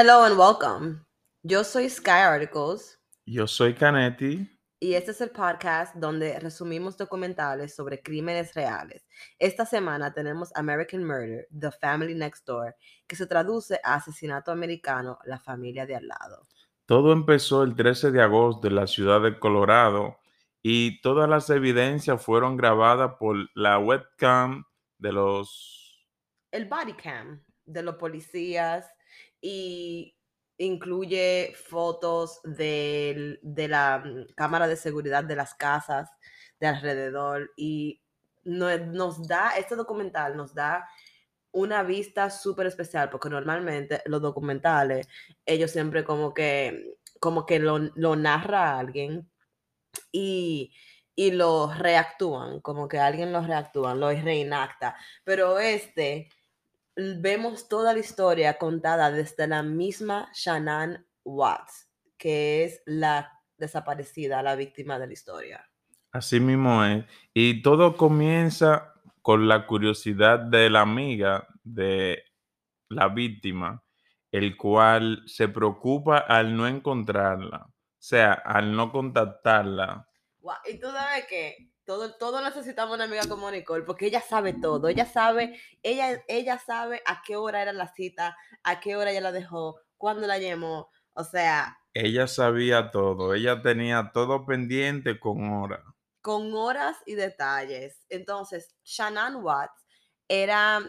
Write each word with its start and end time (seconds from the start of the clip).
Hello 0.00 0.22
and 0.22 0.38
welcome. 0.38 1.04
Yo 1.42 1.64
soy 1.64 1.90
Sky 1.90 2.22
Articles 2.22 3.00
Yo 3.26 3.48
soy 3.48 3.74
Canetti. 3.74 4.48
y 4.78 4.94
este 4.94 5.10
es 5.10 5.20
el 5.20 5.30
podcast 5.30 5.96
donde 5.96 6.38
resumimos 6.38 6.96
documentales 6.96 7.74
sobre 7.74 8.00
crímenes 8.00 8.54
reales. 8.54 9.04
Esta 9.40 9.66
semana 9.66 10.14
tenemos 10.14 10.54
American 10.54 11.02
Murder, 11.02 11.48
The 11.50 11.72
Family 11.72 12.14
Next 12.14 12.46
Door, 12.46 12.76
que 13.08 13.16
se 13.16 13.26
traduce 13.26 13.80
a 13.82 13.94
asesinato 13.94 14.52
americano, 14.52 15.18
la 15.24 15.40
familia 15.40 15.84
de 15.84 15.96
al 15.96 16.06
lado. 16.06 16.46
Todo 16.86 17.12
empezó 17.12 17.64
el 17.64 17.74
13 17.74 18.12
de 18.12 18.22
agosto 18.22 18.68
en 18.68 18.76
la 18.76 18.86
ciudad 18.86 19.20
de 19.20 19.36
Colorado 19.40 20.20
y 20.62 21.00
todas 21.00 21.28
las 21.28 21.50
evidencias 21.50 22.22
fueron 22.22 22.56
grabadas 22.56 23.16
por 23.18 23.36
la 23.56 23.80
webcam 23.80 24.62
de 24.98 25.12
los... 25.12 26.06
El 26.52 26.66
body 26.66 26.92
cam 26.92 27.42
de 27.64 27.82
los 27.82 27.96
policías 27.96 28.86
y 29.40 30.16
incluye 30.58 31.54
fotos 31.56 32.40
del- 32.44 33.38
de 33.42 33.68
la 33.68 34.02
mm, 34.04 34.34
cámara 34.34 34.66
de 34.68 34.76
seguridad 34.76 35.24
de 35.24 35.36
las 35.36 35.54
casas 35.54 36.10
de 36.60 36.66
alrededor 36.66 37.50
y 37.56 38.02
no- 38.44 38.76
nos 38.78 39.26
da, 39.28 39.52
este 39.58 39.76
documental 39.76 40.36
nos 40.36 40.54
da 40.54 40.88
una 41.52 41.82
vista 41.82 42.30
súper 42.30 42.66
especial 42.66 43.10
porque 43.10 43.30
normalmente 43.30 44.02
los 44.06 44.22
documentales, 44.22 45.08
ellos 45.46 45.70
siempre 45.70 46.04
como 46.04 46.34
que, 46.34 46.96
como 47.20 47.46
que 47.46 47.58
lo, 47.58 47.78
lo 47.78 48.16
narra 48.16 48.78
alguien 48.78 49.30
y, 50.12 50.72
y 51.14 51.30
lo 51.32 51.72
reactúan, 51.74 52.60
como 52.60 52.88
que 52.88 52.98
alguien 52.98 53.32
lo 53.32 53.40
reactúan, 53.42 54.00
lo 54.00 54.10
reenacta, 54.10 54.96
pero 55.24 55.58
este 55.58 56.28
vemos 56.98 57.68
toda 57.68 57.92
la 57.92 58.00
historia 58.00 58.58
contada 58.58 59.10
desde 59.10 59.46
la 59.46 59.62
misma 59.62 60.30
Shannon 60.34 61.06
Watts, 61.24 61.88
que 62.16 62.64
es 62.64 62.82
la 62.86 63.32
desaparecida, 63.56 64.42
la 64.42 64.56
víctima 64.56 64.98
de 64.98 65.06
la 65.06 65.12
historia. 65.12 65.70
Así 66.10 66.40
mismo 66.40 66.84
es. 66.84 67.04
Y 67.32 67.62
todo 67.62 67.96
comienza 67.96 68.94
con 69.22 69.46
la 69.46 69.66
curiosidad 69.66 70.40
de 70.40 70.70
la 70.70 70.80
amiga 70.80 71.46
de 71.62 72.24
la 72.88 73.08
víctima, 73.08 73.84
el 74.32 74.56
cual 74.56 75.22
se 75.26 75.48
preocupa 75.48 76.18
al 76.18 76.56
no 76.56 76.66
encontrarla, 76.66 77.66
o 77.66 77.72
sea, 77.98 78.32
al 78.32 78.74
no 78.74 78.90
contactarla. 78.90 80.08
Y 80.66 80.80
tú 80.80 80.88
sabes 80.88 81.26
que 81.26 81.70
todo, 81.88 82.14
todo 82.16 82.42
necesitamos 82.42 82.94
una 82.94 83.04
amiga 83.04 83.26
como 83.28 83.50
Nicole, 83.50 83.82
porque 83.84 84.06
ella 84.06 84.20
sabe 84.20 84.52
todo, 84.52 84.88
ella 84.88 85.06
sabe, 85.06 85.58
ella, 85.82 86.22
ella 86.28 86.58
sabe 86.58 87.02
a 87.06 87.22
qué 87.26 87.36
hora 87.36 87.62
era 87.62 87.72
la 87.72 87.88
cita, 87.88 88.36
a 88.62 88.78
qué 88.80 88.94
hora 88.96 89.10
ella 89.10 89.22
la 89.22 89.32
dejó, 89.32 89.80
cuándo 89.96 90.26
la 90.26 90.38
llamó, 90.38 90.90
o 91.14 91.24
sea, 91.24 91.78
Ella 91.94 92.26
sabía 92.26 92.90
todo, 92.90 93.34
ella 93.34 93.62
tenía 93.62 94.10
todo 94.12 94.46
pendiente 94.46 95.18
con 95.20 95.50
hora. 95.52 95.82
con 96.20 96.52
horas 96.54 96.96
y 97.06 97.14
detalles. 97.14 98.04
Entonces, 98.08 98.74
Shannon 98.84 99.36
Watts 99.42 99.84
era 100.28 100.80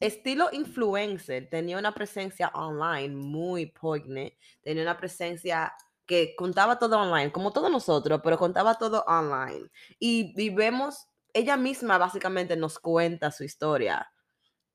estilo 0.00 0.48
influencer, 0.52 1.48
tenía 1.50 1.78
una 1.78 1.92
presencia 1.94 2.48
online 2.54 3.14
muy 3.16 3.66
poignant, 3.66 4.32
tenía 4.62 4.82
una 4.82 4.96
presencia 4.96 5.74
que 6.06 6.34
contaba 6.36 6.78
todo 6.78 6.98
online, 6.98 7.32
como 7.32 7.52
todos 7.52 7.70
nosotros, 7.70 8.20
pero 8.22 8.38
contaba 8.38 8.74
todo 8.76 9.04
online. 9.06 9.70
Y, 9.98 10.34
y 10.36 10.50
vemos, 10.50 11.08
ella 11.32 11.56
misma 11.56 11.98
básicamente 11.98 12.56
nos 12.56 12.78
cuenta 12.78 13.30
su 13.30 13.44
historia. 13.44 14.10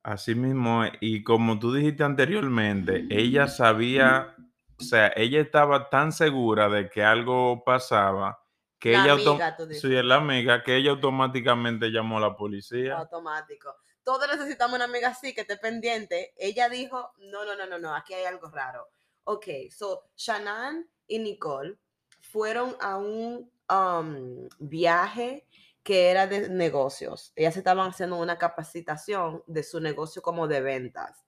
Así 0.03 0.33
mismo, 0.33 0.83
es, 0.85 0.93
y 1.01 1.23
como 1.23 1.59
tú 1.59 1.73
dijiste 1.73 2.03
anteriormente, 2.03 3.05
ella 3.09 3.47
sabía, 3.47 4.35
o 4.79 4.83
sea, 4.83 5.11
ella 5.15 5.41
estaba 5.41 5.89
tan 5.89 6.11
segura 6.11 6.69
de 6.69 6.89
que 6.89 7.03
algo 7.03 7.63
pasaba 7.65 8.39
que 8.79 8.93
La 8.93 9.03
ella, 9.03 9.13
amiga, 9.13 9.55
tú 9.57 9.65
dices. 9.67 9.81
sí, 9.81 9.93
es 9.95 10.05
la 10.05 10.15
amiga, 10.15 10.63
que 10.63 10.77
ella 10.77 10.91
automáticamente 10.91 11.89
llamó 11.91 12.17
a 12.17 12.21
la 12.21 12.35
policía. 12.35 12.97
automático. 12.97 13.75
Todos 14.03 14.27
necesitamos 14.29 14.75
una 14.75 14.85
amiga 14.85 15.09
así 15.09 15.33
que 15.35 15.41
esté 15.41 15.57
pendiente. 15.57 16.33
Ella 16.37 16.69
dijo, 16.69 17.11
no, 17.17 17.45
no, 17.45 17.55
no, 17.55 17.65
no, 17.67 17.77
no, 17.77 17.95
aquí 17.95 18.13
hay 18.13 18.25
algo 18.25 18.49
raro. 18.49 18.87
Ok, 19.25 19.45
so 19.69 20.09
Shannon 20.15 20.89
y 21.09 21.19
Nicole 21.19 21.75
fueron 22.21 22.75
a 22.79 22.97
un 22.97 23.51
um, 23.69 24.47
viaje 24.59 25.45
que 25.83 26.11
era 26.11 26.27
de 26.27 26.49
negocios. 26.49 27.33
Ellas 27.35 27.57
estaban 27.57 27.89
haciendo 27.89 28.17
una 28.17 28.37
capacitación 28.37 29.43
de 29.47 29.63
su 29.63 29.79
negocio 29.79 30.21
como 30.21 30.47
de 30.47 30.61
ventas. 30.61 31.25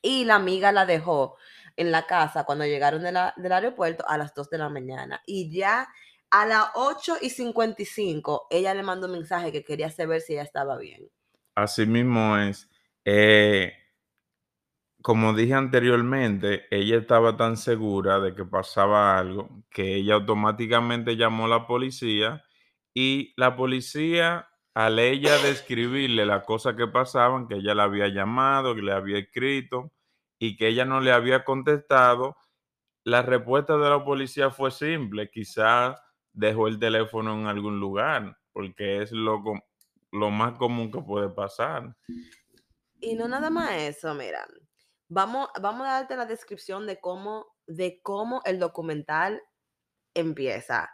Y 0.00 0.24
la 0.24 0.36
amiga 0.36 0.70
la 0.72 0.86
dejó 0.86 1.36
en 1.76 1.90
la 1.90 2.06
casa 2.06 2.44
cuando 2.44 2.64
llegaron 2.64 3.02
del 3.02 3.52
aeropuerto 3.52 4.04
a 4.08 4.18
las 4.18 4.34
2 4.34 4.50
de 4.50 4.58
la 4.58 4.68
mañana. 4.68 5.22
Y 5.26 5.50
ya 5.50 5.88
a 6.30 6.46
las 6.46 6.66
8 6.74 7.16
y 7.22 7.30
55, 7.30 8.46
ella 8.50 8.74
le 8.74 8.82
mandó 8.82 9.06
un 9.06 9.14
mensaje 9.14 9.50
que 9.50 9.64
quería 9.64 9.90
saber 9.90 10.20
si 10.20 10.34
ella 10.34 10.42
estaba 10.42 10.76
bien. 10.76 11.08
Así 11.54 11.86
mismo 11.86 12.36
es. 12.36 12.68
Eh, 13.04 13.72
como 15.08 15.32
dije 15.32 15.54
anteriormente, 15.54 16.66
ella 16.70 16.98
estaba 16.98 17.34
tan 17.34 17.56
segura 17.56 18.20
de 18.20 18.34
que 18.34 18.44
pasaba 18.44 19.18
algo 19.18 19.64
que 19.70 19.94
ella 19.94 20.12
automáticamente 20.12 21.16
llamó 21.16 21.46
a 21.46 21.48
la 21.48 21.66
policía 21.66 22.44
y 22.92 23.32
la 23.38 23.56
policía, 23.56 24.50
al 24.74 24.98
ella 24.98 25.38
describirle 25.38 26.26
las 26.26 26.44
cosas 26.44 26.74
que 26.74 26.88
pasaban, 26.88 27.48
que 27.48 27.54
ella 27.54 27.74
le 27.74 27.80
había 27.80 28.08
llamado, 28.08 28.74
que 28.74 28.82
le 28.82 28.92
había 28.92 29.16
escrito 29.16 29.94
y 30.38 30.58
que 30.58 30.68
ella 30.68 30.84
no 30.84 31.00
le 31.00 31.10
había 31.10 31.42
contestado, 31.42 32.36
la 33.02 33.22
respuesta 33.22 33.78
de 33.78 33.88
la 33.88 34.04
policía 34.04 34.50
fue 34.50 34.70
simple, 34.70 35.30
quizás 35.30 35.98
dejó 36.34 36.68
el 36.68 36.78
teléfono 36.78 37.32
en 37.32 37.46
algún 37.46 37.80
lugar, 37.80 38.36
porque 38.52 39.00
es 39.00 39.12
lo, 39.12 39.42
lo 40.12 40.30
más 40.30 40.58
común 40.58 40.92
que 40.92 41.00
puede 41.00 41.30
pasar. 41.30 41.96
Y 43.00 43.14
no 43.14 43.26
nada 43.26 43.48
más 43.48 43.72
eso, 43.72 44.14
mira. 44.14 44.46
Vamos, 45.08 45.48
vamos 45.60 45.86
a 45.86 45.92
darte 45.92 46.16
la 46.16 46.26
descripción 46.26 46.86
de 46.86 47.00
cómo, 47.00 47.46
de 47.66 48.00
cómo 48.02 48.42
el 48.44 48.58
documental 48.58 49.42
empieza. 50.14 50.90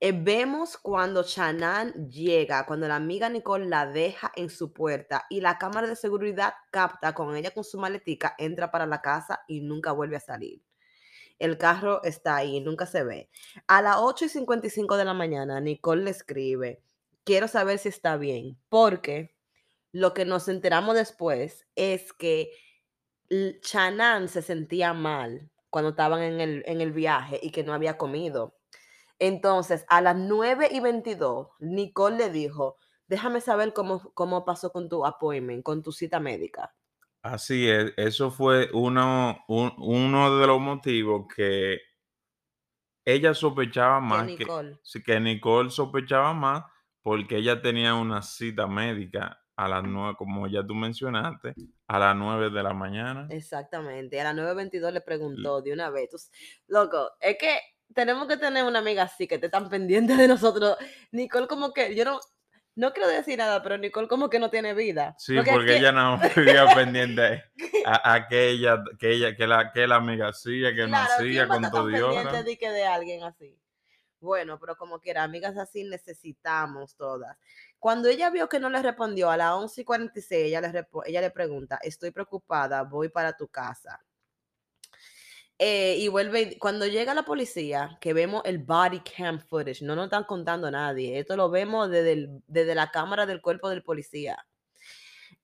Eh, 0.00 0.12
vemos 0.12 0.76
cuando 0.76 1.22
Shannon 1.22 2.10
llega, 2.10 2.66
cuando 2.66 2.86
la 2.86 2.96
amiga 2.96 3.30
Nicole 3.30 3.66
la 3.66 3.86
deja 3.86 4.30
en 4.36 4.50
su 4.50 4.72
puerta 4.74 5.24
y 5.30 5.40
la 5.40 5.56
cámara 5.56 5.86
de 5.86 5.96
seguridad 5.96 6.52
capta 6.70 7.14
con 7.14 7.34
ella 7.36 7.52
con 7.52 7.64
su 7.64 7.78
maletica, 7.78 8.34
entra 8.36 8.70
para 8.70 8.86
la 8.86 9.00
casa 9.00 9.44
y 9.48 9.62
nunca 9.62 9.92
vuelve 9.92 10.16
a 10.16 10.20
salir. 10.20 10.62
El 11.38 11.56
carro 11.56 12.02
está 12.04 12.36
ahí, 12.36 12.60
nunca 12.60 12.84
se 12.84 13.02
ve. 13.02 13.30
A 13.66 13.80
las 13.80 13.96
8 13.98 14.26
y 14.26 14.28
55 14.28 14.96
de 14.96 15.04
la 15.04 15.14
mañana, 15.14 15.60
Nicole 15.60 16.04
le 16.04 16.10
escribe, 16.10 16.82
quiero 17.24 17.48
saber 17.48 17.78
si 17.78 17.88
está 17.88 18.16
bien, 18.16 18.58
porque 18.68 19.34
lo 19.90 20.12
que 20.12 20.24
nos 20.26 20.48
enteramos 20.48 20.96
después 20.96 21.66
es 21.76 22.12
que 22.12 22.50
Shannon 23.30 24.28
se 24.28 24.42
sentía 24.42 24.92
mal 24.92 25.50
cuando 25.70 25.90
estaban 25.90 26.22
en 26.22 26.40
el, 26.40 26.62
en 26.66 26.80
el 26.80 26.92
viaje 26.92 27.38
y 27.42 27.50
que 27.50 27.64
no 27.64 27.72
había 27.74 27.98
comido. 27.98 28.56
Entonces, 29.18 29.84
a 29.88 30.00
las 30.00 30.16
9 30.16 30.68
y 30.70 30.80
22, 30.80 31.48
Nicole 31.60 32.16
le 32.18 32.30
dijo, 32.30 32.76
déjame 33.06 33.40
saber 33.40 33.72
cómo, 33.72 34.12
cómo 34.14 34.44
pasó 34.44 34.72
con 34.72 34.88
tu 34.88 35.06
appointment, 35.06 35.62
con 35.62 35.82
tu 35.82 35.92
cita 35.92 36.20
médica. 36.20 36.74
Así 37.22 37.68
es, 37.68 37.92
eso 37.96 38.30
fue 38.30 38.68
uno, 38.72 39.44
un- 39.48 39.72
uno 39.78 40.38
de 40.38 40.46
los 40.46 40.60
motivos 40.60 41.26
que 41.34 41.78
ella 43.04 43.34
sospechaba 43.34 44.00
más, 44.00 44.26
que, 44.26 44.38
Nicole. 44.38 44.78
que 45.04 45.20
Nicole 45.20 45.70
sospechaba 45.70 46.32
más 46.34 46.64
porque 47.02 47.36
ella 47.36 47.60
tenía 47.60 47.94
una 47.94 48.22
cita 48.22 48.66
médica 48.66 49.43
a 49.56 49.68
las 49.68 49.82
nueve, 49.84 50.14
como 50.18 50.46
ya 50.48 50.64
tú 50.66 50.74
mencionaste, 50.74 51.54
a 51.86 51.98
las 51.98 52.16
nueve 52.16 52.50
de 52.50 52.62
la 52.62 52.74
mañana. 52.74 53.26
Exactamente. 53.30 54.20
A 54.20 54.32
las 54.32 54.34
9.22 54.34 54.92
le 54.92 55.00
preguntó 55.00 55.62
de 55.62 55.72
una 55.72 55.90
vez. 55.90 56.10
loco, 56.66 57.10
es 57.20 57.36
que 57.38 57.58
tenemos 57.94 58.26
que 58.26 58.36
tener 58.36 58.64
una 58.64 58.80
amiga 58.80 59.04
así 59.04 59.26
que 59.28 59.36
esté 59.36 59.48
tan 59.48 59.68
pendiente 59.68 60.16
de 60.16 60.26
nosotros. 60.28 60.76
Nicole 61.12 61.46
como 61.46 61.72
que, 61.72 61.94
yo 61.94 62.04
no, 62.04 62.18
no 62.74 62.92
quiero 62.92 63.08
decir 63.08 63.38
nada, 63.38 63.62
pero 63.62 63.78
Nicole 63.78 64.08
como 64.08 64.28
que 64.28 64.40
no 64.40 64.50
tiene 64.50 64.74
vida. 64.74 65.14
Sí, 65.18 65.36
Porque 65.36 65.50
es 65.50 65.56
porque 65.56 65.70
que- 65.72 65.76
ella 65.78 65.92
no 65.92 66.18
vivía 66.36 66.66
pendiente 66.74 67.44
a, 67.86 68.14
a 68.14 68.26
que 68.26 68.48
ella, 68.50 68.82
que 68.98 69.12
ella, 69.12 69.36
que 69.36 69.46
la, 69.46 69.70
que 69.72 69.86
la 69.86 69.96
amiga 69.96 70.28
hacía, 70.30 70.74
que 70.74 70.82
no 70.82 70.88
Claro, 70.88 71.12
hacía 71.18 71.46
¿quién 71.46 71.50
va 71.50 71.54
a 71.54 71.60
con 71.60 71.70
todo 71.70 71.90
y 71.90 71.92
pendiente 71.92 72.42
de, 72.42 72.58
que 72.58 72.70
de 72.70 72.84
alguien 72.86 73.22
así? 73.22 73.56
Bueno, 74.24 74.58
pero 74.58 74.76
como 74.76 74.98
quiera, 75.00 75.22
amigas 75.22 75.56
así 75.58 75.84
necesitamos 75.84 76.96
todas. 76.96 77.36
Cuando 77.78 78.08
ella 78.08 78.30
vio 78.30 78.48
que 78.48 78.58
no 78.58 78.70
le 78.70 78.82
respondió 78.82 79.30
a 79.30 79.36
las 79.36 79.52
11 79.52 79.82
y 79.82 79.84
46, 79.84 80.46
ella 80.46 80.60
le, 80.62 80.88
ella 81.06 81.20
le 81.20 81.30
pregunta, 81.30 81.78
estoy 81.82 82.10
preocupada, 82.10 82.82
voy 82.84 83.10
para 83.10 83.36
tu 83.36 83.48
casa. 83.48 84.00
Eh, 85.58 85.96
y 86.00 86.08
vuelve, 86.08 86.58
cuando 86.58 86.86
llega 86.86 87.14
la 87.14 87.24
policía, 87.24 87.96
que 88.00 88.12
vemos 88.12 88.42
el 88.44 88.58
body 88.58 89.00
cam 89.00 89.38
footage, 89.40 89.82
no 89.82 89.94
nos 89.94 90.06
están 90.06 90.24
contando 90.24 90.66
a 90.66 90.70
nadie, 90.70 91.18
esto 91.18 91.36
lo 91.36 91.48
vemos 91.50 91.90
desde, 91.90 92.12
el- 92.12 92.42
desde 92.48 92.74
la 92.74 92.90
cámara 92.90 93.24
del 93.26 93.40
cuerpo 93.40 93.68
del 93.68 93.82
policía. 93.84 94.44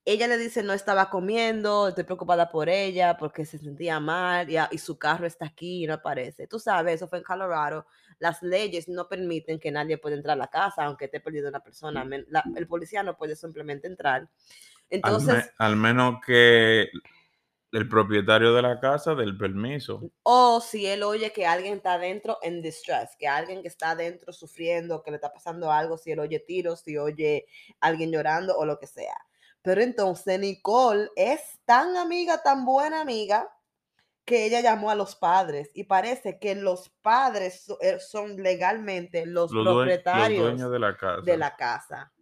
ella 0.05 0.27
le 0.27 0.39
dice 0.39 0.63
no 0.63 0.73
estaba 0.73 1.11
comiendo, 1.11 1.89
estoy 1.89 2.05
preocupada 2.05 2.49
por 2.51 2.69
ella 2.69 3.17
porque 3.19 3.45
se 3.45 3.59
sentía 3.59 4.01
mal 4.01 4.49
y, 4.51 4.57
y, 4.71 4.79
su 4.79 4.99
carro 4.99 5.27
está 5.27 5.47
aquí 5.47 5.85
y 5.85 5.87
no 5.87 5.95
aparece. 5.95 6.47
Tú 6.47 6.59
sabes, 6.59 6.97
eso 6.97 7.09
fue 7.09 7.19
en 7.19 7.25
Colorado. 7.25 7.87
Las 8.21 8.43
leyes 8.43 8.89
no 8.89 9.09
permiten 9.09 9.59
que 9.59 9.73
nadie 9.73 9.99
pueda 9.99 10.15
entrar 10.15 10.35
a 10.35 10.39
la 10.39 10.47
casa, 10.47 10.85
aunque 10.85 11.07
esté 11.07 11.19
perdido 11.19 11.49
una 11.49 11.61
persona. 11.61 12.07
La, 12.29 12.45
el 12.55 12.69
policía 12.69 13.03
no 13.03 13.17
puede 13.17 13.35
simplemente 13.35 13.89
entrar. 13.89 14.29
Entonces, 14.89 15.51
al, 15.59 15.73
al, 15.73 15.77
menos 15.77 16.21
que 16.25 16.89
el 17.73 17.89
propietario 17.89 18.53
de 18.55 18.63
la 18.63 18.81
casa 18.81 19.15
del 19.15 19.37
permiso. 19.37 20.11
O 20.23 20.61
si 20.61 20.87
él 20.87 21.03
oye 21.03 21.33
que 21.33 21.47
alguien 21.47 21.75
está 21.75 21.95
adentro 21.95 22.39
en 22.43 22.63
distress, 22.63 23.17
que 23.19 23.29
alguien 23.29 23.63
que 23.63 23.69
está 23.69 23.91
adentro 23.91 24.33
sufriendo, 24.33 25.03
que 25.03 25.11
le 25.11 25.17
está 25.17 25.33
pasando 25.33 25.71
algo, 25.71 25.97
si 25.97 26.11
él 26.11 26.19
oye 26.19 26.41
tiros, 26.41 26.81
si 26.81 26.99
oye 26.99 27.47
alguien 27.81 28.11
llorando 28.11 28.57
o 28.57 28.65
lo 28.65 28.79
que 28.79 28.87
sea. 28.87 29.17
Pero 29.63 29.83
entonces 29.83 30.41
Nicole 30.41 31.09
es 31.17 31.41
tan 31.65 31.97
amiga, 31.97 32.43
tan 32.43 32.65
buena 32.65 33.03
amiga, 33.03 33.49
que 34.25 34.47
ella 34.47 34.61
llamó 34.61 34.91
a 34.91 34.95
los 34.95 35.17
padres 35.17 35.71
y 35.75 35.85
parece 35.85 36.39
que 36.39 36.55
los 36.55 36.91
padres 37.03 37.67
eh, 37.81 37.99
son 37.99 38.37
legalmente 38.37 39.27
los, 39.27 39.51
propietarios 39.51 40.59
de, 40.71 40.79
la 40.79 40.97
casa. 40.97 41.23
de 41.23 41.37
la 41.37 41.57
casa. 41.57 42.13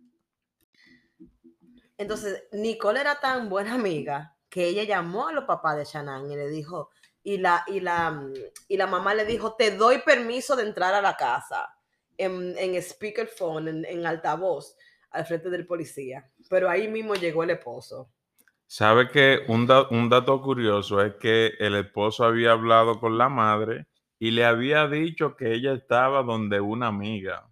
Entonces, 1.99 2.45
Nicole 2.53 3.01
era 3.01 3.21
tan 3.21 3.49
buena 3.49 3.75
amiga 3.75 4.37
que 4.49 4.69
ella 4.69 4.85
llamó 4.85 5.29
a 5.29 5.33
los 5.33 5.45
papás 5.45 5.77
de 5.77 5.85
Shannon 5.85 6.31
y 6.31 6.37
le 6.37 6.49
dijo, 6.49 6.91
y 7.23 7.39
la, 7.39 7.65
y 7.67 7.81
la, 7.81 8.25
y 8.69 8.77
la 8.77 8.87
mamá 8.87 9.15
le 9.15 9.25
dijo, 9.25 9.55
te 9.55 9.73
doy 9.73 9.99
permiso 9.99 10.57
de 10.57 10.63
entrar 10.63 10.95
a 10.95 11.03
la 11.03 11.17
casa 11.17 11.77
en, 12.17 12.57
en 12.57 12.81
speakerphone, 12.83 13.69
en, 13.69 13.85
en 13.85 14.07
altavoz, 14.07 14.77
al 15.11 15.27
frente 15.27 15.51
del 15.51 15.67
policía. 15.67 16.31
Pero 16.49 16.71
ahí 16.71 16.89
mismo 16.89 17.15
llegó 17.15 17.43
el 17.43 17.51
esposo. 17.51 18.11
Sabe 18.71 19.09
que 19.09 19.47
un, 19.49 19.67
un 19.91 20.11
dato 20.11 20.43
curioso 20.43 21.01
es 21.03 21.15
que 21.15 21.55
el 21.59 21.75
esposo 21.75 22.25
había 22.25 22.53
hablado 22.53 23.01
con 23.01 23.17
la 23.17 23.31
madre 23.31 23.87
y 24.19 24.31
le 24.31 24.45
había 24.45 24.87
dicho 24.87 25.37
que 25.37 25.55
ella 25.55 25.73
estaba 25.73 26.23
donde 26.23 26.61
una 26.61 26.89
amiga. 26.89 27.51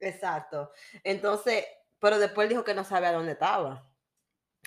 Exacto. 0.00 0.72
Entonces, 1.02 1.62
pero 1.98 2.18
después 2.18 2.48
dijo 2.48 2.64
que 2.64 2.72
no 2.72 2.84
sabía 2.84 3.12
dónde 3.12 3.32
estaba. 3.32 3.86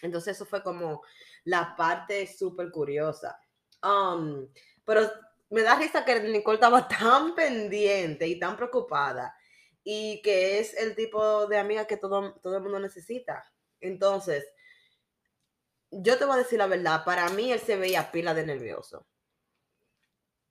Entonces 0.03 0.35
eso 0.35 0.45
fue 0.45 0.61
como 0.61 1.01
la 1.43 1.75
parte 1.75 2.27
súper 2.27 2.69
curiosa. 2.69 3.39
Um, 3.81 4.47
pero 4.85 5.09
me 5.49 5.63
da 5.63 5.73
risa 5.73 6.05
que 6.05 6.19
Nicole 6.19 6.57
estaba 6.57 6.87
tan 6.99 7.33
pendiente 7.33 8.27
y 8.27 8.37
tan 8.37 8.55
preocupada 8.55 9.35
y 9.83 10.21
que 10.21 10.59
es 10.59 10.75
el 10.77 10.95
tipo 10.95 11.47
de 11.47 11.57
amiga 11.57 11.87
que 11.87 11.97
todo, 11.97 12.35
todo 12.43 12.57
el 12.57 12.61
mundo 12.61 12.79
necesita. 12.79 13.43
Entonces, 13.79 14.45
yo 15.91 16.17
te 16.17 16.25
voy 16.25 16.35
a 16.35 16.43
decir 16.43 16.59
la 16.59 16.67
verdad, 16.67 17.03
para 17.05 17.29
mí 17.29 17.51
él 17.51 17.59
se 17.59 17.77
veía 17.77 18.11
pila 18.11 18.33
de 18.33 18.45
nervioso. 18.45 19.05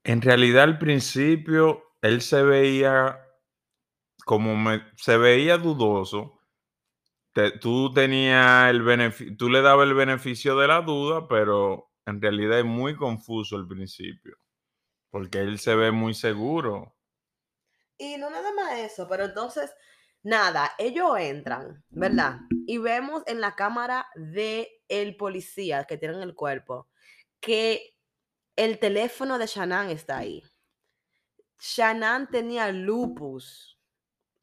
En 0.04 0.22
realidad 0.22 0.64
al 0.64 0.78
principio 0.78 1.82
él 2.00 2.22
se 2.22 2.42
veía 2.42 3.20
como 4.26 4.56
me, 4.56 4.82
se 4.96 5.16
veía 5.18 5.56
dudoso, 5.56 6.40
tú 7.60 7.92
tenías 7.92 8.68
el 8.70 8.82
beneficio, 8.82 9.36
tú 9.36 9.48
le 9.48 9.62
dabas 9.62 9.86
el 9.86 9.94
beneficio 9.94 10.56
de 10.56 10.66
la 10.66 10.80
duda, 10.80 11.28
pero 11.28 11.92
en 12.06 12.20
realidad 12.20 12.58
es 12.58 12.64
muy 12.64 12.96
confuso 12.96 13.56
el 13.56 13.68
principio, 13.68 14.36
porque 15.10 15.38
él 15.38 15.60
se 15.60 15.76
ve 15.76 15.92
muy 15.92 16.12
seguro. 16.12 16.96
Y 17.98 18.16
no 18.16 18.30
nada 18.30 18.52
más 18.52 18.78
eso, 18.78 19.06
pero 19.08 19.26
entonces, 19.26 19.72
nada, 20.26 20.72
ellos 20.78 21.18
entran, 21.18 21.84
¿verdad? 21.90 22.40
Y 22.66 22.78
vemos 22.78 23.22
en 23.26 23.40
la 23.40 23.54
cámara 23.54 24.06
de 24.14 24.82
el 24.88 25.16
policía 25.16 25.84
que 25.84 25.96
tiene 25.96 26.16
en 26.16 26.22
el 26.22 26.34
cuerpo 26.34 26.88
que 27.40 27.94
el 28.56 28.78
teléfono 28.78 29.38
de 29.38 29.46
Shannon 29.46 29.90
está 29.90 30.18
ahí. 30.18 30.42
Shannon 31.58 32.28
tenía 32.28 32.70
lupus 32.72 33.76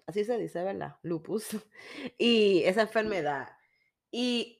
así 0.08 0.26
se 0.26 0.38
dice, 0.38 0.64
¿verdad? 0.64 0.98
Lupus, 1.04 1.58
y 2.18 2.64
esa 2.64 2.82
enfermedad. 2.82 3.50
Y 4.12 4.60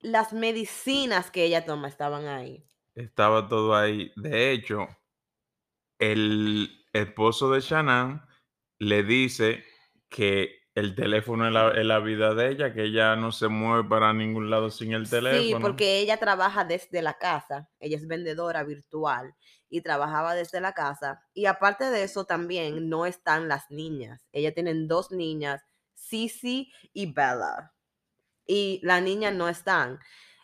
las 0.00 0.32
medicinas 0.32 1.30
que 1.30 1.44
ella 1.44 1.64
toma 1.64 1.88
estaban 1.88 2.26
ahí. 2.26 2.64
Estaba 2.94 3.48
todo 3.48 3.74
ahí. 3.74 4.12
De 4.16 4.52
hecho, 4.52 4.88
el 5.98 6.86
esposo 6.92 7.50
de 7.50 7.60
Shannon 7.60 8.22
le 8.78 9.02
dice 9.02 9.64
que 10.10 10.60
el 10.74 10.94
teléfono 10.94 11.46
es 11.46 11.84
la, 11.84 11.98
vida 12.00 12.34
de 12.34 12.50
ella, 12.50 12.72
que 12.74 12.84
ella 12.84 13.16
no 13.16 13.32
se 13.32 13.48
mueve 13.48 13.88
para 13.88 14.12
ningún 14.12 14.50
lado 14.50 14.70
sin 14.70 14.92
el 14.92 15.08
teléfono. 15.08 15.42
Sí, 15.42 15.54
porque 15.60 15.98
ella 15.98 16.18
trabaja 16.18 16.64
desde 16.64 17.02
la 17.02 17.14
casa, 17.14 17.70
ella 17.78 17.96
es 17.96 18.06
vendedora 18.06 18.62
virtual 18.64 19.34
y 19.68 19.80
trabajaba 19.80 20.34
desde 20.34 20.60
la 20.60 20.72
casa. 20.72 21.22
Y 21.32 21.46
aparte 21.46 21.90
de 21.90 22.02
eso 22.02 22.24
también 22.24 22.88
no 22.88 23.06
están 23.06 23.48
las 23.48 23.70
niñas. 23.70 24.26
Ella 24.32 24.52
tiene 24.52 24.74
dos 24.74 25.10
niñas, 25.10 25.62
Sisi 25.94 26.72
y 26.92 27.12
Bella. 27.12 27.72
Y 28.46 28.80
las 28.82 29.02
niñas 29.02 29.34
no 29.34 29.48
están. 29.48 29.98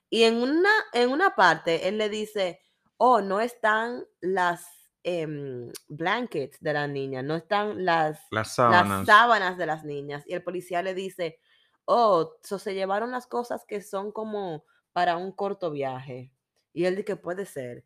Y 0.09 0.23
en 0.25 0.37
una, 0.37 0.71
en 0.93 1.11
una 1.11 1.35
parte 1.35 1.89
él 1.89 1.99
le 1.99 2.09
dice, 2.09 2.61
oh, 2.97 3.21
no 3.21 3.41
están 3.41 4.05
las 4.21 4.76
Em, 5.09 5.71
blankets 5.87 6.59
de 6.61 6.73
las 6.73 6.89
niñas, 6.89 7.23
no 7.23 7.37
están 7.37 7.85
las, 7.85 8.27
las, 8.33 8.57
sábanas. 8.57 8.89
las 8.89 9.07
sábanas 9.07 9.57
de 9.57 9.65
las 9.65 9.85
niñas. 9.85 10.25
Y 10.27 10.35
el 10.35 10.43
policía 10.43 10.83
le 10.83 10.95
dice, 10.95 11.39
oh, 11.85 12.35
se 12.43 12.75
llevaron 12.75 13.13
las 13.13 13.29
cosas 13.29 13.65
que 13.69 13.83
son 13.83 14.11
como 14.11 14.65
para 14.93 15.17
un 15.17 15.31
corto 15.31 15.71
viaje. 15.71 16.33
Y 16.73 16.87
él 16.87 16.97
dice 16.97 17.05
que 17.05 17.15
puede 17.15 17.47
ser. 17.47 17.85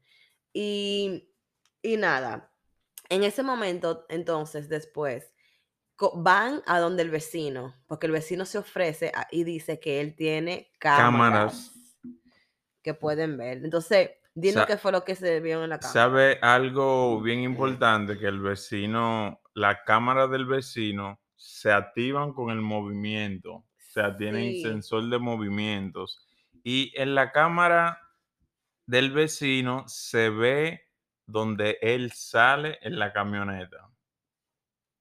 Y, 0.55 1.31
y 1.83 1.99
nada, 1.99 2.55
en 3.11 3.23
ese 3.23 3.43
momento, 3.43 4.07
entonces, 4.09 4.71
después, 4.71 5.35
van 6.15 6.63
a 6.65 6.79
donde 6.79 7.03
el 7.03 7.11
vecino, 7.11 7.77
porque 7.87 8.07
el 8.07 8.13
vecino 8.13 8.47
se 8.47 8.57
ofrece 8.57 9.13
y 9.31 9.45
dice 9.45 9.79
que 9.79 10.01
él 10.01 10.17
tiene 10.17 10.73
cámaras, 10.79 11.03
cámaras. 11.03 11.73
que 12.81 12.95
pueden 12.95 13.37
ver. 13.37 13.63
Entonces, 13.63 14.13
Qué 14.35 14.79
fue 14.79 14.93
lo 14.93 15.05
que 15.05 15.15
se 15.15 15.41
vio 15.41 15.65
en 15.65 15.71
la 15.71 15.79
cámara. 15.79 15.93
¿Sabe 15.93 16.39
algo 16.41 17.21
bien 17.21 17.41
importante? 17.41 18.19
Que 18.19 18.27
el 18.27 18.41
vecino, 18.41 19.41
la 19.55 19.83
cámara 19.85 20.29
del 20.29 20.47
vecino 20.47 21.21
se 21.37 21.73
activan 21.73 22.33
con 22.33 22.51
el 22.51 22.61
movimiento. 22.61 23.53
O 23.53 23.93
sea, 23.93 24.17
tienen 24.17 24.63
sensor 24.63 25.09
de 25.09 25.19
movimientos. 25.19 26.27
Y 26.63 26.93
en 26.95 27.15
la 27.15 27.33
cámara 27.33 27.99
del 28.87 29.11
vecino 29.11 29.85
se 29.89 30.31
ve 30.31 30.83
donde 31.27 31.79
él 31.81 32.13
sale 32.13 32.79
en 32.83 32.99
la 32.99 33.13
camioneta. 33.13 33.91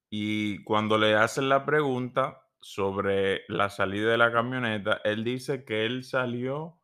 Y 0.10 0.64
cuando 0.64 0.98
le 0.98 1.16
hacen 1.16 1.50
la 1.50 1.66
pregunta 1.66 2.42
sobre 2.62 3.44
la 3.48 3.70
salida 3.70 4.10
de 4.10 4.18
la 4.18 4.32
camioneta, 4.32 5.02
él 5.04 5.24
dice 5.24 5.64
que 5.66 5.86
él 5.86 6.04
salió 6.04 6.79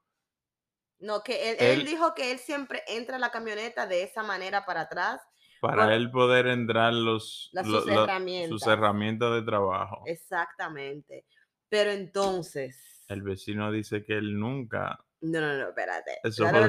no, 1.06 1.22
que 1.22 1.56
él, 1.60 1.86
dijo 1.86 2.16
que 2.16 2.32
él 2.32 2.40
siempre 2.40 2.82
entra 2.88 3.18
a 3.18 3.20
la 3.20 3.30
camioneta 3.30 3.86
de 3.86 4.02
esa 4.02 4.24
manera 4.24 4.66
para 4.66 4.82
atrás. 4.82 5.22
Para 5.62 5.94
él 5.96 6.10
poder 6.10 6.48
entrar 6.48 6.94
los, 6.94 7.52
sus, 7.64 7.88
herramientas. 7.88 9.32
de 9.32 9.42
trabajo. 9.44 10.04
Exactamente. 10.08 11.26
Pero 11.70 11.92
entonces. 11.92 13.04
El 13.08 13.22
vecino 13.22 13.72
dice 13.72 14.04
que 14.04 14.14
él 14.14 14.40
nunca. 14.40 15.00
No, 15.22 15.40
no, 15.40 15.54
no, 15.54 15.70
espérate. 15.70 16.20
Eso 16.24 16.48
fue... 16.48 16.68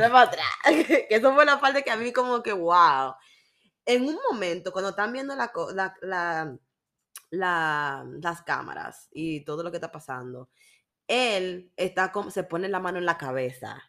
que 1.09 1.15
eso 1.15 1.35
fue 1.35 1.45
la 1.47 1.59
parte 1.59 1.83
que 1.83 1.91
a 1.91 1.97
mí 1.97 2.13
como 2.13 2.43
que, 2.43 2.53
wow. 2.53 3.15
En 3.87 4.05
un 4.05 4.19
momento, 4.31 4.71
cuando 4.71 4.91
están 4.91 5.13
viendo 5.13 5.35
la, 5.35 5.51
la, 6.03 6.59
la, 7.31 8.07
las 8.21 8.43
cámaras 8.43 9.09
y 9.13 9.45
todo 9.45 9.63
lo 9.63 9.71
que 9.71 9.79
está 9.79 9.91
pasando, 9.91 10.51
él 11.09 11.73
está 11.77 12.13
como, 12.13 12.31
se 12.31 12.45
pone 12.45 12.69
la 12.69 12.81
mano 12.81 12.99
en 12.99 13.07
la 13.07 13.17
cabeza 13.17 13.83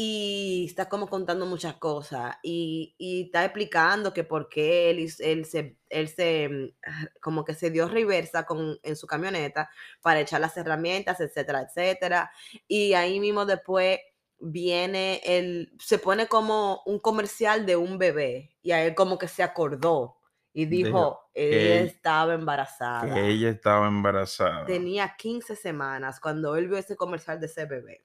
y 0.00 0.66
está 0.68 0.88
como 0.88 1.08
contando 1.08 1.44
muchas 1.44 1.74
cosas 1.74 2.36
y, 2.40 2.94
está 3.00 3.44
explicando 3.44 4.12
que 4.12 4.22
por 4.22 4.48
qué 4.48 4.90
él, 4.90 5.12
él, 5.18 5.44
se, 5.44 5.76
él 5.88 6.08
se, 6.08 6.48
mm, 6.48 6.68
ah, 6.86 7.06
como 7.20 7.44
que 7.44 7.52
se 7.52 7.72
dio 7.72 7.88
reversa 7.88 8.46
con, 8.46 8.78
en 8.84 8.94
su 8.94 9.08
camioneta 9.08 9.68
para 10.00 10.20
echar 10.20 10.40
las 10.40 10.56
herramientas, 10.56 11.18
etcétera, 11.18 11.62
etcétera. 11.62 12.30
Y 12.68 12.92
ahí 12.92 13.18
mismo 13.18 13.44
después 13.44 13.98
viene 14.38 15.20
el, 15.24 15.72
se 15.80 15.98
pone 15.98 16.28
como 16.28 16.80
un 16.86 17.00
comercial 17.00 17.66
de 17.66 17.74
un 17.74 17.98
bebé 17.98 18.54
y 18.62 18.70
a 18.70 18.84
él 18.84 18.94
como 18.94 19.18
que 19.18 19.26
se 19.26 19.42
acordó 19.42 20.18
y 20.52 20.66
dijo, 20.66 21.28
ella 21.34 21.80
estaba 21.80 22.34
embarazada. 22.34 23.12
Que 23.12 23.30
ella 23.30 23.48
estaba 23.50 23.88
embarazada. 23.88 24.64
Tenía 24.64 25.16
15 25.18 25.56
semanas 25.56 26.20
cuando 26.20 26.54
él 26.54 26.68
vio 26.68 26.78
ese 26.78 26.94
comercial 26.94 27.40
de 27.40 27.46
ese 27.46 27.64
bebé. 27.64 28.04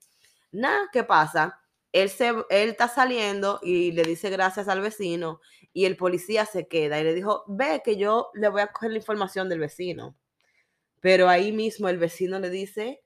Nada, 0.51 0.89
¿qué 0.91 1.03
pasa? 1.03 1.59
Él, 1.93 2.09
se, 2.09 2.29
él 2.29 2.69
está 2.69 2.87
saliendo 2.87 3.59
y 3.61 3.91
le 3.91 4.03
dice 4.03 4.29
gracias 4.29 4.67
al 4.67 4.81
vecino 4.81 5.39
y 5.71 5.85
el 5.85 5.95
policía 5.95 6.45
se 6.45 6.67
queda 6.67 6.99
y 6.99 7.03
le 7.03 7.13
dijo, 7.13 7.43
ve 7.47 7.81
que 7.85 7.95
yo 7.97 8.29
le 8.33 8.49
voy 8.49 8.61
a 8.61 8.67
coger 8.67 8.91
la 8.91 8.97
información 8.97 9.47
del 9.47 9.59
vecino. 9.59 10.17
Pero 10.99 11.29
ahí 11.29 11.51
mismo 11.51 11.89
el 11.89 11.97
vecino 11.97 12.39
le 12.39 12.49
dice, 12.49 13.01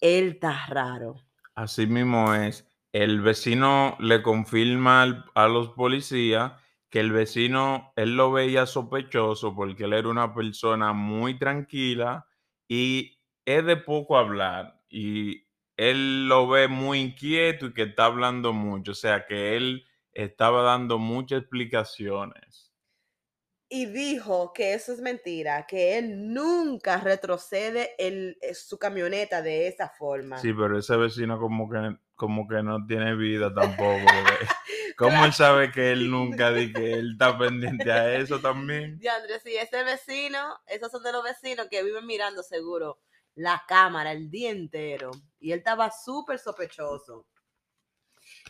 él 0.00 0.32
está 0.32 0.66
raro. 0.68 1.16
Así 1.54 1.86
mismo 1.86 2.34
es. 2.34 2.66
El 2.92 3.20
vecino 3.20 3.96
le 4.00 4.22
confirma 4.22 5.26
a 5.34 5.48
los 5.48 5.70
policías 5.70 6.52
que 6.90 7.00
el 7.00 7.12
vecino, 7.12 7.92
él 7.96 8.16
lo 8.16 8.32
veía 8.32 8.66
sospechoso 8.66 9.54
porque 9.54 9.84
él 9.84 9.92
era 9.92 10.08
una 10.08 10.34
persona 10.34 10.92
muy 10.92 11.38
tranquila 11.38 12.26
y 12.66 13.18
es 13.44 13.64
de 13.64 13.76
poco 13.76 14.16
hablar 14.16 14.80
y 14.88 15.47
él 15.78 16.28
lo 16.28 16.48
ve 16.48 16.66
muy 16.66 16.98
inquieto 16.98 17.66
y 17.66 17.72
que 17.72 17.84
está 17.84 18.06
hablando 18.06 18.52
mucho, 18.52 18.92
o 18.92 18.94
sea 18.96 19.26
que 19.26 19.56
él 19.56 19.86
estaba 20.12 20.62
dando 20.62 20.98
muchas 20.98 21.42
explicaciones. 21.42 22.72
Y 23.70 23.86
dijo 23.86 24.52
que 24.52 24.74
eso 24.74 24.92
es 24.92 25.00
mentira, 25.00 25.66
que 25.66 25.98
él 25.98 26.32
nunca 26.32 26.98
retrocede 26.98 27.94
el, 27.98 28.38
eh, 28.40 28.54
su 28.54 28.78
camioneta 28.78 29.40
de 29.40 29.68
esa 29.68 29.88
forma. 29.88 30.38
Sí, 30.38 30.52
pero 30.52 30.78
ese 30.78 30.96
vecino 30.96 31.38
como 31.38 31.70
que, 31.70 31.96
como 32.16 32.48
que 32.48 32.62
no 32.62 32.84
tiene 32.86 33.14
vida 33.14 33.54
tampoco. 33.54 34.00
¿Cómo 34.96 35.24
él 35.24 35.32
sabe 35.32 35.70
que 35.70 35.92
él 35.92 36.10
nunca 36.10 36.50
di 36.50 36.72
que 36.72 36.94
él 36.94 37.12
está 37.12 37.38
pendiente 37.38 37.92
a 37.92 38.16
eso 38.16 38.40
también? 38.40 38.98
Diandre, 39.00 39.38
sí, 39.38 39.54
ese 39.54 39.84
vecino, 39.84 40.58
esos 40.66 40.90
son 40.90 41.04
de 41.04 41.12
los 41.12 41.22
vecinos 41.22 41.68
que 41.70 41.84
viven 41.84 42.06
mirando 42.06 42.42
seguro 42.42 42.98
la 43.36 43.62
cámara 43.68 44.10
el 44.10 44.28
día 44.28 44.50
entero. 44.50 45.12
Y 45.40 45.52
él 45.52 45.58
estaba 45.58 45.90
súper 45.90 46.38
sospechoso. 46.38 47.26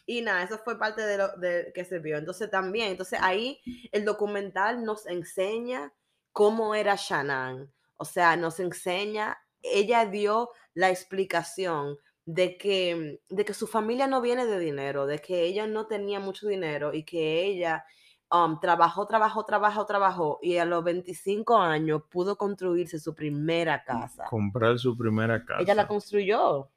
Y 0.07 0.23
nada, 0.23 0.42
eso 0.42 0.59
fue 0.59 0.78
parte 0.78 1.02
de 1.02 1.18
lo 1.18 1.28
de, 1.37 1.73
que 1.75 1.85
se 1.85 1.99
vio. 1.99 2.16
Entonces 2.16 2.50
también, 2.50 2.90
entonces 2.90 3.18
ahí 3.23 3.61
el 3.92 4.04
documental 4.04 4.85
nos 4.85 5.07
enseña 5.07 5.92
cómo 6.33 6.75
era 6.75 6.97
Shannon. 6.97 7.73
O 7.97 8.04
sea, 8.04 8.37
nos 8.37 8.61
enseña, 8.61 9.38
ella 9.62 10.07
dio 10.07 10.50
la 10.75 10.90
explicación 10.90 11.99
de 12.25 12.57
que, 12.59 13.21
de 13.28 13.45
que 13.45 13.54
su 13.54 13.66
familia 13.66 14.07
no 14.07 14.21
viene 14.21 14.47
de 14.47 14.59
dinero, 14.59 15.07
de 15.07 15.18
que 15.18 15.42
ella 15.42 15.66
no 15.66 15.87
tenía 15.87 16.21
mucho 16.21 16.47
dinero 16.47 16.92
y 16.92 17.04
que 17.04 17.45
ella 17.45 17.85
um, 18.30 18.61
trabajó, 18.61 19.07
trabajó, 19.07 19.45
trabajó, 19.45 19.87
trabajó 19.87 20.38
y 20.42 20.59
a 20.59 20.64
los 20.64 20.85
25 20.85 21.57
años 21.57 22.02
pudo 22.11 22.37
construirse 22.37 22.99
su 22.99 23.14
primera 23.14 23.83
casa. 23.83 24.26
Comprar 24.28 24.78
su 24.78 24.97
primera 24.97 25.45
casa. 25.45 25.62
Ella 25.62 25.75
la 25.75 25.88
construyó. 25.88 26.71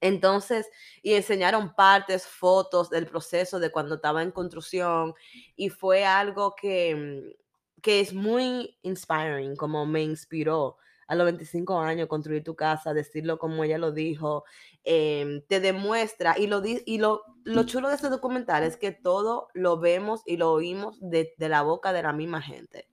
Entonces, 0.00 0.68
y 1.02 1.14
enseñaron 1.14 1.74
partes, 1.74 2.26
fotos 2.26 2.90
del 2.90 3.06
proceso 3.06 3.58
de 3.58 3.70
cuando 3.70 3.96
estaba 3.96 4.22
en 4.22 4.30
construcción 4.30 5.14
y 5.56 5.68
fue 5.68 6.04
algo 6.04 6.54
que, 6.54 6.94
mm, 6.94 7.80
que 7.82 8.00
es 8.00 8.12
muy 8.14 8.78
inspiring, 8.82 9.56
como 9.56 9.86
me 9.86 10.02
inspiró 10.02 10.76
a 11.06 11.16
los 11.16 11.24
25 11.24 11.80
años 11.80 12.08
construir 12.08 12.44
tu 12.44 12.54
casa, 12.54 12.94
decirlo 12.94 13.38
como 13.38 13.64
ella 13.64 13.78
lo 13.78 13.90
dijo, 13.90 14.44
em, 14.84 15.42
te 15.48 15.58
demuestra 15.58 16.38
y 16.38 16.46
lo, 16.46 16.62
y 16.64 16.98
lo, 16.98 17.24
lo 17.44 17.64
chulo 17.64 17.88
de 17.88 17.96
este 17.96 18.08
documental 18.08 18.62
es 18.62 18.76
que 18.76 18.92
todo 18.92 19.48
lo 19.52 19.78
vemos 19.80 20.22
y 20.24 20.36
lo 20.36 20.52
oímos 20.52 20.98
de, 21.00 21.34
de 21.36 21.48
la 21.48 21.62
boca 21.62 21.92
de 21.92 22.04
la 22.04 22.12
misma 22.12 22.40
gente. 22.40 22.88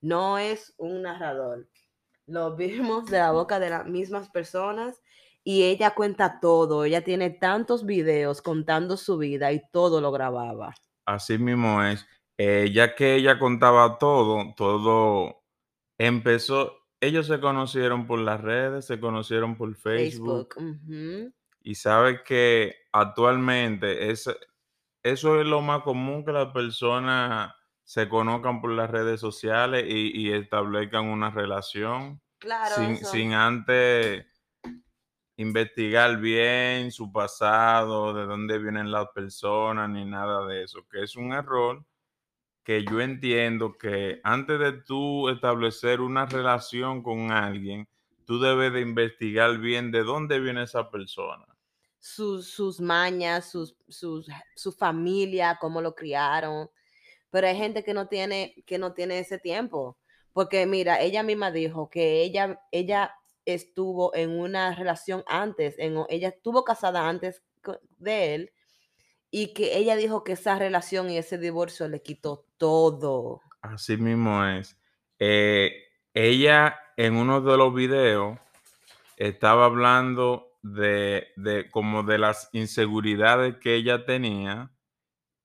No 0.00 0.36
es 0.38 0.74
un 0.78 1.02
narrador, 1.02 1.68
lo 2.26 2.56
vimos 2.56 3.06
de 3.06 3.18
la 3.18 3.30
boca 3.30 3.60
de 3.60 3.70
las 3.70 3.86
mismas 3.86 4.30
personas 4.30 5.00
y 5.44 5.64
ella 5.64 5.94
cuenta 5.94 6.40
todo. 6.40 6.84
Ella 6.84 7.04
tiene 7.04 7.30
tantos 7.30 7.84
videos 7.84 8.40
contando 8.40 8.96
su 8.96 9.18
vida 9.18 9.52
y 9.52 9.62
todo 9.70 10.00
lo 10.00 10.10
grababa. 10.10 10.74
Así 11.04 11.36
mismo 11.38 11.82
es. 11.84 12.06
Eh, 12.38 12.70
ya 12.72 12.94
que 12.94 13.14
ella 13.14 13.38
contaba 13.38 13.98
todo, 13.98 14.54
todo 14.56 15.44
empezó. 15.98 16.72
Ellos 17.00 17.26
se 17.26 17.38
conocieron 17.38 18.06
por 18.06 18.18
las 18.18 18.40
redes, 18.40 18.86
se 18.86 18.98
conocieron 18.98 19.56
por 19.56 19.74
Facebook. 19.76 20.56
Y 21.62 21.74
sabes 21.74 22.22
que 22.22 22.74
actualmente 22.92 24.10
es, 24.10 24.28
eso 25.02 25.40
es 25.40 25.46
lo 25.46 25.60
más 25.60 25.82
común 25.82 26.24
que 26.24 26.32
las 26.32 26.52
personas 26.52 27.54
se 27.84 28.08
conozcan 28.08 28.62
por 28.62 28.70
las 28.70 28.90
redes 28.90 29.20
sociales 29.20 29.84
y, 29.86 30.18
y 30.18 30.32
establezcan 30.32 31.04
una 31.06 31.30
relación 31.30 32.22
Claro, 32.38 32.74
sin, 32.74 32.96
sin 33.04 33.32
antes 33.32 34.26
investigar 35.36 36.18
bien 36.18 36.90
su 36.92 37.10
pasado, 37.12 38.14
de 38.14 38.26
dónde 38.26 38.58
vienen 38.58 38.90
las 38.92 39.08
personas, 39.14 39.90
ni 39.90 40.04
nada 40.04 40.46
de 40.46 40.64
eso, 40.64 40.86
que 40.90 41.02
es 41.02 41.16
un 41.16 41.32
error 41.32 41.84
que 42.64 42.84
yo 42.84 43.00
entiendo 43.00 43.76
que 43.78 44.20
antes 44.24 44.58
de 44.58 44.72
tú 44.72 45.28
establecer 45.28 46.00
una 46.00 46.26
relación 46.26 47.02
con 47.02 47.30
alguien, 47.30 47.88
tú 48.24 48.40
debes 48.40 48.72
de 48.72 48.80
investigar 48.80 49.58
bien 49.58 49.90
de 49.90 50.02
dónde 50.02 50.40
viene 50.40 50.62
esa 50.62 50.90
persona. 50.90 51.46
sus, 51.98 52.48
sus 52.48 52.80
mañas, 52.80 53.50
sus, 53.50 53.76
sus, 53.88 54.28
su 54.54 54.72
familia, 54.72 55.58
cómo 55.60 55.80
lo 55.80 55.94
criaron. 55.94 56.70
Pero 57.30 57.46
hay 57.48 57.56
gente 57.56 57.82
que 57.84 57.94
no 57.94 58.08
tiene, 58.08 58.54
que 58.66 58.78
no 58.78 58.92
tiene 58.94 59.18
ese 59.18 59.38
tiempo. 59.38 59.98
Porque 60.32 60.66
mira, 60.66 61.00
ella 61.00 61.22
misma 61.22 61.50
dijo 61.50 61.88
que 61.90 62.22
ella, 62.22 62.60
ella 62.72 63.14
estuvo 63.46 64.14
en 64.14 64.38
una 64.38 64.74
relación 64.74 65.22
antes, 65.26 65.76
en, 65.78 66.04
ella 66.08 66.28
estuvo 66.28 66.64
casada 66.64 67.08
antes 67.08 67.42
de 67.98 68.34
él 68.34 68.52
y 69.30 69.52
que 69.52 69.76
ella 69.76 69.96
dijo 69.96 70.22
que 70.22 70.32
esa 70.32 70.58
relación 70.58 71.10
y 71.10 71.18
ese 71.18 71.38
divorcio 71.38 71.88
le 71.88 72.02
quitó 72.02 72.46
todo. 72.56 73.40
Así 73.62 73.96
mismo 73.96 74.44
es. 74.44 74.78
Eh, 75.18 75.72
ella 76.12 76.76
en 76.96 77.16
uno 77.16 77.40
de 77.40 77.56
los 77.56 77.74
videos 77.74 78.38
estaba 79.16 79.64
hablando 79.64 80.52
de, 80.62 81.28
de 81.36 81.70
como 81.70 82.02
de 82.02 82.18
las 82.18 82.48
inseguridades 82.52 83.56
que 83.56 83.74
ella 83.74 84.04
tenía 84.06 84.70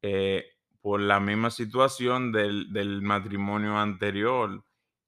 eh, 0.02 0.46
por 0.82 1.02
la 1.02 1.20
misma 1.20 1.50
situación 1.50 2.32
del, 2.32 2.72
del 2.72 3.02
matrimonio 3.02 3.78
anterior. 3.78 4.64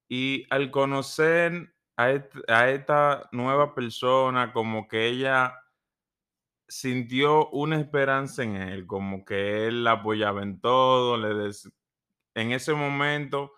Y 0.09 0.45
al 0.49 0.71
conocer 0.71 1.73
a, 2.03 2.11
est- 2.11 2.49
a 2.49 2.69
esta 2.69 3.29
nueva 3.31 3.73
persona, 3.75 4.51
como 4.53 4.87
que 4.87 5.07
ella 5.07 5.53
sintió 6.67 7.49
una 7.49 7.79
esperanza 7.79 8.43
en 8.43 8.55
él, 8.55 8.87
como 8.87 9.25
que 9.25 9.67
él 9.67 9.83
la 9.83 9.93
apoyaba 9.93 10.41
en 10.41 10.59
todo, 10.61 11.17
le 11.17 11.33
des- 11.33 11.69
en 12.33 12.51
ese 12.51 12.73
momento 12.73 13.51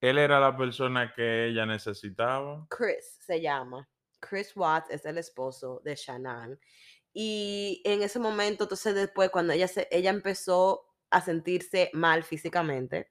él 0.00 0.18
era 0.18 0.40
la 0.40 0.56
persona 0.56 1.12
que 1.14 1.46
ella 1.46 1.66
necesitaba. 1.66 2.66
Chris 2.70 3.18
se 3.20 3.40
llama. 3.40 3.88
Chris 4.20 4.56
Watts 4.56 4.90
es 4.90 5.04
el 5.06 5.18
esposo 5.18 5.80
de 5.84 5.94
Shannon. 5.94 6.58
Y 7.12 7.80
en 7.84 8.02
ese 8.02 8.18
momento, 8.18 8.64
entonces 8.64 8.94
después, 8.94 9.30
cuando 9.30 9.52
ella, 9.52 9.66
se, 9.68 9.88
ella 9.90 10.10
empezó 10.10 10.84
a 11.10 11.20
sentirse 11.20 11.90
mal 11.94 12.22
físicamente, 12.22 13.10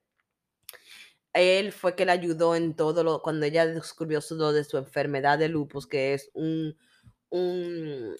él 1.40 1.72
fue 1.72 1.94
que 1.96 2.04
le 2.06 2.12
ayudó 2.12 2.54
en 2.56 2.74
todo 2.76 3.04
lo, 3.04 3.22
cuando 3.22 3.46
ella 3.46 3.66
descubrió 3.66 4.20
su, 4.20 4.36
lo 4.36 4.52
de 4.52 4.64
su 4.64 4.76
enfermedad 4.78 5.38
de 5.38 5.48
lupus, 5.48 5.86
que 5.86 6.14
es 6.14 6.30
un, 6.34 6.76
un- 7.30 8.16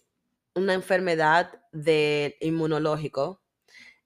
una 0.54 0.74
enfermedad 0.74 1.60
de 1.72 2.36
inmunológico. 2.40 3.42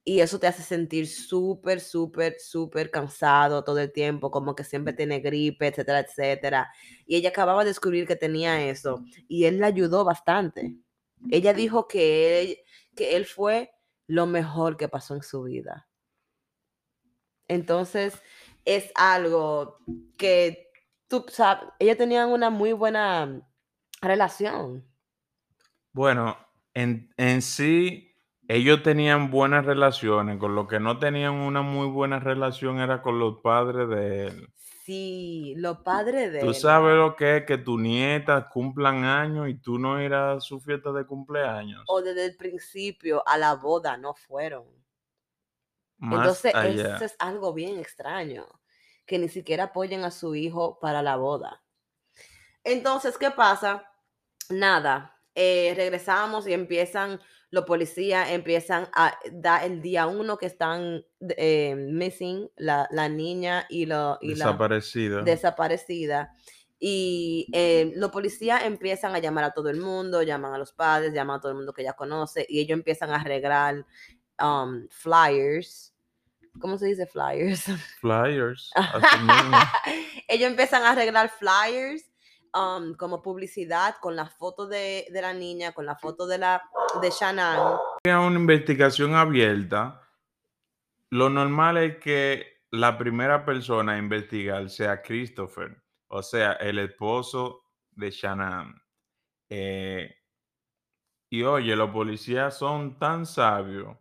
Y 0.04 0.20
eso 0.20 0.40
te 0.40 0.48
hace 0.48 0.62
sentir 0.64 1.06
súper, 1.08 1.80
súper, 1.80 2.36
súper 2.40 2.90
cansado 2.90 3.62
todo 3.64 3.78
el 3.78 3.92
tiempo, 3.92 4.30
como 4.32 4.54
que 4.56 4.64
siempre 4.64 4.92
tiene 4.94 5.20
gripe, 5.20 5.68
etcétera, 5.68 6.00
etcétera. 6.00 6.72
Y 7.06 7.16
ella 7.16 7.28
acababa 7.30 7.62
de 7.64 7.70
descubrir 7.70 8.06
que 8.06 8.16
tenía 8.16 8.68
eso. 8.68 9.04
Y 9.28 9.44
él 9.44 9.60
la 9.60 9.68
ayudó 9.68 10.04
bastante. 10.04 10.76
Ella 11.30 11.54
dijo 11.54 11.86
que 11.88 12.40
él, 12.42 12.58
que 12.96 13.16
él 13.16 13.26
fue 13.26 13.70
lo 14.08 14.26
mejor 14.26 14.76
que 14.76 14.88
pasó 14.88 15.14
en 15.14 15.22
su 15.22 15.42
vida. 15.44 15.88
Entonces, 17.48 18.14
es 18.64 18.90
algo 18.94 19.78
que 20.18 20.70
tú 21.08 21.24
sabes, 21.28 21.68
ella 21.78 21.96
tenía 21.96 22.26
una 22.26 22.50
muy 22.50 22.72
buena 22.72 23.42
relación. 24.02 24.86
Bueno, 25.92 26.36
en, 26.74 27.12
en 27.16 27.42
sí, 27.42 28.14
ellos 28.48 28.82
tenían 28.82 29.30
buenas 29.30 29.64
relaciones, 29.66 30.38
con 30.38 30.54
lo 30.54 30.66
que 30.66 30.80
no 30.80 30.98
tenían 30.98 31.34
una 31.34 31.62
muy 31.62 31.86
buena 31.88 32.18
relación 32.20 32.78
era 32.78 33.02
con 33.02 33.18
los 33.18 33.40
padres 33.42 33.88
de 33.88 34.26
él. 34.28 34.48
Sí, 34.84 35.54
los 35.56 35.78
padres 35.78 36.32
de 36.32 36.40
Tú 36.40 36.52
él. 36.52 36.54
sabes 36.54 36.94
lo 36.96 37.16
que 37.16 37.38
es 37.38 37.46
que 37.46 37.56
tu 37.56 37.78
nieta 37.78 38.48
cumplan 38.50 39.04
años 39.04 39.48
y 39.48 39.54
tú 39.54 39.78
no 39.78 40.02
ir 40.02 40.12
a 40.12 40.40
su 40.40 40.60
fiesta 40.60 40.92
de 40.92 41.06
cumpleaños. 41.06 41.86
o 41.86 42.02
desde 42.02 42.26
el 42.26 42.36
principio 42.36 43.22
a 43.26 43.38
la 43.38 43.54
boda 43.54 43.96
no 43.96 44.14
fueron. 44.14 44.64
Más 46.02 46.18
Entonces, 46.18 46.54
allá. 46.54 46.96
eso 46.96 47.04
es 47.04 47.16
algo 47.18 47.52
bien 47.52 47.78
extraño, 47.78 48.46
que 49.06 49.18
ni 49.18 49.28
siquiera 49.28 49.64
apoyen 49.64 50.04
a 50.04 50.10
su 50.10 50.34
hijo 50.34 50.78
para 50.80 51.00
la 51.02 51.16
boda. 51.16 51.62
Entonces, 52.64 53.18
¿qué 53.18 53.30
pasa? 53.30 53.84
Nada, 54.50 55.16
eh, 55.34 55.72
regresamos 55.76 56.46
y 56.48 56.52
empiezan, 56.52 57.20
los 57.50 57.64
policías 57.64 58.30
empiezan 58.30 58.88
a 58.94 59.16
dar 59.30 59.64
el 59.64 59.80
día 59.80 60.06
uno 60.08 60.36
que 60.38 60.46
están 60.46 61.04
eh, 61.36 61.74
missing, 61.76 62.50
la, 62.56 62.88
la 62.90 63.08
niña 63.08 63.66
y, 63.68 63.86
lo, 63.86 64.18
y 64.20 64.34
la 64.34 64.46
Desaparecida. 64.46 65.22
desaparecida. 65.22 66.34
Y 66.80 67.46
eh, 67.52 67.92
los 67.94 68.10
policías 68.10 68.64
empiezan 68.64 69.14
a 69.14 69.20
llamar 69.20 69.44
a 69.44 69.52
todo 69.52 69.68
el 69.68 69.78
mundo, 69.78 70.22
llaman 70.24 70.52
a 70.52 70.58
los 70.58 70.72
padres, 70.72 71.12
llaman 71.14 71.36
a 71.36 71.40
todo 71.40 71.52
el 71.52 71.58
mundo 71.58 71.72
que 71.72 71.84
ya 71.84 71.92
conoce 71.92 72.44
y 72.48 72.58
ellos 72.58 72.76
empiezan 72.76 73.10
a 73.10 73.20
arreglar 73.20 73.86
um, 74.42 74.88
flyers. 74.90 75.91
¿Cómo 76.60 76.78
se 76.78 76.86
dice 76.86 77.06
flyers? 77.06 77.64
Flyers. 78.00 78.70
mismo. 79.20 79.56
ellos 80.28 80.50
empiezan 80.50 80.82
a 80.84 80.90
arreglar 80.90 81.30
flyers 81.30 82.10
um, 82.54 82.94
como 82.94 83.22
publicidad 83.22 83.96
con 84.00 84.16
la 84.16 84.26
foto 84.26 84.66
de, 84.66 85.06
de 85.10 85.22
la 85.22 85.32
niña, 85.32 85.72
con 85.72 85.86
la 85.86 85.96
foto 85.96 86.26
de 86.26 86.38
la 86.38 86.62
de 87.00 87.10
Shannon. 87.10 87.78
Una 88.04 88.38
investigación 88.38 89.14
abierta. 89.14 90.02
Lo 91.10 91.28
normal 91.28 91.76
es 91.78 91.96
que 91.98 92.62
la 92.70 92.96
primera 92.96 93.44
persona 93.44 93.92
a 93.92 93.98
investigar 93.98 94.68
sea 94.70 95.02
Christopher, 95.02 95.82
o 96.08 96.22
sea, 96.22 96.52
el 96.52 96.78
esposo 96.78 97.64
de 97.90 98.10
Shannon. 98.10 98.82
Eh, 99.48 100.14
y 101.30 101.42
oye, 101.42 101.76
los 101.76 101.90
policías 101.90 102.56
son 102.56 102.98
tan 102.98 103.26
sabios 103.26 103.96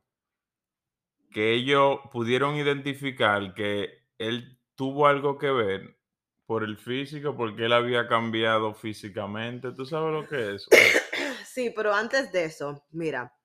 que 1.31 1.53
ellos 1.53 1.99
pudieron 2.11 2.55
identificar 2.55 3.53
que 3.53 4.05
él 4.17 4.59
tuvo 4.75 5.07
algo 5.07 5.37
que 5.37 5.51
ver 5.51 5.97
por 6.45 6.63
el 6.63 6.77
físico, 6.77 7.35
porque 7.35 7.65
él 7.65 7.73
había 7.73 8.07
cambiado 8.07 8.73
físicamente. 8.73 9.71
¿Tú 9.71 9.85
sabes 9.85 10.13
lo 10.13 10.27
que 10.27 10.55
es? 10.55 10.67
Sí, 11.45 11.69
pero 11.75 11.93
antes 11.93 12.31
de 12.31 12.45
eso, 12.45 12.85
mira, 12.91 13.37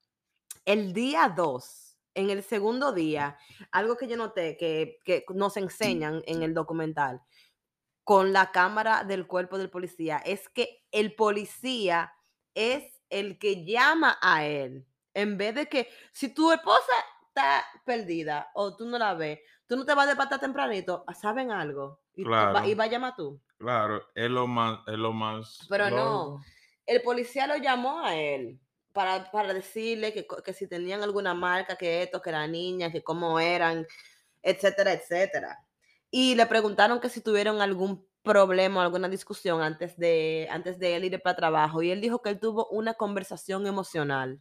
el 0.65 0.93
día 0.93 1.29
2, 1.29 1.99
en 2.15 2.31
el 2.31 2.45
segundo 2.45 2.93
día, 2.93 3.37
algo 3.73 3.97
que 3.97 4.07
yo 4.07 4.17
noté 4.17 4.57
que, 4.57 5.01
que 5.05 5.25
nos 5.35 5.57
enseñan 5.57 6.23
en 6.27 6.45
el 6.45 6.55
documental 6.55 7.21
con 8.05 8.33
la 8.33 8.53
cámara 8.53 9.03
del 9.03 9.27
cuerpo 9.27 9.59
del 9.59 9.71
policía 9.71 10.19
es 10.19 10.49
que 10.49 10.87
el 10.93 11.17
policía 11.17 12.13
es 12.55 12.85
el 13.11 13.41
que 13.41 13.65
llama 13.65 14.17
a 14.23 14.47
él. 14.47 14.87
En 15.13 15.37
vez 15.37 15.57
de 15.57 15.67
que 15.67 15.89
si 16.13 16.33
tu 16.33 16.53
esposa 16.53 16.93
está 17.37 17.65
perdida 17.85 18.51
o 18.55 18.75
tú 18.75 18.87
no 18.87 18.99
la 18.99 19.15
ves, 19.15 19.41
tú 19.67 19.77
no 19.77 19.85
te 19.85 19.95
vas 19.95 20.09
de 20.09 20.17
pata 20.17 20.39
tempranito, 20.39 21.05
¿saben 21.21 21.51
algo? 21.51 22.01
Y, 22.15 22.25
va, 22.25 22.51
Claro. 22.51 22.69
y 22.69 22.75
va 22.75 22.85
a 22.85 22.89
llamar 22.89 23.15
tú. 23.15 23.41
Claro, 23.59 24.03
es 24.15 24.31
lo 24.31 24.47
más, 24.47 24.81
es 24.87 24.99
lo 24.99 25.13
más. 25.13 25.59
Pero 25.69 25.91
no, 25.91 26.43
el 26.87 27.03
policía 27.03 27.47
lo 27.47 27.57
llamó 27.57 28.01
a 28.03 28.15
él 28.17 28.59
para, 28.93 29.31
para 29.31 29.53
decirle 29.53 30.13
que, 30.15 30.27
que 30.45 30.53
si 30.55 30.67
tenían 30.67 31.03
alguna 31.03 31.35
marca, 31.35 31.77
que 31.77 32.03
esto, 32.03 32.23
que 32.23 32.33
la 32.33 32.47
niña, 32.47 32.91
que 32.91 33.03
cómo 33.05 33.39
eran, 33.39 33.87
etcétera, 34.43 34.93
etcétera. 34.93 35.59
Y 36.11 36.35
le 36.37 36.47
preguntaron 36.47 37.01
que 37.01 37.11
si 37.11 37.21
tuvieron 37.21 37.61
algún 37.61 38.07
problema 38.23 38.81
o 38.81 38.83
alguna 38.83 39.09
discusión 39.09 39.61
antes 39.61 39.97
de, 39.99 40.49
antes 40.51 40.79
de 40.79 40.97
él 40.97 41.05
ir 41.05 41.21
para 41.23 41.37
trabajo. 41.37 41.83
Y 41.83 41.91
él 41.91 42.01
dijo 42.01 42.23
que 42.23 42.31
él 42.31 42.41
tuvo 42.41 42.67
una 42.69 42.95
conversación 42.95 43.67
emocional. 43.67 44.41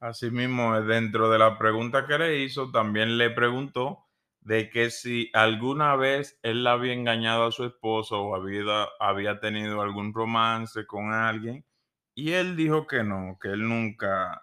Así 0.00 0.30
mismo, 0.30 0.76
eh, 0.76 0.82
dentro 0.82 1.30
de 1.30 1.38
la 1.38 1.58
pregunta 1.58 2.06
que 2.06 2.18
le 2.18 2.38
hizo, 2.42 2.70
también 2.70 3.18
le 3.18 3.30
preguntó 3.30 4.06
de 4.40 4.70
que 4.70 4.90
si 4.90 5.30
alguna 5.34 5.94
vez 5.96 6.38
él 6.42 6.64
la 6.64 6.72
había 6.72 6.94
engañado 6.94 7.44
a 7.46 7.52
su 7.52 7.64
esposo 7.64 8.20
o 8.22 8.34
había, 8.34 8.88
había 8.98 9.40
tenido 9.40 9.82
algún 9.82 10.14
romance 10.14 10.86
con 10.86 11.12
alguien. 11.12 11.66
Y 12.14 12.32
él 12.32 12.56
dijo 12.56 12.86
que 12.86 13.04
no, 13.04 13.38
que 13.40 13.48
él 13.48 13.68
nunca 13.68 14.42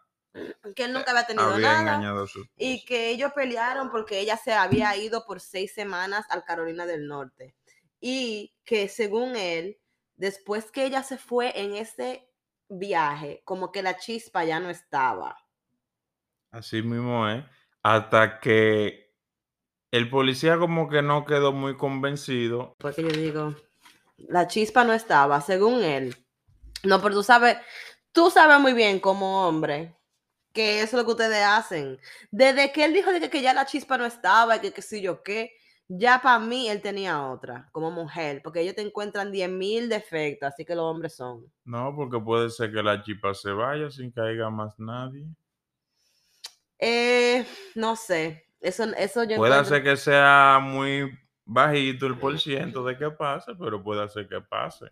Que 0.75 0.83
él 0.85 0.93
nunca 0.93 1.11
había 1.11 1.25
tenido 1.25 1.53
había 1.53 1.57
nada. 1.57 1.79
engañado 1.81 2.23
a 2.23 2.27
su 2.27 2.41
esposo. 2.43 2.53
Y 2.55 2.85
que 2.85 3.09
ellos 3.09 3.31
pelearon 3.33 3.89
porque 3.89 4.19
ella 4.19 4.37
se 4.37 4.53
había 4.53 4.95
ido 4.97 5.25
por 5.25 5.39
seis 5.39 5.73
semanas 5.73 6.25
al 6.29 6.43
Carolina 6.43 6.85
del 6.85 7.07
Norte. 7.07 7.55
Y 7.99 8.55
que 8.65 8.89
según 8.89 9.35
él, 9.35 9.79
después 10.15 10.71
que 10.71 10.85
ella 10.85 11.03
se 11.03 11.17
fue 11.17 11.59
en 11.59 11.75
ese 11.75 12.29
viaje, 12.69 13.41
como 13.45 13.71
que 13.71 13.81
la 13.83 13.97
chispa 13.97 14.43
ya 14.45 14.59
no 14.59 14.69
estaba. 14.69 15.37
Así 16.57 16.81
mismo 16.81 17.29
es. 17.29 17.43
Hasta 17.83 18.39
que 18.39 19.13
el 19.91 20.09
policía 20.09 20.57
como 20.57 20.89
que 20.89 21.03
no 21.03 21.23
quedó 21.23 21.53
muy 21.53 21.77
convencido. 21.77 22.75
Porque 22.79 23.03
yo 23.03 23.09
digo, 23.09 23.55
la 24.17 24.47
chispa 24.47 24.83
no 24.83 24.93
estaba, 24.93 25.39
según 25.41 25.83
él. 25.83 26.15
No, 26.83 26.99
pero 26.99 27.13
tú 27.13 27.23
sabes, 27.23 27.57
tú 28.11 28.31
sabes 28.31 28.59
muy 28.59 28.73
bien 28.73 28.99
como 28.99 29.47
hombre 29.47 29.95
que 30.51 30.81
eso 30.81 30.97
es 30.97 31.03
lo 31.03 31.05
que 31.05 31.11
ustedes 31.11 31.43
hacen. 31.45 31.99
Desde 32.31 32.71
que 32.71 32.85
él 32.85 32.93
dijo 32.93 33.11
de 33.11 33.19
que, 33.19 33.29
que 33.29 33.43
ya 33.43 33.53
la 33.53 33.67
chispa 33.67 33.99
no 33.99 34.05
estaba, 34.05 34.55
y 34.55 34.59
que 34.59 34.73
qué 34.73 34.81
sé 34.81 34.99
yo 34.99 35.21
qué, 35.21 35.51
ya 35.87 36.19
para 36.23 36.39
mí 36.39 36.67
él 36.67 36.81
tenía 36.81 37.27
otra, 37.27 37.69
como 37.71 37.91
mujer, 37.91 38.41
porque 38.43 38.61
ellos 38.61 38.73
te 38.73 38.81
encuentran 38.81 39.31
10 39.31 39.51
mil 39.51 39.89
defectos, 39.89 40.49
así 40.49 40.65
que 40.65 40.73
los 40.73 40.85
hombres 40.85 41.15
son. 41.15 41.45
No, 41.63 41.95
porque 41.95 42.19
puede 42.19 42.49
ser 42.49 42.71
que 42.71 42.81
la 42.81 43.03
chipa 43.03 43.35
se 43.35 43.51
vaya 43.51 43.91
sin 43.91 44.11
que 44.11 44.21
haya 44.21 44.49
más 44.49 44.79
nadie. 44.79 45.27
Eh, 46.79 47.45
no 47.75 47.95
sé, 47.95 48.45
eso, 48.59 48.83
eso 48.95 49.23
yo 49.23 49.37
Puede 49.37 49.53
encuentro- 49.53 49.65
ser 49.75 49.83
que 49.83 49.97
sea 49.97 50.59
muy 50.61 51.09
bajito 51.45 52.05
el 52.07 52.17
por 52.19 52.39
ciento 52.39 52.83
de 52.83 52.97
que 52.97 53.09
pase, 53.09 53.53
pero 53.59 53.81
puede 53.83 54.07
ser 54.09 54.27
que 54.27 54.41
pase. 54.41 54.87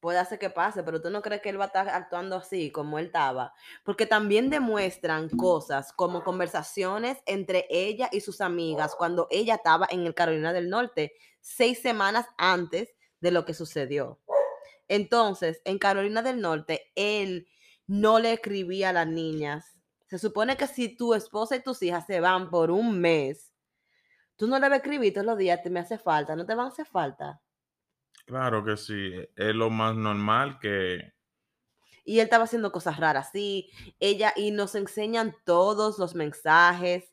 puede 0.00 0.18
hacer 0.18 0.38
que 0.38 0.50
pase, 0.50 0.82
pero 0.82 1.00
tú 1.00 1.08
no 1.08 1.22
crees 1.22 1.40
que 1.40 1.48
él 1.48 1.58
va 1.58 1.64
a 1.64 1.68
estar 1.68 1.88
actuando 1.88 2.36
así 2.36 2.70
como 2.70 2.98
él 2.98 3.06
estaba, 3.06 3.54
porque 3.84 4.04
también 4.04 4.50
demuestran 4.50 5.30
cosas 5.30 5.94
como 5.94 6.22
conversaciones 6.22 7.22
entre 7.24 7.66
ella 7.70 8.10
y 8.12 8.20
sus 8.20 8.42
amigas 8.42 8.94
cuando 8.96 9.26
ella 9.30 9.54
estaba 9.54 9.86
en 9.90 10.04
el 10.06 10.12
Carolina 10.14 10.52
del 10.52 10.68
Norte, 10.68 11.14
seis 11.40 11.80
semanas 11.80 12.26
antes 12.36 12.94
de 13.20 13.30
lo 13.30 13.46
que 13.46 13.54
sucedió. 13.54 14.20
Entonces, 14.88 15.62
en 15.64 15.78
Carolina 15.78 16.20
del 16.20 16.42
Norte, 16.42 16.92
él 16.96 17.48
no 17.86 18.18
le 18.18 18.34
escribía 18.34 18.90
a 18.90 18.92
las 18.92 19.06
niñas. 19.06 19.73
Se 20.14 20.20
supone 20.20 20.56
que 20.56 20.68
si 20.68 20.96
tu 20.96 21.12
esposa 21.12 21.56
y 21.56 21.62
tus 21.64 21.82
hijas 21.82 22.06
se 22.06 22.20
van 22.20 22.48
por 22.48 22.70
un 22.70 23.00
mes, 23.00 23.52
tú 24.36 24.46
no 24.46 24.60
le 24.60 24.68
vas 24.68 24.74
a 24.74 24.76
escribir 24.76 25.12
todos 25.12 25.26
los 25.26 25.36
días, 25.36 25.60
te 25.60 25.70
me 25.70 25.80
hace 25.80 25.98
falta, 25.98 26.36
no 26.36 26.46
te 26.46 26.54
van 26.54 26.66
a 26.66 26.68
hacer 26.68 26.86
falta. 26.86 27.42
Claro 28.26 28.62
que 28.64 28.76
sí, 28.76 29.12
es 29.34 29.54
lo 29.54 29.70
más 29.70 29.96
normal 29.96 30.58
que 30.60 31.14
y 32.04 32.20
él 32.20 32.24
estaba 32.26 32.44
haciendo 32.44 32.70
cosas 32.70 32.98
raras, 32.98 33.30
sí, 33.32 33.70
ella, 33.98 34.32
y 34.36 34.52
nos 34.52 34.76
enseñan 34.76 35.34
todos 35.44 35.98
los 35.98 36.14
mensajes, 36.14 37.12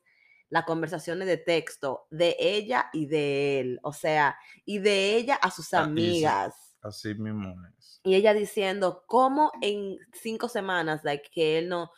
las 0.49 0.65
conversaciones 0.65 1.27
de 1.27 1.37
texto 1.37 2.05
de 2.11 2.35
ella 2.39 2.91
y 2.93 3.07
de 3.07 3.61
él, 3.61 3.79
o 3.81 3.93
sea, 3.93 4.37
y 4.63 4.77
de 4.77 5.15
ella 5.15 5.35
a 5.35 5.49
sus 5.49 5.73
Ah, 5.73 5.83
amigas. 5.85 6.77
así 6.83 7.15
mismo 7.15 7.55
es. 7.79 7.99
Y 8.03 8.13
ella 8.15 8.35
diciendo 8.35 9.05
cómo 9.07 9.51
en 9.61 9.97
cinco 10.13 10.49
semanas, 10.49 11.01
like, 11.03 11.29
que 11.31 11.57
él 11.57 11.69
no, 11.69 11.91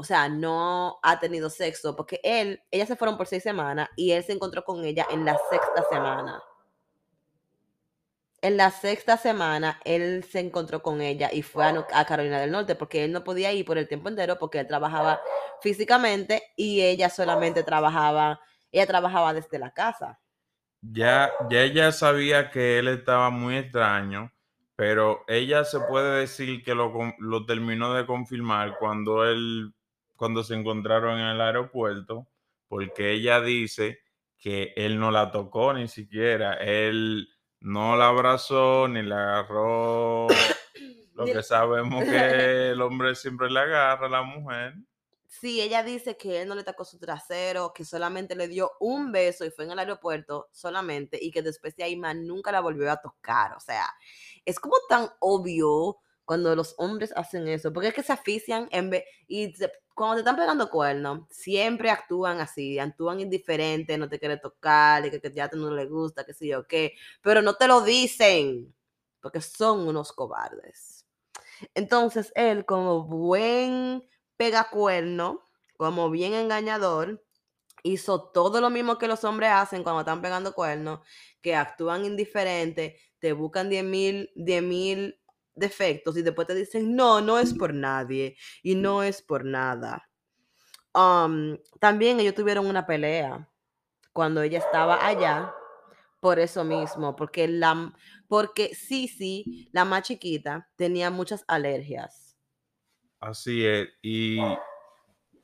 o 0.00 0.04
sea, 0.04 0.28
no 0.28 1.00
ha 1.02 1.18
tenido 1.18 1.50
sexo, 1.50 1.96
porque 1.96 2.20
él, 2.22 2.62
ellas 2.70 2.86
se 2.86 2.94
fueron 2.94 3.16
por 3.16 3.26
seis 3.26 3.42
semanas 3.42 3.88
y 3.96 4.12
él 4.12 4.22
se 4.22 4.32
encontró 4.32 4.62
con 4.62 4.84
ella 4.84 5.04
en 5.10 5.24
la 5.24 5.36
sexta 5.50 5.84
semana. 5.90 6.40
En 8.40 8.56
la 8.56 8.70
sexta 8.70 9.16
semana, 9.16 9.80
él 9.84 10.22
se 10.22 10.38
encontró 10.38 10.82
con 10.82 11.00
ella 11.00 11.30
y 11.32 11.42
fue 11.42 11.64
a, 11.66 12.04
Carolina 12.04 12.38
del 12.38 12.52
Norte 12.52 12.76
porque 12.76 13.02
él 13.02 13.10
no 13.10 13.24
podía 13.24 13.52
ir 13.52 13.64
por 13.64 13.76
el 13.76 13.88
tiempo 13.88 14.08
entero 14.08 14.38
porque 14.38 14.60
él 14.60 14.68
trabajaba 14.68 15.20
físicamente 15.60 16.44
y 16.54 16.80
ella 16.80 17.10
solamente 17.10 17.64
trabajaba, 17.64 18.40
ella 18.70 18.86
trabajaba 18.86 19.34
desde 19.34 19.58
la 19.58 19.72
casa. 19.72 20.20
Ya, 20.80 21.32
ya 21.50 21.62
ella 21.62 21.90
sabía 21.90 22.52
que 22.52 22.78
él 22.78 22.86
estaba 22.86 23.30
muy 23.30 23.56
extraño, 23.56 24.32
pero 24.76 25.24
ella 25.26 25.64
se 25.64 25.80
puede 25.80 26.20
decir 26.20 26.62
que 26.62 26.76
lo, 26.76 26.92
lo 27.18 27.46
terminó 27.46 27.94
de 27.94 28.06
confirmar 28.06 28.78
cuando 28.78 29.24
él, 29.24 29.74
cuando 30.18 30.42
se 30.42 30.54
encontraron 30.54 31.20
en 31.20 31.26
el 31.26 31.40
aeropuerto, 31.40 32.26
porque 32.66 33.12
ella 33.12 33.40
dice 33.40 34.00
que 34.36 34.72
él 34.76 34.98
no 34.98 35.12
la 35.12 35.30
tocó 35.30 35.72
ni 35.72 35.86
siquiera, 35.86 36.54
él 36.54 37.28
no 37.60 37.96
la 37.96 38.08
abrazó 38.08 38.88
ni 38.88 39.02
la 39.02 39.38
agarró, 39.38 40.26
lo 41.14 41.24
que 41.24 41.42
sabemos 41.44 42.02
que 42.04 42.70
el 42.70 42.80
hombre 42.82 43.14
siempre 43.14 43.48
le 43.48 43.60
agarra 43.60 44.06
a 44.06 44.10
la 44.10 44.22
mujer. 44.22 44.74
Sí, 45.28 45.60
ella 45.60 45.84
dice 45.84 46.16
que 46.16 46.42
él 46.42 46.48
no 46.48 46.56
le 46.56 46.64
tocó 46.64 46.84
su 46.84 46.98
trasero, 46.98 47.72
que 47.72 47.84
solamente 47.84 48.34
le 48.34 48.48
dio 48.48 48.72
un 48.80 49.12
beso 49.12 49.44
y 49.44 49.50
fue 49.50 49.66
en 49.66 49.70
el 49.70 49.78
aeropuerto 49.78 50.48
solamente 50.50 51.16
y 51.22 51.30
que 51.30 51.42
después 51.42 51.76
de 51.76 51.84
ahí 51.84 51.94
más 51.94 52.16
nunca 52.16 52.50
la 52.50 52.60
volvió 52.60 52.90
a 52.90 53.00
tocar. 53.00 53.52
O 53.52 53.60
sea, 53.60 53.88
es 54.44 54.58
como 54.58 54.74
tan 54.88 55.08
obvio 55.20 55.98
cuando 56.28 56.54
los 56.54 56.74
hombres 56.76 57.10
hacen 57.16 57.48
eso, 57.48 57.72
porque 57.72 57.88
es 57.88 57.94
que 57.94 58.02
se 58.02 58.12
asfixian 58.12 58.68
en 58.70 58.90
vez, 58.90 59.04
y 59.28 59.50
cuando 59.94 60.16
te 60.16 60.20
están 60.20 60.36
pegando 60.36 60.68
cuernos, 60.68 61.22
siempre 61.30 61.88
actúan 61.88 62.38
así, 62.38 62.78
actúan 62.78 63.20
indiferentes, 63.20 63.98
no 63.98 64.10
te 64.10 64.18
quieren 64.18 64.38
tocar, 64.38 65.10
que, 65.10 65.22
que 65.22 65.32
ya 65.32 65.48
no 65.54 65.70
le 65.70 65.86
gusta, 65.86 66.26
que 66.26 66.34
sé 66.34 66.48
yo 66.48 66.66
qué, 66.68 66.92
pero 67.22 67.40
no 67.40 67.54
te 67.54 67.66
lo 67.66 67.80
dicen, 67.80 68.74
porque 69.22 69.40
son 69.40 69.88
unos 69.88 70.12
cobardes. 70.12 71.06
Entonces 71.74 72.30
él, 72.34 72.66
como 72.66 73.04
buen 73.04 74.06
pegacuerno, 74.36 75.48
como 75.78 76.10
bien 76.10 76.34
engañador, 76.34 77.24
hizo 77.82 78.24
todo 78.32 78.60
lo 78.60 78.68
mismo 78.68 78.98
que 78.98 79.08
los 79.08 79.24
hombres 79.24 79.48
hacen 79.50 79.82
cuando 79.82 80.00
están 80.00 80.20
pegando 80.20 80.52
cuernos, 80.52 81.00
que 81.40 81.56
actúan 81.56 82.04
indiferentes, 82.04 83.00
te 83.18 83.32
buscan 83.32 83.70
10 83.70 83.84
mil, 83.84 84.30
10 84.34 84.62
mil 84.62 85.17
defectos 85.58 86.16
y 86.16 86.22
después 86.22 86.46
te 86.46 86.54
dicen, 86.54 86.94
no, 86.94 87.20
no 87.20 87.38
es 87.38 87.54
por 87.54 87.74
nadie 87.74 88.36
y 88.62 88.74
no 88.74 89.02
es 89.02 89.22
por 89.22 89.44
nada. 89.44 90.08
Um, 90.94 91.58
también 91.80 92.18
ellos 92.20 92.34
tuvieron 92.34 92.66
una 92.66 92.86
pelea 92.86 93.48
cuando 94.12 94.42
ella 94.42 94.58
estaba 94.58 95.06
allá 95.06 95.54
por 96.20 96.38
eso 96.38 96.64
mismo, 96.64 97.14
porque 97.14 97.46
la 97.46 97.92
porque 98.28 98.74
sí, 98.74 99.68
la 99.72 99.84
más 99.84 100.02
chiquita, 100.02 100.68
tenía 100.76 101.10
muchas 101.10 101.44
alergias. 101.48 102.36
Así 103.20 103.64
es, 103.64 103.88
y 104.02 104.38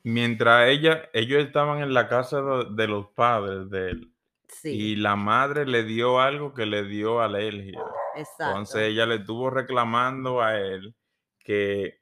mientras 0.05 0.69
ella, 0.69 1.09
ellos 1.13 1.45
estaban 1.45 1.83
en 1.83 1.93
la 1.93 2.09
casa 2.09 2.41
de, 2.71 2.87
los 2.87 3.09
padres 3.09 3.69
de 3.71 3.91
él, 3.91 4.14
y 4.63 4.97
la 4.97 5.17
madre 5.17 5.67
le 5.67 5.85
dio 5.85 6.21
algo 6.21 6.55
que 6.55 6.67
le 6.67 6.85
dio 6.85 7.21
alergia. 7.21 7.83
Exacto. 8.15 8.45
Entonces 8.45 8.83
ella 8.83 9.07
le 9.07 9.17
estuvo 9.17 9.51
reclamando 9.51 10.43
a 10.43 10.59
él 10.59 10.95
que 11.39 12.01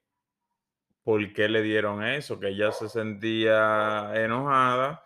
por 1.02 1.32
qué 1.32 1.48
le 1.48 1.62
dieron 1.62 2.04
eso, 2.04 2.38
que 2.38 2.48
ella 2.48 2.72
se 2.72 2.88
sentía 2.88 4.12
enojada 4.14 5.04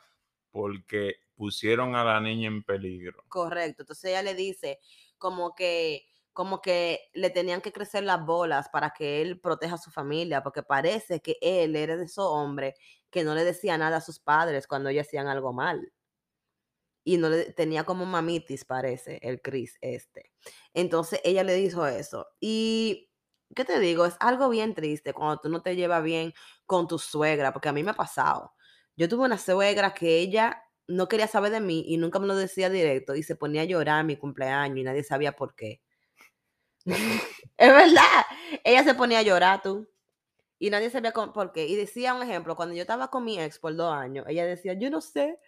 porque 0.51 1.17
pusieron 1.35 1.95
a 1.95 2.05
la 2.05 2.21
niña 2.21 2.49
en 2.49 2.63
peligro. 2.63 3.25
Correcto. 3.29 3.83
Entonces 3.83 4.11
ella 4.11 4.23
le 4.23 4.35
dice 4.35 4.79
como 5.19 5.55
que 5.55 6.07
como 6.37 6.61
que 6.61 7.09
le 7.15 7.31
tenían 7.31 7.63
que 7.63 7.73
crecer 7.73 8.05
las 8.05 8.23
bolas 8.27 8.69
para 8.69 8.91
que 8.91 9.23
él 9.23 9.41
proteja 9.41 9.77
a 9.77 9.79
su 9.79 9.91
familia, 9.91 10.43
porque 10.43 10.63
parece 10.63 11.23
que 11.23 11.39
él 11.41 11.75
era 11.77 11.97
de 11.97 12.05
esos 12.05 12.27
hombres 12.27 12.75
que 13.09 13.25
no 13.25 13.35
le 13.35 13.43
decía 13.43 13.79
nada 13.79 13.97
a 13.97 14.01
sus 14.03 14.19
padres 14.21 14.67
cuando 14.67 14.91
ellos 14.91 15.07
hacían 15.07 15.29
algo 15.29 15.55
mal. 15.55 15.95
Y 17.09 17.19
no 17.19 17.29
le 17.29 17.53
tenía 17.53 17.85
como 17.85 18.05
mamitis, 18.05 18.65
parece, 18.65 19.21
el 19.23 19.41
Chris 19.41 19.79
este. 19.81 20.33
Entonces 20.75 21.21
ella 21.23 21.45
le 21.45 21.55
dijo 21.55 21.87
eso. 21.87 22.27
Y, 22.41 23.13
¿qué 23.55 23.65
te 23.65 23.79
digo? 23.79 24.07
Es 24.07 24.17
algo 24.19 24.49
bien 24.49 24.75
triste 24.75 25.13
cuando 25.13 25.39
tú 25.39 25.49
no 25.49 25.63
te 25.63 25.77
llevas 25.77 26.03
bien 26.03 26.35
con 26.67 26.89
tu 26.89 26.99
suegra, 26.99 27.53
porque 27.53 27.69
a 27.69 27.73
mí 27.73 27.85
me 27.85 27.93
ha 27.93 27.95
pasado. 27.95 28.55
Yo 28.97 29.09
tuve 29.09 29.25
una 29.25 29.39
suegra 29.39 29.95
que 29.95 30.19
ella 30.19 30.61
no 30.89 31.07
quería 31.07 31.29
saber 31.29 31.53
de 31.53 31.61
mí 31.61 31.85
y 31.87 31.97
nunca 31.97 32.19
me 32.19 32.27
lo 32.27 32.35
decía 32.35 32.71
directo 32.71 33.15
y 33.15 33.23
se 33.23 33.37
ponía 33.37 33.63
a 33.63 33.67
llorar 33.67 34.05
mi 34.05 34.17
cumpleaños 34.17 34.79
y 34.79 34.83
nadie 34.83 35.05
sabía 35.05 35.31
por 35.31 35.55
qué. 35.55 35.81
es 36.87 37.73
verdad, 37.73 38.27
ella 38.65 38.83
se 38.83 38.95
ponía 38.95 39.21
a 39.21 39.23
llorar 39.23 39.63
tú 39.63 39.89
y 40.59 40.71
nadie 40.71 40.91
sabía 40.91 41.13
por 41.13 41.53
qué. 41.53 41.69
Y 41.69 41.77
decía 41.77 42.15
un 42.15 42.23
ejemplo, 42.25 42.57
cuando 42.57 42.75
yo 42.75 42.81
estaba 42.83 43.11
con 43.11 43.25
mi 43.25 43.39
ex 43.39 43.61
por 43.61 43.77
dos 43.77 43.93
años, 43.93 44.27
ella 44.29 44.45
decía, 44.45 44.73
yo 44.73 44.91
no 44.91 45.01
sé 45.01 45.39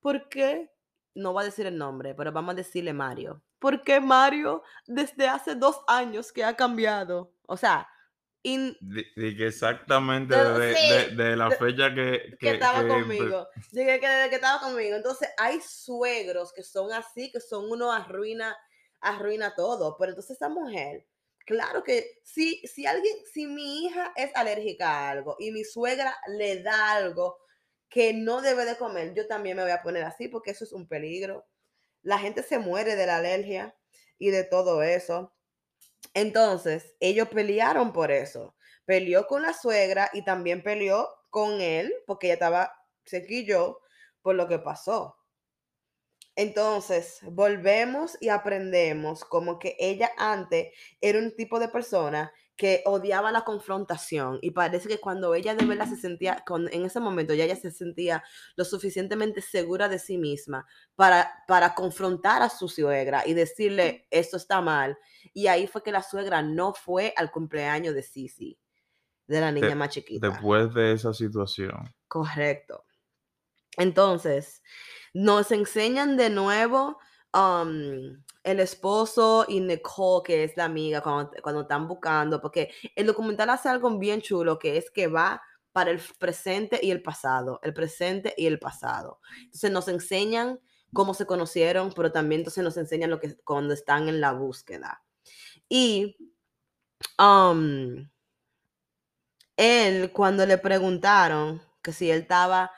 por 0.00 0.28
qué, 0.28 0.70
no 1.14 1.32
voy 1.32 1.42
a 1.42 1.46
decir 1.46 1.66
el 1.66 1.76
nombre, 1.78 2.14
pero 2.14 2.32
vamos 2.32 2.52
a 2.52 2.56
decirle 2.56 2.92
Mario. 2.92 3.42
¿Por 3.58 3.82
qué 3.82 4.00
Mario 4.00 4.62
desde 4.86 5.28
hace 5.28 5.54
dos 5.54 5.80
años 5.86 6.32
que 6.32 6.44
ha 6.44 6.56
cambiado? 6.56 7.32
O 7.46 7.56
sea, 7.56 7.88
que 8.42 9.46
exactamente 9.46 10.34
de, 10.34 11.36
la 11.36 11.50
fecha 11.50 11.94
que, 11.94 12.36
que, 12.38 12.52
estaba 12.52 12.86
conmigo. 12.86 13.46
Dije 13.70 14.00
que 14.00 14.08
desde 14.08 14.30
que 14.30 14.36
estaba 14.36 14.60
conmigo. 14.60 14.96
Entonces, 14.96 15.28
hay 15.36 15.60
suegros 15.60 16.52
que 16.52 16.62
son 16.62 16.92
así, 16.92 17.30
que 17.30 17.40
son 17.40 17.70
uno 17.70 17.92
arruina, 17.92 18.56
arruina 19.00 19.54
todo. 19.54 19.96
Pero 19.98 20.12
entonces 20.12 20.36
esa 20.36 20.48
mujer, 20.48 21.06
claro 21.44 21.82
que 21.82 22.20
si, 22.24 22.66
si 22.66 22.86
alguien, 22.86 23.14
si 23.30 23.46
mi 23.46 23.84
hija 23.84 24.12
es 24.16 24.34
alérgica 24.34 24.88
a 24.88 25.10
algo 25.10 25.36
y 25.38 25.50
mi 25.50 25.64
suegra 25.64 26.16
le 26.38 26.62
da 26.62 26.92
algo 26.92 27.36
que 27.90 28.14
no 28.14 28.40
debe 28.40 28.64
de 28.64 28.76
comer, 28.76 29.14
yo 29.14 29.26
también 29.26 29.56
me 29.56 29.64
voy 29.64 29.72
a 29.72 29.82
poner 29.82 30.04
así 30.04 30.28
porque 30.28 30.52
eso 30.52 30.64
es 30.64 30.72
un 30.72 30.86
peligro. 30.86 31.46
La 32.02 32.18
gente 32.18 32.42
se 32.42 32.58
muere 32.58 32.96
de 32.96 33.06
la 33.06 33.16
alergia 33.16 33.76
y 34.18 34.30
de 34.30 34.44
todo 34.44 34.82
eso. 34.82 35.34
Entonces, 36.14 36.94
ellos 37.00 37.28
pelearon 37.28 37.92
por 37.92 38.10
eso. 38.10 38.56
Peleó 38.84 39.26
con 39.26 39.42
la 39.42 39.52
suegra 39.52 40.08
y 40.12 40.24
también 40.24 40.62
peleó 40.62 41.08
con 41.30 41.60
él, 41.60 41.92
porque 42.06 42.28
ella 42.28 42.34
estaba 42.34 42.72
sequillo 43.04 43.80
por 44.22 44.36
lo 44.36 44.48
que 44.48 44.58
pasó. 44.58 45.16
Entonces, 46.36 47.18
volvemos 47.22 48.16
y 48.20 48.28
aprendemos 48.28 49.24
como 49.24 49.58
que 49.58 49.76
ella 49.78 50.10
antes 50.16 50.72
era 51.00 51.18
un 51.18 51.34
tipo 51.34 51.58
de 51.58 51.68
persona 51.68 52.32
que 52.60 52.82
odiaba 52.84 53.32
la 53.32 53.42
confrontación 53.42 54.38
y 54.42 54.50
parece 54.50 54.86
que 54.86 55.00
cuando 55.00 55.34
ella 55.34 55.54
de 55.54 55.64
verdad 55.64 55.88
se 55.88 55.96
sentía, 55.96 56.44
en 56.70 56.84
ese 56.84 57.00
momento 57.00 57.32
ya 57.32 57.44
ella 57.44 57.56
se 57.56 57.70
sentía 57.70 58.22
lo 58.54 58.66
suficientemente 58.66 59.40
segura 59.40 59.88
de 59.88 59.98
sí 59.98 60.18
misma 60.18 60.66
para, 60.94 61.42
para 61.48 61.74
confrontar 61.74 62.42
a 62.42 62.50
su 62.50 62.68
suegra 62.68 63.22
y 63.26 63.32
decirle, 63.32 64.06
esto 64.10 64.36
está 64.36 64.60
mal. 64.60 64.98
Y 65.32 65.46
ahí 65.46 65.66
fue 65.68 65.82
que 65.82 65.90
la 65.90 66.02
suegra 66.02 66.42
no 66.42 66.74
fue 66.74 67.14
al 67.16 67.30
cumpleaños 67.30 67.94
de 67.94 68.02
Sisi, 68.02 68.58
de 69.26 69.40
la 69.40 69.50
niña 69.52 69.74
más 69.74 69.88
chiquita. 69.88 70.28
Después 70.28 70.74
de 70.74 70.92
esa 70.92 71.14
situación. 71.14 71.94
Correcto. 72.08 72.84
Entonces, 73.78 74.62
nos 75.14 75.50
enseñan 75.50 76.18
de 76.18 76.28
nuevo 76.28 76.98
um, 77.32 78.22
el 78.42 78.60
esposo 78.60 79.44
y 79.48 79.60
Nicole, 79.60 80.22
que 80.24 80.44
es 80.44 80.56
la 80.56 80.64
amiga, 80.64 81.02
cuando, 81.02 81.32
cuando 81.42 81.62
están 81.62 81.86
buscando, 81.86 82.40
porque 82.40 82.70
el 82.94 83.06
documental 83.06 83.50
hace 83.50 83.68
algo 83.68 83.98
bien 83.98 84.20
chulo, 84.20 84.58
que 84.58 84.76
es 84.76 84.90
que 84.90 85.06
va 85.06 85.42
para 85.72 85.90
el 85.90 86.00
presente 86.18 86.80
y 86.82 86.90
el 86.90 87.02
pasado, 87.02 87.60
el 87.62 87.74
presente 87.74 88.34
y 88.36 88.46
el 88.46 88.58
pasado. 88.58 89.20
Entonces 89.44 89.70
nos 89.70 89.88
enseñan 89.88 90.60
cómo 90.92 91.14
se 91.14 91.26
conocieron, 91.26 91.92
pero 91.94 92.10
también 92.12 92.40
entonces 92.40 92.64
nos 92.64 92.76
enseñan 92.76 93.10
lo 93.10 93.20
que 93.20 93.36
cuando 93.44 93.74
están 93.74 94.08
en 94.08 94.20
la 94.20 94.32
búsqueda. 94.32 95.04
Y 95.68 96.16
um, 97.18 98.08
él, 99.56 100.10
cuando 100.12 100.46
le 100.46 100.58
preguntaron 100.58 101.62
que 101.82 101.92
si 101.92 102.10
él 102.10 102.22
estaba 102.22 102.72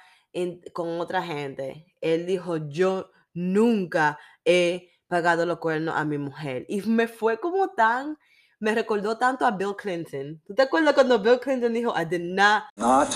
con 0.72 1.00
otra 1.00 1.22
gente, 1.22 1.94
él 2.00 2.26
dijo, 2.26 2.56
yo 2.68 3.10
nunca 3.32 4.18
he 4.44 4.91
pagado 5.12 5.44
los 5.44 5.58
cuernos 5.58 5.94
a 5.94 6.06
mi 6.06 6.16
mujer. 6.16 6.64
Y 6.70 6.80
me 6.88 7.06
fue 7.06 7.38
como 7.38 7.68
tan, 7.68 8.16
me 8.60 8.74
recordó 8.74 9.18
tanto 9.18 9.44
a 9.44 9.50
Bill 9.50 9.76
Clinton. 9.76 10.40
¿Tú 10.46 10.54
te 10.54 10.62
acuerdas 10.62 10.94
cuando 10.94 11.18
Bill 11.18 11.38
Clinton 11.38 11.74
dijo, 11.74 11.92
I 11.94 12.06
did 12.06 12.22
not, 12.22 12.62
not 12.76 13.08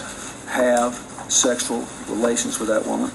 have 0.46 0.94
sexual 1.28 1.80
relations 2.06 2.60
with 2.60 2.68
that 2.68 2.84
woman? 2.84 3.10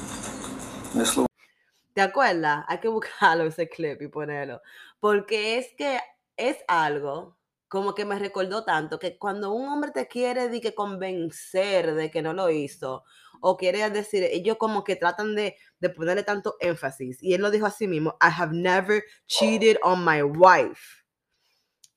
¿Te 1.93 2.01
acuerdas? 2.01 2.65
Hay 2.67 2.79
que 2.79 2.87
buscarlo 2.87 3.43
ese 3.43 3.69
clip 3.69 4.01
y 4.01 4.07
ponerlo. 4.07 4.63
Porque 4.99 5.59
es 5.59 5.67
que 5.77 5.99
es 6.35 6.57
algo 6.67 7.37
como 7.71 7.95
que 7.95 8.03
me 8.03 8.19
recordó 8.19 8.65
tanto 8.65 8.99
que 8.99 9.17
cuando 9.17 9.53
un 9.53 9.69
hombre 9.69 9.91
te 9.91 10.09
quiere 10.09 10.49
de 10.49 10.59
que 10.59 10.75
convencer 10.75 11.95
de 11.95 12.11
que 12.11 12.21
no 12.21 12.33
lo 12.33 12.49
hizo, 12.49 13.05
o 13.39 13.55
quiere 13.55 13.89
decir, 13.89 14.25
ellos 14.29 14.57
como 14.57 14.83
que 14.83 14.97
tratan 14.97 15.35
de, 15.35 15.55
de 15.79 15.89
ponerle 15.89 16.23
tanto 16.23 16.57
énfasis. 16.59 17.23
Y 17.23 17.33
él 17.33 17.41
lo 17.41 17.49
dijo 17.49 17.65
así 17.65 17.87
mismo, 17.87 18.17
I 18.21 18.27
have 18.37 18.53
never 18.53 19.01
cheated 19.25 19.77
on 19.83 20.03
my 20.03 20.21
wife. 20.21 20.81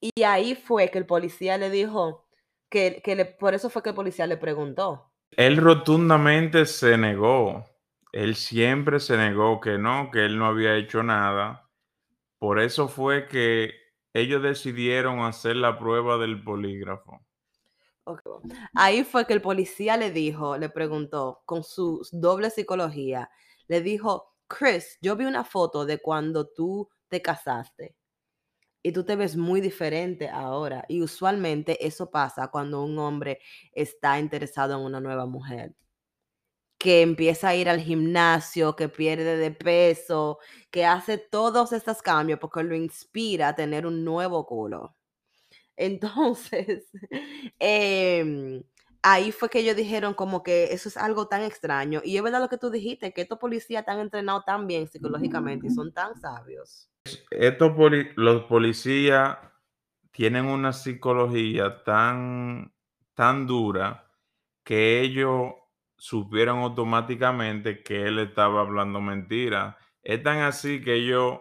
Y 0.01 0.23
ahí 0.23 0.55
fue 0.55 0.93
que 0.93 0.99
el 0.99 1.07
policía 1.07 1.59
le 1.59 1.71
dijo, 1.71 2.29
que, 2.71 3.03
que 3.03 3.25
por 3.25 3.53
eso 3.55 3.69
fue 3.69 3.83
que 3.83 3.89
el 3.89 3.97
policía 3.97 4.29
le 4.29 4.37
preguntó. 4.37 5.11
Él 5.33 5.57
rotundamente 5.57 6.67
se 6.67 6.97
negó. 6.97 7.65
Él 8.13 8.37
siempre 8.37 9.01
se 9.01 9.17
negó 9.17 9.61
que 9.61 9.77
no, 9.77 10.13
que 10.13 10.25
él 10.25 10.39
no 10.39 10.47
había 10.47 10.77
hecho 10.77 11.03
nada. 11.03 11.69
Por 12.39 12.61
eso 12.61 12.87
fue 12.87 13.27
que 13.27 13.84
ellos 14.15 14.43
decidieron 14.43 15.21
hacer 15.21 15.57
la 15.57 15.77
prueba 15.79 16.17
del 16.19 16.43
polígrafo. 16.43 17.21
Ahí 18.75 19.03
fue 19.03 19.27
que 19.27 19.33
el 19.33 19.43
policía 19.43 19.97
le 19.97 20.11
dijo, 20.11 20.57
le 20.57 20.69
preguntó 20.69 21.43
con 21.47 21.65
su 21.65 22.07
doble 22.13 22.51
psicología, 22.51 23.29
le 23.67 23.81
dijo, 23.81 24.37
Chris, 24.47 24.99
yo 25.03 25.17
vi 25.17 25.25
una 25.25 25.43
foto 25.43 25.85
de 25.85 25.99
cuando 25.99 26.47
tú 26.47 26.89
te 27.09 27.21
casaste 27.21 27.97
y 28.83 28.93
tú 28.93 29.05
te 29.05 29.17
ves 29.17 29.37
muy 29.37 29.61
diferente 29.61 30.29
ahora. 30.29 30.85
Y 30.89 31.03
usualmente 31.03 31.85
eso 31.85 32.11
pasa 32.11 32.49
cuando 32.49 32.83
un 32.83 32.99
hombre 32.99 33.41
está 33.73 34.21
interesado 34.21 34.79
en 34.79 34.85
una 34.85 35.01
nueva 35.01 35.27
mujer 35.27 35.75
que 36.85 37.01
empieza 37.01 37.49
a 37.49 37.55
ir 37.55 37.71
al 37.71 37.81
gimnasio, 37.81 38.77
que 38.77 38.91
pierde 38.91 39.39
de 39.39 39.51
peso, 39.51 40.39
que 40.71 40.85
hace 40.85 41.17
todos 41.17 41.73
estos 41.73 42.03
cambios 42.03 42.39
porque 42.39 42.63
lo 42.63 42.75
inspira 42.75 43.49
a 43.49 43.55
tener 43.55 43.87
un 43.87 44.05
nuevo 44.05 44.45
culo. 44.45 44.95
Entonces, 45.77 46.91
em, 47.59 48.63
ahí 49.01 49.33
fue 49.33 49.49
que 49.49 49.61
ellos 49.61 49.77
dijeron 49.77 50.13
como 50.13 50.43
que 50.43 50.75
eso 50.75 50.91
es 50.91 50.99
algo 50.99 51.27
tan 51.27 51.41
extraño. 51.41 52.03
Y 52.05 52.19
es 52.19 52.23
verdad 52.23 52.43
lo 52.43 52.51
que 52.51 52.59
tú 52.59 52.69
dijiste, 52.69 53.15
que 53.15 53.23
estos 53.23 53.39
policías 53.39 53.81
están 53.81 54.01
entrenados 54.01 54.45
tan 54.45 54.67
bien 54.67 54.87
psicológicamente 54.87 55.69
y 55.69 55.71
son 55.71 55.91
tan 55.91 56.15
sabios. 56.21 56.91
Estos 57.31 57.73
los 58.17 58.43
policías 58.43 59.39
tienen 60.11 60.45
una 60.45 60.75
psicología 60.75 61.83
tan, 61.83 62.75
tan 63.15 63.47
dura 63.47 64.07
que 64.63 65.01
ellos 65.01 65.64
supieron 65.97 66.61
automáticamente 66.61 67.83
que 67.83 68.03
él 68.07 68.19
estaba 68.19 68.61
hablando 68.63 69.01
mentira. 69.01 69.79
Es 70.03 70.23
tan 70.23 70.39
así 70.41 70.83
que 70.83 70.95
ellos 70.95 71.41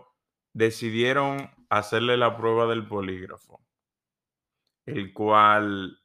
decidieron 0.54 1.52
hacerle 1.70 2.18
la 2.18 2.38
prueba 2.38 2.68
del 2.68 2.88
polígrafo, 2.88 3.66
el 4.86 5.14
cual 5.14 6.00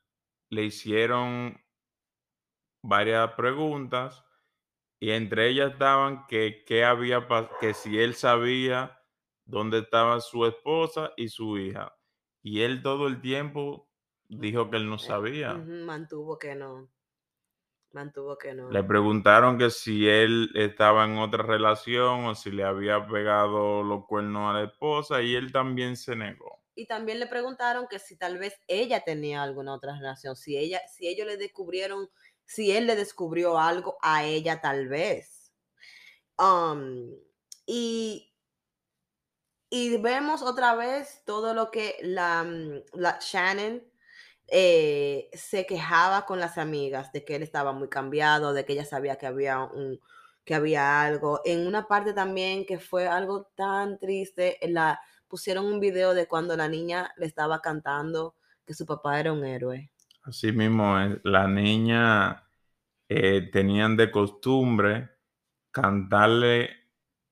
le 0.51 0.65
hicieron 0.65 1.61
varias 2.83 3.33
preguntas 3.35 4.25
y 5.01 5.11
entre 5.13 5.49
ellas 5.51 5.73
estaban 5.73 6.27
que, 6.29 6.65
qué 6.67 6.85
había 6.85 7.27
que 7.61 7.75
si 7.75 7.99
él 7.99 8.15
sabía 8.15 9.01
dónde 9.47 9.81
estaba 9.81 10.21
su 10.21 10.47
esposa 10.47 11.13
y 11.17 11.29
su 11.29 11.59
hija. 11.59 11.97
Y 12.43 12.63
él 12.63 12.83
todo 12.83 13.09
el 13.09 13.21
tiempo 13.21 13.91
dijo 14.29 14.71
que 14.71 14.79
él 14.79 14.89
no 14.89 14.99
Eh, 15.01 15.09
sabía. 15.09 15.69
mantuvo 15.87 16.39
que 16.39 16.55
no. 16.55 16.93
Mantuvo 17.93 18.37
que 18.37 18.55
no. 18.55 18.71
Le 18.71 18.85
preguntaron 18.85 19.57
que 19.57 19.71
si 19.71 20.07
él 20.09 20.51
estaba 20.55 21.07
en 21.07 21.19
otra 21.19 21.43
relación 21.43 22.27
o 22.27 22.35
si 22.35 22.51
le 22.51 22.65
había 22.65 23.07
pegado 23.07 23.83
los 23.83 24.05
cuernos 24.07 24.51
a 24.51 24.59
la 24.59 24.65
esposa 24.65 25.23
y 25.23 25.35
él 25.35 25.53
también 25.53 25.97
se 25.97 26.15
negó. 26.15 26.63
Y 26.75 26.87
también 26.87 27.19
le 27.19 27.27
preguntaron 27.27 27.87
que 27.89 27.99
si 27.99 28.17
tal 28.17 28.39
vez 28.39 28.61
ella 28.69 29.01
tenía 29.01 29.43
alguna 29.43 29.75
otra 29.75 29.97
relación, 29.97 30.37
si 30.37 30.57
ella, 30.57 30.81
si 30.87 31.09
ellos 31.09 31.27
le 31.27 31.37
descubrieron, 31.37 32.09
si 32.45 32.71
él 32.71 32.87
le 32.87 32.95
descubrió 32.95 33.59
algo 33.59 33.97
a 34.03 34.25
ella 34.25 34.61
tal 34.61 34.87
vez. 34.87 35.53
Um, 36.39 37.11
y, 37.67 38.33
y 39.71 39.97
vemos 39.97 40.43
otra 40.43 40.75
vez 40.75 41.23
todo 41.25 41.53
lo 41.53 41.71
que 41.71 41.97
la, 42.03 42.45
mm, 42.45 42.83
la 42.93 43.19
Shannon 43.21 43.83
eh, 44.49 45.29
se 45.35 45.67
quejaba 45.67 46.25
con 46.27 46.41
las 46.41 46.59
amigas 46.59 47.13
de 47.13 47.25
que 47.25 47.37
él 47.37 47.43
estaba 47.43 47.73
muy 47.73 47.89
cambiado, 47.89 48.53
de 48.53 48.65
que 48.65 48.73
ella 48.73 48.85
sabía 48.85 49.17
que 49.17 49.27
había 49.27 49.61
un 49.61 50.01
que 50.45 50.55
había 50.55 51.03
algo. 51.03 51.43
En 51.45 51.67
una 51.67 51.87
parte 51.87 52.15
también 52.15 52.65
que 52.65 52.79
fue 52.79 53.07
algo 53.07 53.51
tan 53.55 53.99
triste, 53.99 54.65
en 54.65 54.73
la 54.73 54.99
pusieron 55.29 55.67
un 55.67 55.79
video 55.79 56.15
de 56.15 56.27
cuando 56.27 56.57
la 56.57 56.69
niña 56.69 57.13
le 57.19 57.27
estaba 57.27 57.61
cantando 57.61 58.35
que 58.67 58.73
su 58.73 58.87
papá 58.87 59.21
era 59.21 59.31
un 59.31 59.45
héroe. 59.45 59.91
Así 60.23 60.51
mismo, 60.53 60.99
es, 60.99 61.19
la 61.23 61.47
niña 61.47 62.49
eh, 63.11 63.51
tenían 63.53 63.97
de 63.99 64.11
costumbre 64.11 65.11
cantarle 65.71 66.71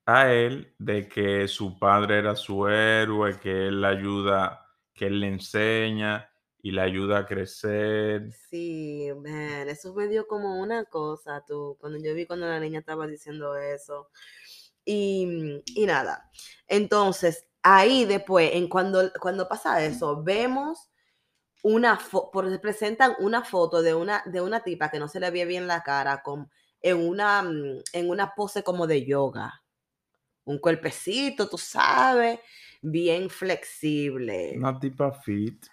a 0.05 0.31
él 0.31 0.75
de 0.79 1.09
que 1.09 1.49
su 1.49 1.79
padre 1.79 2.19
era 2.19 2.37
su 2.37 2.69
héroe, 2.69 3.41
que 3.41 3.69
él 3.69 3.81
la 3.81 3.89
ayuda, 3.89 4.75
que 4.93 5.07
él 5.07 5.21
le 5.21 5.29
enseña 5.29 6.31
y 6.62 6.73
le 6.73 6.83
ayuda 6.83 7.19
a 7.19 7.27
crecer. 7.27 8.33
Sí, 8.51 9.09
man, 9.16 9.69
eso 9.69 9.95
me 9.95 10.09
dio 10.09 10.27
como 10.27 10.61
una 10.61 10.85
cosa, 10.85 11.45
tú, 11.47 11.77
cuando 11.81 11.99
yo 11.99 12.14
vi 12.14 12.27
cuando 12.27 12.47
la 12.47 12.61
niña 12.61 12.81
estaba 12.81 13.07
diciendo 13.07 13.57
eso. 13.57 14.11
Y, 14.85 15.62
y 15.75 15.87
nada, 15.87 16.31
entonces 16.69 17.47
ahí 17.62 18.05
después, 18.05 18.51
en 18.55 18.69
cuando, 18.69 19.11
cuando 19.21 19.49
pasa 19.49 19.85
eso, 19.85 20.23
vemos 20.23 20.88
una 21.64 21.99
foto, 21.99 22.49
se 22.49 22.61
presentan 22.61 23.14
una 23.19 23.42
foto 23.42 23.83
de 23.83 23.92
una, 23.92 24.23
de 24.27 24.40
una 24.40 24.62
tipa 24.62 24.88
que 24.88 25.01
no 25.01 25.09
se 25.09 25.19
le 25.19 25.33
ve 25.33 25.45
bien 25.45 25.66
la 25.66 25.83
cara, 25.83 26.23
con, 26.23 26.49
en, 26.81 26.97
una, 26.99 27.42
mm, 27.42 27.83
en 27.92 28.09
una 28.09 28.35
pose 28.35 28.62
como 28.62 28.87
de 28.87 29.05
yoga. 29.05 29.64
Un 30.45 30.59
cuerpecito, 30.59 31.49
tú 31.49 31.59
sabes, 31.59 32.38
bien 32.81 33.29
flexible. 33.29 34.55
Una 34.57 34.79
tipa 34.79 35.12
fit. 35.12 35.66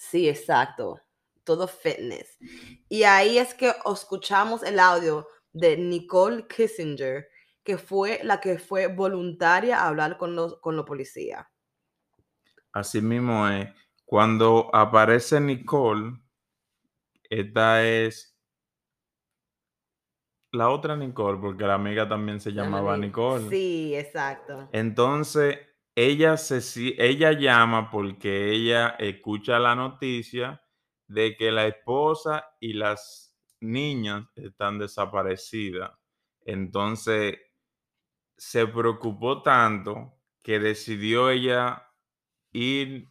Sí, 0.00 0.30
exacto. 0.30 0.98
Todo 1.44 1.68
fitness. 1.68 2.38
Y 2.88 3.02
ahí 3.02 3.36
es 3.36 3.52
que 3.52 3.74
escuchamos 3.84 4.62
el 4.62 4.80
audio 4.80 5.28
de 5.52 5.76
Nicole 5.76 6.46
Kissinger, 6.46 7.28
que 7.62 7.76
fue 7.76 8.18
la 8.24 8.40
que 8.40 8.58
fue 8.58 8.86
voluntaria 8.86 9.78
a 9.78 9.88
hablar 9.88 10.16
con 10.16 10.34
los, 10.34 10.58
con 10.60 10.74
los 10.74 10.86
policías. 10.86 11.46
Así 12.72 13.02
mismo 13.02 13.46
es. 13.46 13.68
Cuando 14.06 14.70
aparece 14.72 15.38
Nicole, 15.38 16.18
esta 17.28 17.84
es 17.84 18.34
la 20.52 20.70
otra 20.70 20.96
Nicole, 20.96 21.38
porque 21.38 21.64
la 21.64 21.74
amiga 21.74 22.08
también 22.08 22.40
se 22.40 22.52
llamaba 22.52 22.96
Nicole. 22.96 23.50
Sí, 23.50 23.94
exacto. 23.94 24.66
Entonces, 24.72 25.58
ella, 25.94 26.36
se, 26.36 26.60
si- 26.60 26.94
ella 26.98 27.32
llama 27.32 27.90
porque 27.90 28.50
ella 28.52 28.90
escucha 28.98 29.58
la 29.58 29.74
noticia 29.74 30.62
de 31.06 31.36
que 31.36 31.50
la 31.52 31.66
esposa 31.66 32.44
y 32.60 32.74
las 32.74 33.36
niñas 33.60 34.26
están 34.36 34.78
desaparecidas. 34.78 35.92
Entonces, 36.42 37.38
se 38.36 38.66
preocupó 38.66 39.42
tanto 39.42 40.20
que 40.42 40.58
decidió 40.58 41.30
ella 41.30 41.86
ir 42.52 43.08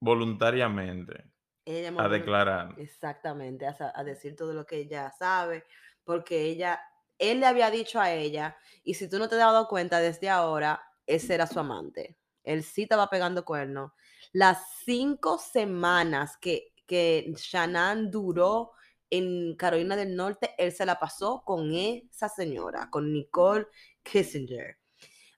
voluntariamente 0.00 1.32
Ella 1.64 1.90
a 1.96 2.08
declarar. 2.08 2.68
Exactamente, 2.76 3.66
a 3.66 4.04
decir 4.04 4.36
todo 4.36 4.52
lo 4.54 4.64
que 4.66 4.76
ella 4.78 5.10
sabe, 5.10 5.64
porque 6.04 6.42
ella, 6.44 6.80
él 7.18 7.40
le 7.40 7.46
había 7.46 7.70
dicho 7.70 8.00
a 8.00 8.12
ella, 8.12 8.56
y 8.82 8.94
si 8.94 9.08
tú 9.08 9.18
no 9.18 9.28
te 9.28 9.34
has 9.34 9.40
dado 9.40 9.68
cuenta 9.68 10.00
desde 10.00 10.30
ahora, 10.30 10.82
ese 11.14 11.34
era 11.34 11.46
su 11.46 11.58
amante. 11.58 12.16
Él 12.42 12.62
sí 12.62 12.82
estaba 12.82 13.08
pegando 13.10 13.44
cuernos. 13.44 13.92
Las 14.32 14.58
cinco 14.84 15.38
semanas 15.38 16.36
que, 16.40 16.72
que 16.86 17.32
Shannon 17.36 18.10
duró 18.10 18.72
en 19.10 19.56
Carolina 19.56 19.96
del 19.96 20.14
Norte, 20.14 20.54
él 20.56 20.72
se 20.72 20.86
la 20.86 20.98
pasó 20.98 21.42
con 21.44 21.74
esa 21.74 22.28
señora, 22.28 22.88
con 22.90 23.12
Nicole 23.12 23.66
Kissinger. 24.02 24.78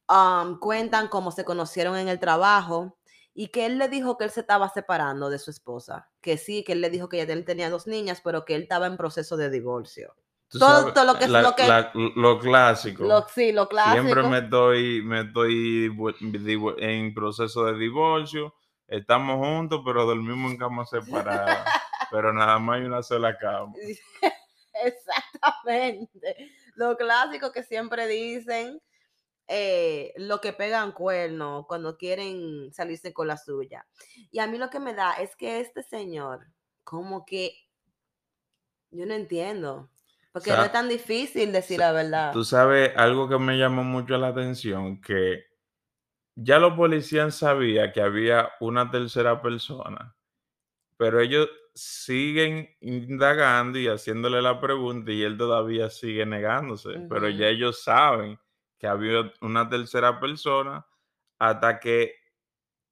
Um, 0.08 0.58
cuentan 0.58 1.08
cómo 1.08 1.32
se 1.32 1.44
conocieron 1.44 1.96
en 1.96 2.08
el 2.08 2.20
trabajo 2.20 2.98
y 3.35 3.48
que 3.48 3.64
él 3.64 3.78
le 3.78 3.88
dijo 3.88 4.18
que 4.18 4.24
él 4.24 4.30
se 4.30 4.40
estaba 4.40 4.68
separando 4.68 5.30
de 5.30 5.38
su 5.38 5.50
esposa. 5.50 6.11
Que 6.20 6.37
sí, 6.37 6.64
que 6.64 6.72
él 6.72 6.82
le 6.82 6.90
dijo 6.90 7.08
que 7.08 7.16
ya 7.16 7.44
tenía 7.44 7.70
dos 7.70 7.87
niñas, 7.87 8.20
pero 8.22 8.44
que 8.44 8.54
él 8.54 8.62
estaba 8.62 8.87
en 8.87 8.98
proceso 8.98 9.37
de 9.38 9.48
divorcio. 9.48 10.14
Todo- 10.59 11.05
lo 11.07 11.15
que 11.19 11.25
es- 11.25 11.31
la- 11.31 11.43
lo 11.43 11.57
que- 11.57 11.67
la- 11.69 11.93
lo 11.95 12.38
clásico. 12.38 13.05
Lo, 13.05 13.27
sí, 13.29 13.53
lo 13.53 13.69
clásico. 13.69 14.03
Siempre 14.03 14.23
me 14.29 14.38
estoy, 14.38 15.03
me 15.03 15.21
estoy 15.23 15.91
en 16.79 17.15
proceso 17.15 17.65
de 17.67 17.79
divorcio. 17.79 18.55
Estamos 18.87 19.37
juntos, 19.38 19.81
pero 19.85 20.05
dormimos 20.05 20.53
en 20.53 20.59
camas 20.59 20.91
separadas. 20.91 21.65
pero 22.12 22.33
nada 22.33 22.59
más 22.59 22.79
hay 22.79 22.85
una 22.87 23.03
sola 23.03 23.37
cama. 23.38 23.73
Exactamente. 24.75 26.51
Lo 26.75 26.97
clásico 26.97 27.53
que 27.53 27.62
siempre 27.62 28.07
dicen, 28.07 28.81
eh, 29.49 30.12
lo 30.17 30.41
que 30.41 30.53
pegan 30.53 30.93
cuernos 30.93 31.67
cuando 31.67 31.97
quieren 31.97 32.73
salirse 32.73 33.12
con 33.12 33.29
la 33.29 33.37
suya. 33.37 33.87
Y 34.31 34.38
a 34.38 34.47
mí 34.47 34.59
lo 34.59 34.71
que 34.71 34.81
me 34.81 34.95
da 34.95 35.12
es 35.15 35.37
que 35.37 35.61
este 35.61 35.83
señor, 35.83 36.47
como 36.85 37.25
que, 37.25 37.55
yo 38.91 39.07
no 39.07 39.15
entiendo. 39.15 39.88
Porque 40.33 40.51
no 40.51 40.57
sea, 40.57 40.66
es 40.66 40.73
tan 40.73 40.88
difícil 40.88 41.53
decir 41.53 41.79
la 41.79 41.92
verdad. 41.92 42.33
Tú 42.33 42.45
sabes, 42.45 42.92
algo 42.97 43.29
que 43.29 43.38
me 43.38 43.59
llamó 43.59 43.85
mucho 43.85 44.16
la 44.16 44.29
atención, 44.29 45.01
que 45.01 45.45
ya 46.35 46.59
los 46.59 46.75
policías 46.75 47.35
sabían 47.35 47.92
que 47.92 48.01
había 48.01 48.51
una 48.61 48.90
tercera 48.90 49.42
persona, 49.42 50.16
pero 50.97 51.21
ellos 51.21 51.49
siguen 51.75 52.75
indagando 52.81 53.79
y 53.79 53.88
haciéndole 53.88 54.40
la 54.40 54.61
pregunta 54.61 55.11
y 55.12 55.23
él 55.23 55.37
todavía 55.37 55.90
sigue 55.90 56.25
negándose, 56.25 57.01
pero 57.09 57.29
ya 57.29 57.49
ellos 57.49 57.83
saben 57.83 58.38
que 58.79 58.87
había 58.87 59.33
una 59.40 59.68
tercera 59.68 60.18
persona 60.18 60.87
hasta 61.38 61.79
que 61.79 62.14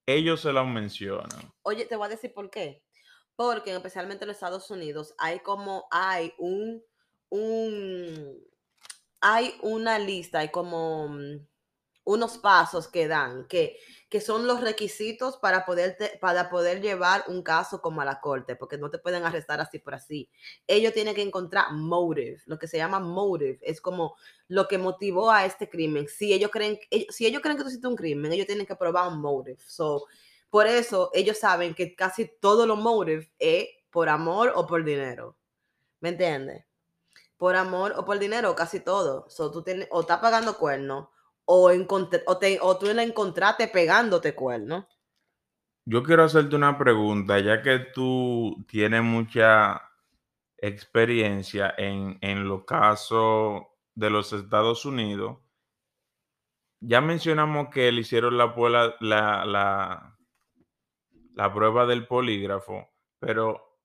ellos 0.07 0.40
se 0.40 0.53
lo 0.53 0.64
mencionan. 0.64 1.53
Oye, 1.62 1.85
te 1.87 1.96
voy 1.96 2.07
a 2.07 2.11
decir 2.11 2.33
por 2.33 2.50
qué. 2.50 2.85
Porque 3.37 3.74
especialmente 3.74 4.24
en 4.24 4.29
los 4.29 4.37
Estados 4.37 4.70
Unidos 4.70 5.14
hay 5.18 5.40
como, 5.40 5.87
hay 5.90 6.35
un, 6.38 6.83
un, 7.30 8.38
hay 9.20 9.54
una 9.62 9.98
lista, 9.98 10.40
hay 10.40 10.50
como 10.50 11.08
mm, 11.08 11.46
unos 12.04 12.38
pasos 12.38 12.88
que 12.88 13.08
dan, 13.08 13.46
que, 13.48 13.78
que 14.08 14.20
son 14.20 14.46
los 14.46 14.60
requisitos 14.62 15.36
para 15.38 15.64
poder, 15.66 15.96
te- 15.98 16.18
para 16.20 16.50
poder 16.50 16.80
llevar 16.82 17.24
un 17.28 17.42
caso 17.42 17.80
como 17.82 18.00
a 18.00 18.04
la 18.04 18.20
corte, 18.20 18.56
porque 18.56 18.78
no 18.78 18.90
te 18.90 18.98
pueden 18.98 19.24
arrestar 19.24 19.60
así 19.60 19.78
por 19.78 19.94
así. 19.94 20.30
Ellos 20.66 20.92
tienen 20.94 21.14
que 21.14 21.22
encontrar 21.22 21.72
motive, 21.72 22.38
lo 22.46 22.58
que 22.58 22.68
se 22.68 22.78
llama 22.78 23.00
motive, 23.00 23.58
es 23.62 23.80
como 23.80 24.16
lo 24.48 24.66
que 24.68 24.78
motivó 24.78 25.30
a 25.30 25.44
este 25.46 25.68
crimen. 25.68 26.08
Si 26.08 26.32
ellos 26.32 26.50
creen, 26.50 26.78
si 27.10 27.26
ellos 27.26 27.42
creen 27.42 27.56
que 27.58 27.62
tú 27.64 27.68
hiciste 27.70 27.86
un 27.88 27.96
crimen, 27.96 28.32
ellos 28.32 28.46
tienen 28.46 28.66
que 28.66 28.76
probar 28.76 29.08
un 29.12 29.20
motive. 29.20 29.58
So, 29.66 30.06
por 30.50 30.66
eso 30.66 31.10
ellos 31.14 31.38
saben 31.38 31.74
que 31.74 31.94
casi 31.94 32.26
todos 32.40 32.66
los 32.66 32.78
motives 32.78 33.30
es 33.38 33.68
por 33.90 34.08
amor 34.08 34.52
o 34.56 34.66
por 34.66 34.84
dinero. 34.84 35.36
¿Me 36.00 36.10
entiendes? 36.10 36.64
Por 37.40 37.57
amor 37.57 37.94
o 37.96 38.05
por 38.05 38.18
dinero, 38.20 38.55
casi 38.55 38.79
todo. 38.81 39.24
So, 39.29 39.50
tú 39.50 39.62
tienes, 39.64 39.88
o 39.90 40.03
estás 40.03 40.20
pagando 40.20 40.59
cuernos, 40.59 41.09
o, 41.46 41.70
o, 41.72 42.38
o 42.68 42.79
tú 42.79 42.87
la 42.94 43.03
encontraste 43.03 43.66
pegándote 43.68 44.35
cuernos. 44.35 44.85
Yo 45.85 46.03
quiero 46.03 46.24
hacerte 46.24 46.57
una 46.57 46.79
pregunta, 46.79 47.38
ya 47.40 47.62
que 47.62 47.79
tú 47.81 48.64
tienes 48.68 49.03
mucha 49.03 49.83
experiencia 50.59 51.74
en, 51.76 52.18
en 52.20 52.48
los 52.48 52.64
casos 52.64 53.62
de 53.94 54.11
los 54.11 54.33
Estados 54.33 54.85
Unidos. 54.85 55.38
ya 56.81 57.00
mencionamos 57.00 57.68
que 57.68 57.92
le 57.92 58.00
hicieron 58.00 58.38
la, 58.38 58.55
la, 59.00 59.44
la, 59.44 60.18
la 61.35 61.55
prueba 61.55 61.87
del 61.87 62.07
polígrafo, 62.07 62.88
pero 63.18 63.79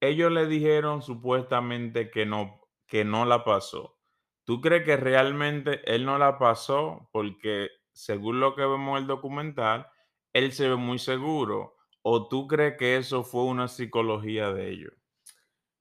ellos 0.00 0.32
le 0.32 0.46
dijeron 0.46 1.02
supuestamente 1.02 2.10
que 2.10 2.26
no, 2.26 2.59
que 2.90 3.04
no 3.04 3.24
la 3.26 3.44
pasó. 3.44 3.98
¿Tú 4.44 4.60
crees 4.60 4.84
que 4.84 4.96
realmente 4.98 5.80
él 5.94 6.04
no 6.04 6.18
la 6.18 6.38
pasó? 6.38 7.08
Porque 7.12 7.68
según 7.92 8.40
lo 8.40 8.54
que 8.56 8.62
vemos 8.62 8.96
en 8.98 9.02
el 9.04 9.06
documental, 9.08 9.88
él 10.32 10.52
se 10.52 10.68
ve 10.68 10.76
muy 10.76 10.98
seguro. 10.98 11.76
¿O 12.02 12.28
tú 12.28 12.48
crees 12.48 12.76
que 12.78 12.96
eso 12.96 13.24
fue 13.24 13.44
una 13.44 13.68
psicología 13.68 14.52
de 14.52 14.70
ellos? 14.70 14.92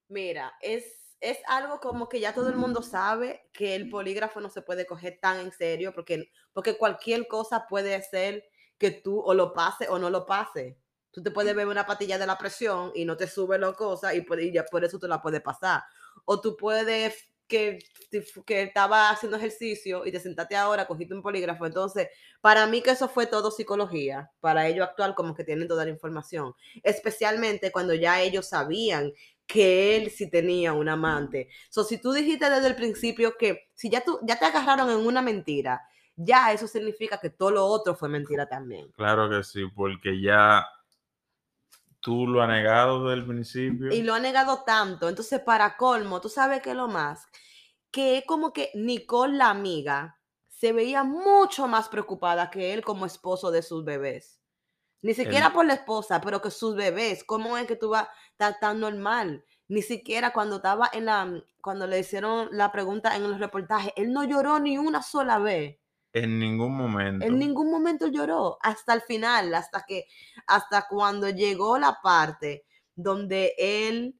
Mira, 0.07 0.53
es, 0.61 1.17
es 1.21 1.37
algo 1.47 1.79
como 1.79 2.09
que 2.09 2.19
ya 2.19 2.33
todo 2.33 2.49
el 2.49 2.55
mundo 2.55 2.81
sabe 2.81 3.49
que 3.53 3.75
el 3.75 3.89
polígrafo 3.89 4.41
no 4.41 4.49
se 4.49 4.61
puede 4.63 4.85
coger 4.85 5.19
tan 5.21 5.39
en 5.39 5.51
serio 5.51 5.93
porque, 5.93 6.31
porque 6.53 6.77
cualquier 6.77 7.27
cosa 7.27 7.67
puede 7.67 8.01
ser 8.01 8.45
que 8.79 8.91
tú 8.91 9.19
o 9.19 9.33
lo 9.33 9.53
pase 9.53 9.87
o 9.89 9.99
no 9.99 10.09
lo 10.09 10.25
pase. 10.25 10.79
Tú 11.11 11.21
te 11.23 11.31
puedes 11.31 11.53
beber 11.55 11.67
una 11.71 11.85
patilla 11.85 12.17
de 12.17 12.25
la 12.27 12.37
presión 12.37 12.91
y 12.95 13.05
no 13.05 13.17
te 13.17 13.27
sube 13.27 13.59
la 13.59 13.73
cosa 13.73 14.13
y, 14.15 14.21
puede- 14.21 14.45
y 14.45 14.51
ya 14.53 14.63
por 14.65 14.83
eso 14.83 14.97
tú 14.99 15.07
la 15.07 15.21
puedes 15.21 15.41
pasar. 15.41 15.83
O 16.25 16.41
tú 16.41 16.55
puedes 16.57 17.29
que, 17.49 17.79
que 18.45 18.61
estaba 18.61 19.09
haciendo 19.09 19.35
ejercicio 19.35 20.05
y 20.05 20.11
te 20.11 20.19
sentaste 20.19 20.55
ahora, 20.55 20.87
cogiste 20.87 21.13
un 21.13 21.21
polígrafo. 21.21 21.65
Entonces, 21.65 22.07
para 22.39 22.65
mí 22.67 22.81
que 22.81 22.91
eso 22.91 23.09
fue 23.09 23.25
todo 23.25 23.51
psicología, 23.51 24.31
para 24.39 24.67
ellos 24.67 24.87
actuar 24.87 25.15
como 25.15 25.35
que 25.35 25.43
tienen 25.43 25.67
toda 25.67 25.83
la 25.83 25.91
información. 25.91 26.53
Especialmente 26.83 27.71
cuando 27.71 27.93
ya 27.93 28.21
ellos 28.21 28.47
sabían 28.47 29.11
que 29.45 29.97
él 29.97 30.11
sí 30.11 30.29
tenía 30.29 30.73
un 30.73 30.87
amante. 30.87 31.49
So, 31.69 31.83
si 31.83 31.99
tú 31.99 32.13
dijiste 32.13 32.49
desde 32.49 32.67
el 32.67 32.75
principio 32.75 33.35
que 33.37 33.69
si 33.73 33.89
ya, 33.89 34.01
tú, 34.01 34.19
ya 34.21 34.37
te 34.37 34.45
agarraron 34.45 34.91
en 34.91 35.05
una 35.05 35.23
mentira, 35.23 35.81
ya 36.15 36.53
eso 36.53 36.67
significa 36.67 37.19
que 37.19 37.31
todo 37.31 37.49
lo 37.51 37.65
otro 37.65 37.95
fue 37.95 38.09
mentira 38.09 38.47
también. 38.47 38.91
Claro 38.91 39.27
que 39.29 39.43
sí, 39.43 39.63
porque 39.75 40.21
ya 40.21 40.67
tú 41.99 42.27
lo 42.27 42.41
has 42.41 42.49
negado 42.49 43.03
desde 43.03 43.21
el 43.21 43.27
principio. 43.27 43.93
Y 43.93 44.03
lo 44.03 44.13
ha 44.13 44.19
negado 44.19 44.63
tanto. 44.65 45.09
Entonces, 45.09 45.39
para 45.41 45.77
colmo, 45.77 46.21
tú 46.21 46.29
sabes 46.29 46.61
que 46.61 46.73
lo 46.73 46.87
más, 46.87 47.27
que 47.91 48.19
es 48.19 48.25
como 48.25 48.53
que 48.53 48.71
Nicole, 48.75 49.37
la 49.37 49.49
amiga, 49.49 50.19
se 50.47 50.73
veía 50.73 51.03
mucho 51.03 51.67
más 51.67 51.89
preocupada 51.89 52.49
que 52.49 52.73
él 52.73 52.83
como 52.83 53.05
esposo 53.05 53.51
de 53.51 53.61
sus 53.61 53.85
bebés. 53.85 54.41
Ni 55.01 55.13
siquiera 55.13 55.53
por 55.53 55.65
la 55.65 55.75
esposa, 55.75 56.19
pero 56.19 56.41
que 56.41 56.51
sus 56.51 56.75
bebés, 56.75 57.23
¿cómo 57.23 57.57
es 57.57 57.65
que 57.65 57.77
tú 57.77 57.89
vas 57.89 58.09
tan, 58.35 58.55
tan 58.59 58.81
normal? 58.81 59.45
Ni 59.69 59.81
siquiera 59.81 60.33
cuando 60.33 60.57
estaba 60.57 60.89
en 60.91 61.05
la, 61.05 61.41
cuando 61.61 61.87
le 61.87 61.99
hicieron 61.99 62.49
la 62.51 62.71
pregunta 62.73 63.15
en 63.15 63.23
los 63.23 63.39
reportajes, 63.39 63.93
él 63.95 64.11
no 64.11 64.25
lloró 64.25 64.59
ni 64.59 64.77
una 64.77 65.01
sola 65.01 65.39
vez. 65.39 65.79
En 66.13 66.39
ningún 66.39 66.75
momento. 66.75 67.25
En 67.25 67.37
ningún 67.37 67.69
momento 67.69 68.07
lloró, 68.07 68.57
hasta 68.61 68.93
el 68.93 69.01
final, 69.01 69.53
hasta 69.53 69.85
que, 69.87 70.05
hasta 70.47 70.87
cuando 70.89 71.29
llegó 71.29 71.77
la 71.77 71.99
parte 72.01 72.65
donde 72.95 73.53
él 73.57 74.19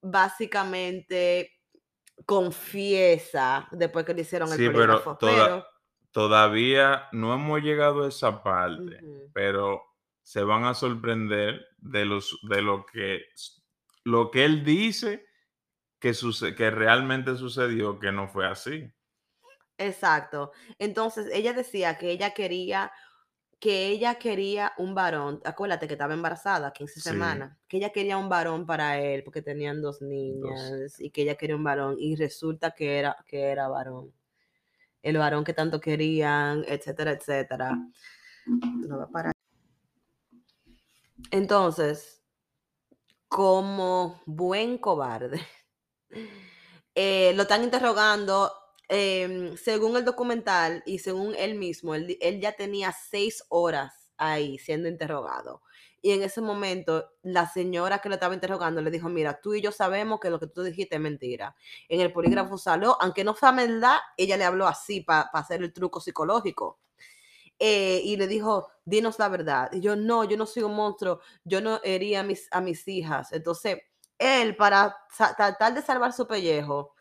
básicamente 0.00 1.52
confiesa 2.26 3.68
después 3.72 4.04
que 4.04 4.14
le 4.14 4.22
hicieron 4.22 4.48
el 4.50 4.56
Sí, 4.58 4.68
pero 4.68 5.02
Todavía 6.10 7.08
no 7.12 7.34
hemos 7.34 7.60
llegado 7.60 8.04
a 8.04 8.08
esa 8.08 8.42
parte, 8.42 9.00
pero 9.34 9.82
se 10.22 10.42
van 10.42 10.64
a 10.64 10.74
sorprender 10.74 11.66
de, 11.76 12.04
los, 12.06 12.38
de 12.48 12.62
lo, 12.62 12.86
que, 12.86 13.22
lo 14.04 14.30
que 14.30 14.44
él 14.44 14.64
dice 14.64 15.26
que, 16.00 16.14
suce- 16.14 16.54
que 16.54 16.70
realmente 16.70 17.36
sucedió, 17.36 17.98
que 17.98 18.10
no 18.10 18.28
fue 18.28 18.46
así. 18.46 18.90
Exacto. 19.78 20.52
Entonces 20.78 21.28
ella 21.32 21.52
decía 21.52 21.96
que 21.96 22.10
ella 22.10 22.32
quería, 22.34 22.92
que 23.60 23.86
ella 23.86 24.16
quería 24.16 24.72
un 24.76 24.94
varón. 24.94 25.40
Acuérdate 25.44 25.86
que 25.86 25.94
estaba 25.94 26.14
embarazada, 26.14 26.72
15 26.72 26.94
Sí. 27.00 27.08
semanas. 27.10 27.56
Que 27.68 27.78
ella 27.78 27.90
quería 27.90 28.18
un 28.18 28.28
varón 28.28 28.66
para 28.66 28.98
él 29.00 29.22
porque 29.24 29.40
tenían 29.42 29.80
dos 29.80 30.02
niñas 30.02 31.00
y 31.00 31.10
que 31.10 31.22
ella 31.22 31.36
quería 31.36 31.56
un 31.56 31.64
varón 31.64 31.96
y 31.98 32.16
resulta 32.16 32.72
que 32.72 32.98
era, 32.98 33.16
que 33.26 33.40
era 33.44 33.68
varón. 33.68 34.12
El 35.02 35.16
varón 35.16 35.44
que 35.44 35.54
tanto 35.54 35.80
querían, 35.80 36.64
etcétera, 36.66 37.12
etcétera. 37.12 37.78
No 38.46 38.98
va 38.98 39.04
a 39.04 39.08
parar. 39.08 39.32
Entonces, 41.30 42.22
como 43.28 44.20
buen 44.26 44.78
cobarde, 44.78 45.40
eh, 46.94 47.32
lo 47.34 47.42
están 47.42 47.62
interrogando. 47.64 48.50
Em, 48.88 49.56
según 49.56 49.96
el 49.96 50.04
documental 50.04 50.82
y 50.86 50.98
según 50.98 51.34
él 51.36 51.54
mismo, 51.56 51.94
él, 51.94 52.16
él 52.20 52.40
ya 52.40 52.52
tenía 52.52 52.92
seis 52.92 53.44
horas 53.48 54.10
ahí 54.16 54.58
siendo 54.58 54.88
interrogado. 54.88 55.62
Y 56.00 56.12
en 56.12 56.22
ese 56.22 56.40
momento, 56.40 57.10
la 57.22 57.48
señora 57.48 57.98
que 57.98 58.08
lo 58.08 58.14
estaba 58.14 58.34
interrogando 58.34 58.80
le 58.80 58.90
dijo, 58.90 59.08
mira, 59.08 59.40
tú 59.40 59.54
y 59.54 59.60
yo 59.60 59.72
sabemos 59.72 60.20
que 60.20 60.30
lo 60.30 60.38
que 60.38 60.46
tú 60.46 60.62
dijiste 60.62 60.94
es 60.96 61.00
mentira. 61.00 61.56
En 61.88 62.00
el 62.00 62.12
polígrafo 62.12 62.56
salió, 62.56 62.96
aunque 63.02 63.24
no 63.24 63.34
fue 63.34 63.52
verdad, 63.52 63.98
ella 64.16 64.36
le 64.36 64.44
habló 64.44 64.66
así 64.68 65.00
para 65.00 65.22
hacer 65.32 65.62
el 65.62 65.72
truco 65.72 66.00
psicológico. 66.00 66.78
Eh, 67.58 68.00
y 68.04 68.16
le 68.16 68.28
dijo, 68.28 68.68
dinos 68.84 69.18
la 69.18 69.28
verdad. 69.28 69.70
Y 69.72 69.80
yo, 69.80 69.96
no, 69.96 70.24
yo 70.24 70.36
no 70.36 70.46
soy 70.46 70.62
un 70.62 70.74
monstruo, 70.76 71.20
yo 71.44 71.60
no 71.60 71.80
hería 71.82 72.20
a 72.20 72.22
mis, 72.22 72.48
a 72.52 72.60
mis 72.60 72.86
hijas. 72.86 73.32
Entonces, 73.32 73.78
él, 74.18 74.56
para 74.56 74.96
tratar 75.36 75.74
de 75.74 75.82
salvar 75.82 76.12
su 76.12 76.26
pellejo, 76.28 76.94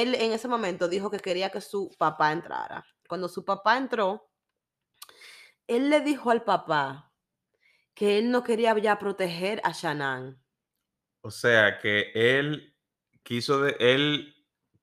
él 0.00 0.14
en 0.14 0.32
ese 0.32 0.48
momento 0.48 0.88
dijo 0.88 1.10
que 1.10 1.18
quería 1.18 1.50
que 1.50 1.60
su 1.60 1.90
papá 1.98 2.32
entrara. 2.32 2.86
Cuando 3.08 3.28
su 3.28 3.44
papá 3.44 3.76
entró, 3.76 4.30
él 5.66 5.90
le 5.90 6.00
dijo 6.00 6.30
al 6.30 6.44
papá 6.44 7.12
que 7.94 8.18
él 8.18 8.30
no 8.30 8.42
quería 8.42 8.76
ya 8.78 8.98
proteger 8.98 9.60
a 9.64 9.72
Shannon. 9.72 10.42
O 11.20 11.30
sea 11.30 11.78
que 11.78 12.10
él 12.14 12.74
quiso, 13.22 13.60
de, 13.60 13.76
él 13.78 14.34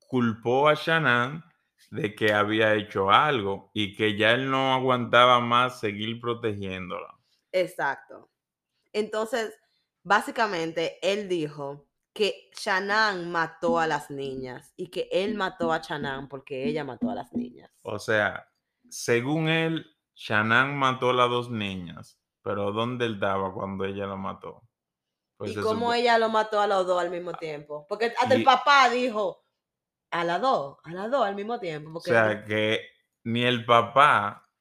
culpó 0.08 0.70
a 0.70 0.76
Shannon 0.76 1.44
de 1.92 2.14
que 2.14 2.34
había 2.34 2.76
hecho 2.76 3.10
algo 3.10 3.72
y 3.74 3.96
que 3.96 4.16
ya 4.16 4.32
él 4.32 4.50
no 4.50 4.74
aguantaba 4.74 5.40
más 5.40 5.80
seguir 5.80 6.22
protegiéndola. 6.22 7.18
Exacto. 7.52 8.30
Entonces, 8.94 9.58
básicamente, 10.04 11.00
él 11.02 11.28
dijo 11.28 11.89
que 12.20 12.52
Shannon 12.54 13.32
mató 13.32 13.80
a 13.80 13.88
las 13.88 14.10
niñas 14.12 14.74
y 14.76 14.88
que 14.88 15.08
él 15.10 15.36
mató 15.36 15.72
a 15.72 15.80
Shannon 15.80 16.28
porque 16.28 16.66
ella 16.68 16.84
mató 16.84 17.10
a 17.10 17.16
las 17.16 17.32
niñas. 17.32 17.72
O 17.82 17.98
sea, 17.98 18.52
según 18.90 19.48
él, 19.48 19.86
Shannon 20.16 20.76
mató 20.76 21.12
a 21.12 21.14
las 21.14 21.30
dos 21.30 21.50
niñas, 21.50 22.20
pero 22.44 22.74
¿dónde 22.74 23.06
él 23.06 23.14
estaba 23.14 23.54
cuando 23.54 23.86
ella 23.86 24.06
lo 24.06 24.18
mató? 24.18 24.64
Pues 25.38 25.52
y 25.52 25.56
cómo 25.62 25.88
supo- 25.88 25.94
ella 25.94 26.18
lo 26.18 26.28
mató 26.28 26.60
a 26.60 26.68
los 26.68 26.86
dos 26.86 27.02
al 27.02 27.10
mismo 27.10 27.32
tiempo. 27.32 27.86
Porque 27.88 28.14
hasta 28.20 28.36
el 28.36 28.44
papá 28.44 28.90
dijo 28.90 29.46
a 30.12 30.26
las 30.26 30.42
dos, 30.42 30.78
a 30.84 30.92
las 30.92 31.10
dos 31.10 31.26
al 31.26 31.36
mismo 31.36 31.58
tiempo. 31.58 31.90
O 31.92 31.94
Porque 31.94 32.10
sea, 32.10 32.44
que 32.44 32.82
ni 33.24 33.44
el 33.44 33.64
papá 33.64 34.52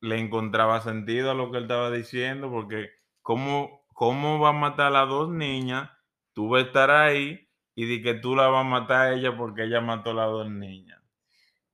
le 0.00 0.18
encontraba 0.18 0.80
sentido 0.80 1.32
a 1.32 1.34
lo 1.34 1.50
que 1.50 1.58
él 1.58 1.64
estaba 1.64 1.90
diciendo, 1.90 2.50
porque 2.50 2.88
¿cómo, 3.20 3.84
cómo 3.92 4.38
va 4.40 4.48
a 4.48 4.52
matar 4.52 4.86
a 4.86 4.90
las 5.02 5.08
dos 5.10 5.28
niñas? 5.28 5.90
Tú 6.34 6.48
vas 6.48 6.64
a 6.64 6.66
estar 6.66 6.90
ahí 6.90 7.48
y 7.74 7.86
di 7.86 8.02
que 8.02 8.14
tú 8.14 8.36
la 8.36 8.48
vas 8.48 8.64
a 8.66 8.68
matar 8.68 9.08
a 9.08 9.14
ella 9.14 9.36
porque 9.36 9.64
ella 9.64 9.80
mató 9.80 10.10
a 10.10 10.14
las 10.14 10.30
dos 10.30 10.50
niñas. 10.50 11.00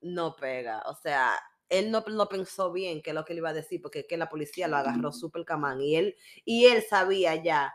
no 0.01 0.37
pega. 0.37 0.83
O 0.87 0.95
sea, 0.95 1.33
él 1.69 1.91
no 1.91 2.03
pensó 2.29 2.73
bien 2.73 3.03
que 3.03 3.11
es 3.11 3.15
lo 3.15 3.25
que 3.25 3.35
le 3.35 3.39
iba 3.39 3.51
a 3.51 3.53
decir, 3.55 3.81
porque 3.83 4.01
es 4.01 4.07
que 4.09 4.17
la 4.17 4.29
policía 4.29 4.69
lo 4.69 4.77
agarró 4.77 5.13
súper 5.13 5.45
camán 5.45 5.81
y 5.83 5.97
él, 5.97 6.17
y 6.45 6.67
él 6.67 6.83
sabía 6.89 7.35
ya, 7.43 7.75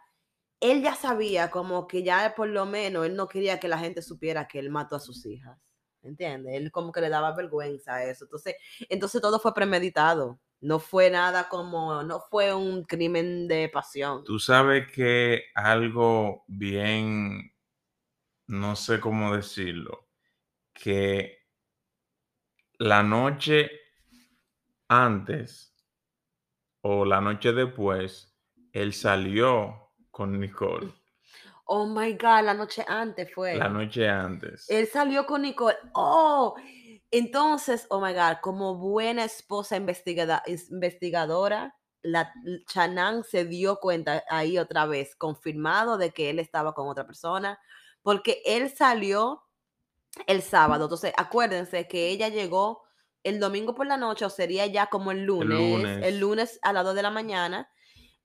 él 0.60 0.82
ya 0.84 0.96
sabía 0.96 1.52
como 1.52 1.88
que 1.88 2.04
ya 2.04 2.34
por 2.36 2.48
lo 2.50 2.66
menos 2.66 3.06
él 3.06 3.16
no 3.16 3.28
quería 3.28 3.60
que 3.60 3.68
la 3.68 3.80
gente 3.80 4.02
supiera 4.02 4.48
que 4.48 4.60
él 4.60 4.70
mató 4.72 4.96
a 4.96 5.00
sus 5.00 5.26
hijas. 5.26 5.60
¿Entiendes? 6.04 6.56
Él 6.56 6.72
como 6.72 6.92
que 6.92 7.02
le 7.02 7.10
daba 7.10 7.34
vergüenza 7.36 7.96
a 7.96 8.06
eso. 8.06 8.26
Entonces, 8.26 8.56
entonces 8.90 9.22
todo 9.22 9.40
fue 9.40 9.54
premeditado. 9.54 10.40
No 10.64 10.80
fue 10.80 11.10
nada 11.10 11.50
como, 11.50 12.04
no 12.04 12.22
fue 12.22 12.54
un 12.54 12.86
crimen 12.86 13.50
de 13.50 13.68
pasión. 13.68 14.24
Tú 14.24 14.40
sabes 14.40 14.90
que 14.94 15.44
algo 15.56 16.46
bien, 16.48 17.54
no 18.48 18.78
sé 18.78 19.02
cómo 19.02 19.36
decirlo, 19.36 20.08
que 20.74 21.38
la 22.78 23.04
noche 23.04 23.72
antes 24.88 25.76
o 26.80 27.04
la 27.04 27.20
noche 27.20 27.52
después, 27.52 28.34
él 28.72 28.94
salió 28.94 29.92
con 30.12 30.40
Nicole. 30.40 30.88
Oh 31.66 31.86
my 31.88 32.14
God, 32.14 32.44
la 32.44 32.54
noche 32.54 32.86
antes 32.88 33.34
fue. 33.34 33.56
La 33.56 33.68
noche 33.68 34.08
antes. 34.08 34.70
Él 34.70 34.88
salió 34.88 35.26
con 35.26 35.42
Nicole. 35.42 35.76
Oh, 35.94 36.56
entonces, 37.14 37.86
oh 37.90 38.02
my 38.02 38.12
God, 38.14 38.38
como 38.42 38.76
buena 38.76 39.24
esposa 39.24 39.78
investigada, 39.78 40.42
investigadora, 40.70 41.76
la 42.02 42.34
Chanán 42.66 43.24
se 43.24 43.46
dio 43.46 43.78
cuenta 43.78 44.24
ahí 44.30 44.58
otra 44.58 44.88
vez, 44.88 45.16
confirmado 45.16 46.00
de 46.00 46.10
que 46.12 46.32
él 46.32 46.40
estaba 46.40 46.74
con 46.74 46.88
otra 46.90 47.06
persona, 47.06 47.60
porque 48.02 48.42
él 48.46 48.70
salió 48.76 49.44
el 50.26 50.42
sábado. 50.42 50.86
Entonces, 50.86 51.14
acuérdense 51.16 51.88
que 51.88 52.10
ella 52.10 52.30
llegó 52.30 52.82
el 53.22 53.40
domingo 53.40 53.76
por 53.76 53.86
la 53.86 53.98
noche, 53.98 54.26
o 54.26 54.30
sería 54.32 54.66
ya 54.66 54.88
como 54.88 55.12
el 55.12 55.24
lunes, 55.24 55.52
el 55.52 55.82
lunes. 55.84 56.20
lunes, 56.20 56.60
a 56.64 56.74
las 56.74 56.84
2 56.84 56.96
de 56.96 57.04
la 57.04 57.12
mañana, 57.12 57.70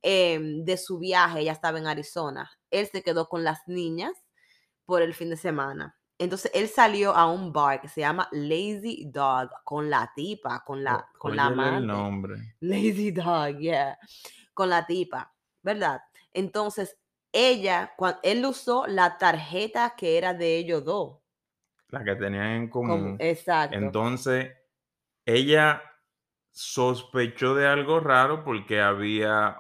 em, 0.01 0.65
de 0.65 0.79
su 0.79 0.99
viaje, 0.99 1.41
ella 1.41 1.53
estaba 1.53 1.79
en 1.79 1.87
Arizona. 1.87 2.51
Él 2.71 2.89
se 2.91 3.03
quedó 3.03 3.29
con 3.29 3.45
las 3.45 3.61
niñas 3.67 4.13
por 4.87 5.03
el 5.03 5.13
fin 5.13 5.29
de 5.29 5.37
semana. 5.37 5.98
Entonces 6.19 6.51
él 6.55 6.69
salió 6.69 7.15
a 7.15 7.31
un 7.31 7.53
bar 7.53 7.81
que 7.81 7.89
se 7.89 8.01
llama 8.01 8.29
Lazy 8.33 9.07
Dog 9.11 9.51
con 9.65 9.89
la 9.91 10.13
tipa, 10.15 10.65
con 10.65 10.83
la, 10.85 10.97
O- 10.97 11.07
con 11.19 11.37
la 11.37 11.47
óyele 11.47 11.69
el 11.69 11.77
amante. 11.77 11.87
nombre. 11.87 12.37
Lazy 12.61 13.11
Dog, 13.13 13.59
yeah. 13.59 13.99
Con 14.55 14.71
la 14.71 14.87
tipa, 14.87 15.35
¿verdad? 15.63 16.03
Entonces, 16.33 16.99
ella, 17.33 17.93
cuando 17.97 18.21
él 18.25 18.45
usó 18.45 18.87
la 18.87 19.19
tarjeta 19.19 19.95
que 19.97 20.19
era 20.19 20.35
de 20.35 20.57
ellos 20.59 20.85
dos. 20.85 21.19
La 21.89 22.03
que 22.05 22.15
tenían 22.17 22.47
en 22.53 22.69
común. 22.71 23.19
exacto. 23.19 23.77
Entonces, 23.77 24.53
ella 25.27 25.83
sospechó 26.53 27.55
de 27.55 27.67
algo 27.67 28.01
raro 28.01 28.45
porque 28.45 28.81
había, 28.81 29.59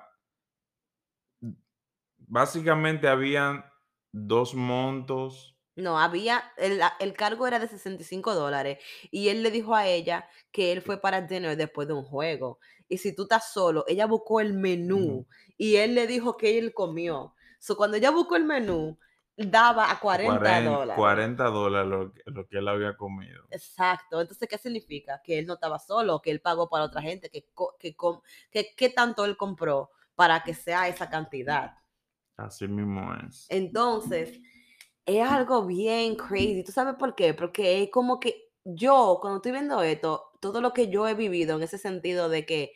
básicamente 2.19 3.09
habían 3.09 3.65
dos 4.13 4.55
montos. 4.55 5.58
No, 5.79 5.99
había, 5.99 6.43
el, 6.57 6.81
el 6.99 7.13
cargo 7.15 7.47
era 7.47 7.59
de 7.59 7.69
65 7.69 8.35
dólares 8.35 8.79
y 9.13 9.29
él 9.29 9.43
le 9.45 9.51
dijo 9.51 9.75
a 9.75 9.87
ella 9.87 10.29
que 10.51 10.73
él 10.73 10.83
fue 10.83 11.01
para 11.01 11.21
dinner 11.23 11.57
después 11.57 11.87
de 11.87 11.95
un 11.95 12.03
juego. 12.05 12.59
Y 12.89 12.99
si 12.99 13.15
tú 13.15 13.23
estás 13.23 13.53
solo, 13.53 13.85
ella 13.87 14.07
buscó 14.07 14.41
el 14.41 14.55
menú 14.55 15.27
y 15.57 15.77
él 15.77 15.95
le 15.95 16.07
dijo 16.07 16.37
que 16.37 16.59
él 16.59 16.75
comió. 16.75 17.35
So, 17.61 17.77
cuando 17.77 17.97
ella 17.97 18.11
buscó 18.11 18.35
el 18.37 18.45
menú, 18.45 18.99
daba 19.37 19.91
a 19.91 20.01
40 20.01 20.41
cuaren- 20.41 20.65
dólares. 20.65 20.97
40 20.97 21.45
dólares 21.45 21.89
lo, 21.89 22.13
que- 22.13 22.23
lo 22.27 22.47
que 22.49 22.59
él 22.59 22.67
había 22.67 22.97
comido. 22.97 23.45
Exacto. 23.51 24.21
Entonces, 24.21 24.49
¿qué 24.49 24.59
significa? 24.59 25.21
Que 25.23 25.39
él 25.39 25.47
no 25.47 25.55
estaba 25.55 25.79
solo, 25.79 26.21
que 26.21 26.33
él 26.33 26.41
pagó 26.41 26.69
para 26.69 26.85
otra 26.85 27.03
gente, 27.03 27.31
que, 27.31 27.47
que, 27.79 27.95
com- 27.95 28.21
que, 28.51 28.75
qué 28.77 28.89
tanto 28.91 29.25
él 29.25 29.37
compró 29.37 29.91
para 30.17 30.43
que 30.43 30.55
sea 30.55 30.89
esa 30.89 31.09
cantidad. 31.09 31.77
Así 32.37 32.67
mismo 32.67 33.15
es. 33.15 33.47
Entonces, 33.49 34.41
es 35.09 35.23
algo 35.29 35.67
bien 35.67 36.17
crazy. 36.17 36.63
¿Tú 36.65 36.73
sabes 36.73 36.95
por 36.97 37.15
qué? 37.15 37.35
Porque 37.35 37.83
es 37.83 37.91
como 37.91 38.21
que 38.21 38.51
yo, 38.65 39.19
cuando 39.21 39.39
estoy 39.39 39.53
viendo 39.53 39.83
esto, 39.83 40.33
todo 40.41 40.61
lo 40.61 40.73
que 40.73 40.91
yo 40.91 41.09
he 41.09 41.15
vivido 41.15 41.57
en 41.57 41.63
ese 41.63 41.79
sentido 41.79 42.29
de 42.29 42.47
que, 42.47 42.75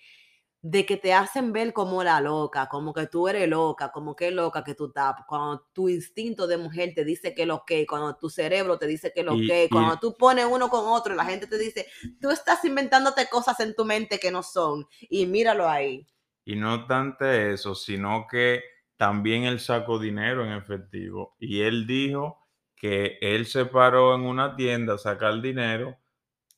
de 0.63 0.87
que 0.87 0.97
te 0.99 1.15
hacen 1.15 1.53
ver 1.53 1.73
como 1.73 2.05
la 2.05 2.21
loca, 2.21 2.69
como 2.69 2.93
que 2.95 3.07
tú 3.09 3.29
eres 3.29 3.49
loca, 3.49 3.93
como 3.93 4.17
que 4.17 4.31
loca 4.33 4.65
que 4.65 4.75
tú 4.77 4.87
estás, 4.89 5.17
cuando 5.29 5.67
tu 5.73 5.89
instinto 5.89 6.47
de 6.47 6.59
mujer 6.59 6.93
te 6.95 7.05
dice 7.05 7.35
que 7.35 7.47
lo 7.47 7.65
que, 7.67 7.87
cuando 7.87 8.17
tu 8.17 8.31
cerebro 8.31 8.79
te 8.79 8.87
dice 8.89 9.13
que 9.15 9.25
lo 9.25 9.43
Y- 9.43 9.45
que, 9.45 9.71
y- 9.71 9.71
cuando 9.71 9.99
tú 10.01 10.17
pones 10.17 10.47
uno 10.47 10.71
con 10.71 10.87
otro 10.89 11.15
y 11.15 11.17
la 11.19 11.25
gente 11.27 11.47
te 11.49 11.59
dice, 11.59 11.87
tú 12.21 12.31
estás 12.31 12.65
inventándote 12.65 13.29
cosas 13.31 13.61
en 13.61 13.75
tu 13.77 13.85
mente 13.87 14.19
que 14.21 14.31
no 14.33 14.43
son, 14.45 14.87
y 15.01 15.27
míralo 15.27 15.69
ahí. 15.69 16.07
Y 16.45 16.57
no 16.57 16.87
tanto 16.87 17.25
eso, 17.27 17.75
sino 17.75 18.27
que 18.31 18.63
también 19.03 19.43
él 19.43 19.59
sacó 19.59 19.99
dinero 19.99 20.47
en 20.47 20.53
efectivo. 20.53 21.35
Y 21.41 21.63
él 21.63 21.89
dijo 21.89 22.39
que 22.77 23.19
él 23.21 23.47
se 23.47 23.67
paró 23.67 24.15
en 24.15 24.21
una 24.21 24.55
tienda 24.55 24.95
a 24.95 24.99
sacar 24.99 25.43
dinero, 25.43 25.99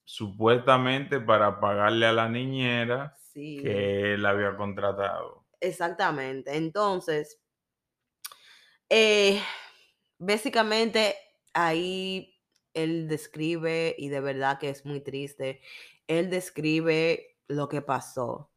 supuestamente 0.04 1.20
para 1.20 1.58
pagarle 1.58 2.04
a 2.04 2.12
la 2.12 2.28
niñera 2.28 3.16
Sí. 3.32 3.62
que 3.62 4.12
él 4.12 4.26
había 4.26 4.58
contratado. 4.58 5.46
Exactamente. 5.58 6.54
Entonces, 6.54 7.40
eh, 8.90 9.40
básicamente 10.18 11.14
ahí 11.54 12.38
él 12.74 13.08
describe, 13.08 13.94
y 13.96 14.10
de 14.10 14.20
verdad 14.20 14.58
que 14.58 14.68
es 14.68 14.84
muy 14.84 15.00
triste, 15.00 15.62
él 16.08 16.28
describe 16.28 17.38
lo 17.48 17.70
que 17.70 17.80
pasó. 17.80 18.50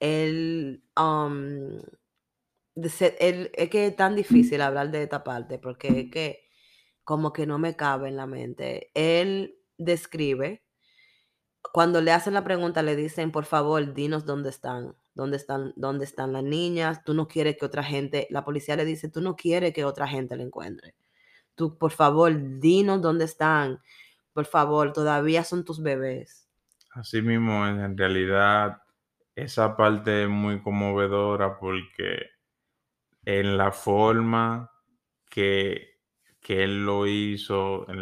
Él, 0.00 0.82
um, 0.96 1.78
es 2.82 3.70
que 3.70 3.86
es 3.86 3.96
tan 3.96 4.14
difícil 4.14 4.60
hablar 4.60 4.90
de 4.90 5.02
esta 5.02 5.24
parte 5.24 5.58
porque 5.58 5.88
es 5.88 6.10
que 6.10 6.48
como 7.04 7.32
que 7.32 7.46
no 7.46 7.58
me 7.58 7.74
cabe 7.74 8.08
en 8.08 8.16
la 8.16 8.26
mente. 8.26 8.90
Él 8.94 9.56
describe 9.78 10.62
cuando 11.72 12.00
le 12.00 12.12
hacen 12.12 12.34
la 12.34 12.44
pregunta, 12.44 12.82
le 12.82 12.96
dicen, 12.96 13.32
por 13.32 13.44
favor, 13.44 13.94
dinos 13.94 14.24
dónde 14.24 14.50
están, 14.50 14.94
dónde 15.14 15.36
están, 15.36 15.72
dónde 15.76 16.04
están 16.04 16.32
las 16.32 16.44
niñas. 16.44 17.04
Tú 17.04 17.14
no 17.14 17.28
quieres 17.28 17.56
que 17.56 17.66
otra 17.66 17.82
gente, 17.82 18.26
la 18.30 18.44
policía 18.44 18.76
le 18.76 18.84
dice, 18.84 19.08
tú 19.08 19.20
no 19.20 19.36
quieres 19.36 19.72
que 19.72 19.84
otra 19.84 20.06
gente 20.06 20.36
la 20.36 20.42
encuentre. 20.42 20.94
Tú, 21.54 21.76
por 21.76 21.92
favor, 21.92 22.32
dinos 22.60 23.02
dónde 23.02 23.24
están. 23.24 23.80
Por 24.32 24.46
favor, 24.46 24.92
todavía 24.92 25.44
son 25.44 25.64
tus 25.64 25.82
bebés. 25.82 26.48
Así 26.92 27.22
mismo, 27.22 27.66
en 27.66 27.96
realidad, 27.96 28.82
esa 29.34 29.76
parte 29.76 30.24
es 30.24 30.28
muy 30.28 30.62
conmovedora 30.62 31.58
porque 31.58 32.37
en 33.36 33.58
la 33.58 33.72
forma 33.72 34.70
que, 35.28 36.00
que 36.40 36.64
él 36.64 36.84
lo 36.86 37.06
hizo, 37.06 37.86
en, 37.90 38.00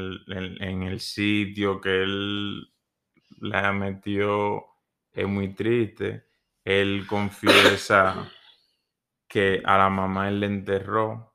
el- 0.84 1.00
sitio 1.00 1.80
que 1.80 2.02
él 2.04 2.62
la 3.40 3.72
metió, 3.72 4.64
es 5.12 5.26
muy 5.28 5.54
triste. 5.54 6.26
Él 6.64 7.06
confiesa 7.08 8.30
que 9.28 9.62
a 9.64 9.78
la 9.78 9.90
mamá 9.90 10.28
él 10.28 10.40
le 10.40 10.46
enterró. 10.46 11.34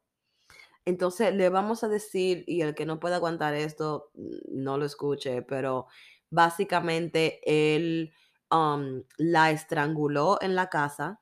Entonces 0.86 1.34
le 1.36 1.50
vamos 1.50 1.84
a 1.84 1.88
decir, 1.90 2.44
y 2.48 2.62
el 2.62 2.74
que 2.76 2.86
no 2.86 3.00
pueda 3.00 3.18
aguantar 3.18 3.54
esto, 3.54 4.12
mm, 4.16 4.64
no 4.64 4.78
lo 4.78 4.86
escuche, 4.86 5.42
pero 5.44 5.88
básicamente 6.30 7.40
él 7.46 8.14
um, 8.52 9.04
la 9.18 9.52
estranguló 9.52 10.40
en 10.42 10.56
la 10.56 10.70
casa, 10.70 11.21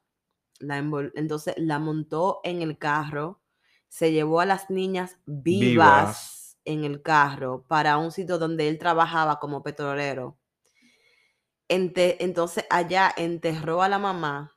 la 0.59 0.79
envol- 0.79 1.11
entonces 1.15 1.55
la 1.57 1.79
montó 1.79 2.41
en 2.43 2.61
el 2.61 2.77
carro, 2.77 3.41
se 3.87 4.11
llevó 4.11 4.39
a 4.41 4.45
las 4.45 4.69
niñas 4.69 5.17
vivas, 5.25 5.63
Vivas. 5.65 6.57
en 6.65 6.83
el 6.83 7.01
carro 7.01 7.63
para 7.67 7.97
un 7.97 8.11
sitio 8.11 8.37
donde 8.37 8.67
él 8.67 8.77
trabajaba 8.77 9.39
como 9.39 9.63
petrolero. 9.63 10.37
Ente- 11.67 12.17
entonces 12.23 12.65
allá 12.69 13.13
enterró 13.15 13.81
a 13.83 13.89
la 13.89 13.99
mamá, 13.99 14.55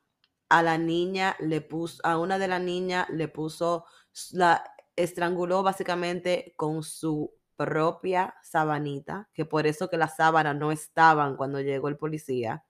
a 0.49 0.63
la 0.63 0.79
niña 0.79 1.37
le 1.41 1.61
puso, 1.61 2.01
a 2.05 2.19
una 2.19 2.39
de 2.39 2.49
las 2.49 2.61
niñas 2.61 3.09
le 3.11 3.29
puso, 3.29 3.85
la 4.33 4.65
estranguló 4.97 5.63
básicamente 5.63 6.55
con 6.57 6.83
su 6.83 7.33
propia 7.57 8.35
sabanita, 8.43 9.29
que 9.35 9.45
por 9.45 9.67
eso 9.67 9.89
que 9.89 9.97
las 9.99 10.17
sábanas 10.17 10.57
no 10.57 10.73
estaban 10.73 11.37
cuando 11.37 11.61
llegó 11.61 11.89
el 11.89 11.97
policía. 11.97 12.65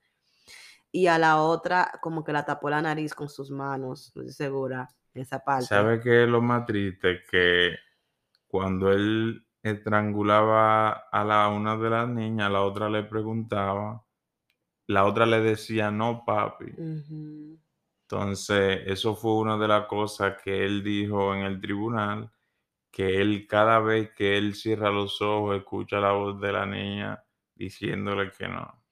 Y 0.93 1.07
a 1.07 1.18
la 1.18 1.40
otra 1.40 1.90
como 2.03 2.22
que 2.22 2.32
la 2.32 2.45
tapó 2.45 2.68
la 2.68 2.82
nariz 2.82 3.14
con 3.14 3.28
sus 3.28 3.51
manos, 3.51 4.12
no 4.14 4.22
estoy 4.22 4.32
segura, 4.32 4.88
esa 5.14 5.43
parte. 5.43 5.66
¿Sabe 5.66 6.01
qué 6.01 6.24
es 6.24 6.28
lo 6.28 6.43
más 6.43 6.66
triste? 6.66 7.22
Que 7.30 7.76
cuando 8.47 8.93
él 8.93 9.47
estrangulaba 9.62 10.90
a 11.11 11.24
la 11.24 11.49
una 11.49 11.76
de 11.76 11.90
las 11.90 12.09
niñas, 12.09 12.51
la 12.51 12.62
otra 12.62 12.90
le 12.90 13.05
preguntaba, 13.05 14.05
la 14.86 15.05
otra 15.07 15.24
le 15.24 15.40
decía, 15.40 15.90
no, 15.90 16.24
papi. 16.26 16.74
Entonces, 18.03 18.80
eso 18.86 19.14
fue 19.14 19.36
una 19.36 19.57
de 19.57 19.68
las 19.68 19.86
cosas 19.86 20.36
que 20.43 20.64
él 20.64 20.82
dijo 20.82 21.34
en 21.34 21.43
el 21.43 21.61
tribunal, 21.61 22.30
que 22.90 23.22
él 23.22 23.47
cada 23.49 23.80
vez 23.80 24.11
que 24.14 24.36
él 24.36 24.55
cierra 24.55 24.90
los 24.90 25.22
ojos, 25.22 25.57
escucha 25.57 25.99
la 25.99 26.12
voz 26.12 26.38
de 26.38 26.53
la 26.53 26.66
niña 26.66 27.24
diciéndole 27.55 28.30
que 28.30 28.49
no. 28.49 28.84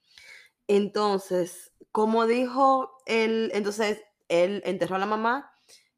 Entonces, 0.67 1.70
como 1.93 2.27
dijo 2.27 2.99
él, 3.07 3.51
entonces 3.55 4.03
él 4.29 4.63
enterró 4.65 4.97
a 4.97 4.99
la 5.01 5.07
mamá 5.07 5.53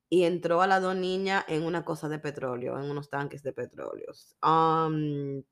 y 0.09 0.25
entró 0.25 0.63
a 0.63 0.67
las 0.67 0.83
dos 0.83 0.97
niñas 0.97 1.45
en 1.49 1.65
una 1.65 1.85
cosa 1.85 2.09
de 2.09 2.19
petróleo, 2.19 2.79
en 2.79 2.91
unos 2.91 3.11
tanques 3.11 3.43
de 3.43 3.53
petróleo. 3.53 4.13
Am, 4.43 5.43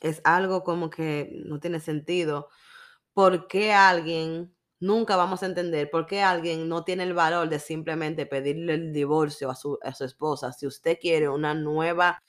es 0.00 0.20
algo 0.24 0.64
como 0.64 0.90
que 0.90 1.30
no 1.46 1.60
tiene 1.60 1.80
sentido. 1.80 2.48
¿Por 3.14 3.48
qué 3.48 3.72
alguien, 3.72 4.54
nunca 4.80 5.16
vamos 5.16 5.42
a 5.42 5.46
entender, 5.46 5.90
por 5.90 6.06
qué 6.06 6.22
alguien 6.22 6.68
no 6.68 6.84
tiene 6.84 7.04
el 7.04 7.14
valor 7.14 7.48
de 7.48 7.58
simplemente 7.60 8.26
pedirle 8.26 8.74
el 8.74 8.92
divorcio 8.92 9.50
a 9.50 9.54
su, 9.56 9.78
a 9.82 9.94
su 9.94 10.04
esposa? 10.04 10.52
Si 10.52 10.66
usted 10.66 10.98
quiere 11.00 11.28
una 11.28 11.54
nueva, 11.54 12.22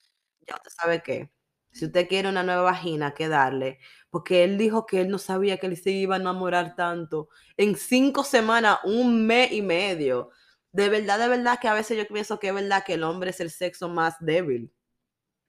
ya 0.48 0.56
usted 0.56 0.72
sabe 0.72 1.04
qué, 1.04 1.32
si 1.78 1.86
usted 1.86 2.08
quiere 2.08 2.30
una 2.30 2.44
nueva 2.44 2.64
vagina, 2.64 3.14
que 3.14 3.28
darle? 3.28 3.80
Porque 4.10 4.44
él 4.44 4.58
dijo 4.58 4.86
que 4.86 5.02
él 5.02 5.10
no 5.10 5.20
sabía 5.20 5.58
que 5.58 5.68
él 5.68 5.78
se 5.78 5.92
iba 5.92 6.16
a 6.16 6.20
enamorar 6.20 6.76
tanto. 6.76 7.30
En 7.56 7.76
cinco 7.76 8.24
semanas, 8.24 8.80
un 8.84 9.26
mes 9.26 9.52
y 9.52 9.62
medio. 9.62 10.32
De 10.72 10.90
verdad, 10.90 11.20
de 11.20 11.28
verdad 11.28 11.60
que 11.62 11.68
a 11.68 11.74
veces 11.74 11.98
yo 11.98 12.08
pienso 12.08 12.40
que 12.40 12.50
es 12.50 12.54
verdad 12.54 12.84
que 12.86 12.96
el 12.96 13.04
hombre 13.04 13.30
es 13.30 13.40
el 13.40 13.52
sexo 13.52 13.90
más 13.90 14.16
débil. 14.20 14.74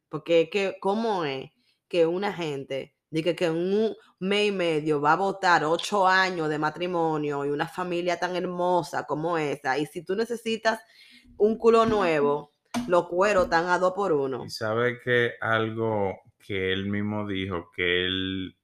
Porque 0.09 0.51
que, 0.51 0.77
¿cómo 0.81 1.25
es 1.25 1.51
que 1.89 2.07
una 2.07 2.33
gente 2.33 2.95
diga 3.11 3.35
que 3.35 3.47
en 3.47 3.57
un 3.57 3.97
mes 4.21 4.49
y 4.49 4.53
medio 4.53 5.01
va 5.01 5.13
a 5.13 5.17
votar 5.17 5.65
ocho 5.65 6.07
años 6.07 6.49
de 6.51 6.59
matrimonio 6.59 7.47
y 7.47 7.51
una 7.51 7.69
familia 7.69 8.19
tan 8.19 8.37
hermosa 8.37 9.05
como 9.07 9.39
esa? 9.39 9.79
Y 9.79 9.87
si 9.87 10.05
tú 10.05 10.15
necesitas 10.17 10.81
un 11.37 11.57
culo 11.57 11.87
nuevo, 11.87 12.53
los 12.87 13.09
cueros 13.09 13.45
están 13.45 13.67
a 13.69 13.79
dos 13.79 13.93
por 13.93 14.13
uno. 14.13 14.45
Y 14.45 14.51
sabe 14.51 15.01
que 15.01 15.33
algo 15.41 16.21
que 16.39 16.73
él 16.73 16.87
mismo 16.87 17.27
dijo, 17.27 17.71
que 17.75 18.07
él 18.07 18.57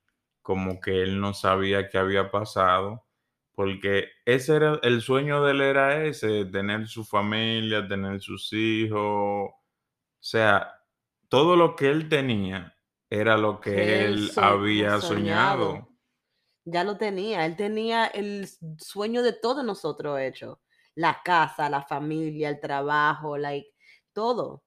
como 0.42 0.80
que 0.80 1.02
él 1.02 1.20
no 1.20 1.32
sabía 1.34 1.88
qué 1.88 1.96
había 1.98 2.30
pasado, 2.30 3.04
porque 3.54 4.08
ese 4.26 4.56
era 4.56 4.78
el 4.82 5.00
sueño 5.00 5.42
de 5.42 5.52
él 5.52 5.60
era 5.62 6.04
ese, 6.04 6.44
tener 6.44 6.86
su 6.86 7.04
familia, 7.04 7.86
tener 7.88 8.20
sus 8.20 8.52
hijos, 8.52 9.00
o 9.00 9.54
sea, 10.20 10.74
todo 11.28 11.56
lo 11.56 11.76
que 11.76 11.88
él 11.90 12.08
tenía 12.08 12.74
era 13.08 13.36
lo 13.38 13.60
que 13.60 13.70
Que 13.70 14.04
él 14.06 14.12
él 14.14 14.28
so- 14.30 14.40
había 14.42 15.00
soñado. 15.00 15.72
soñado. 15.72 15.88
Ya 16.66 16.82
lo 16.84 16.96
tenía, 16.96 17.44
él 17.46 17.56
tenía 17.56 18.06
el 18.06 18.48
sueño 18.78 19.22
de 19.22 19.34
todos 19.34 19.64
nosotros 19.64 20.18
hecho. 20.20 20.60
La 20.94 21.20
casa, 21.24 21.68
la 21.68 21.82
familia, 21.82 22.48
el 22.48 22.60
trabajo, 22.60 23.36
like, 23.36 23.73
todo. 24.14 24.62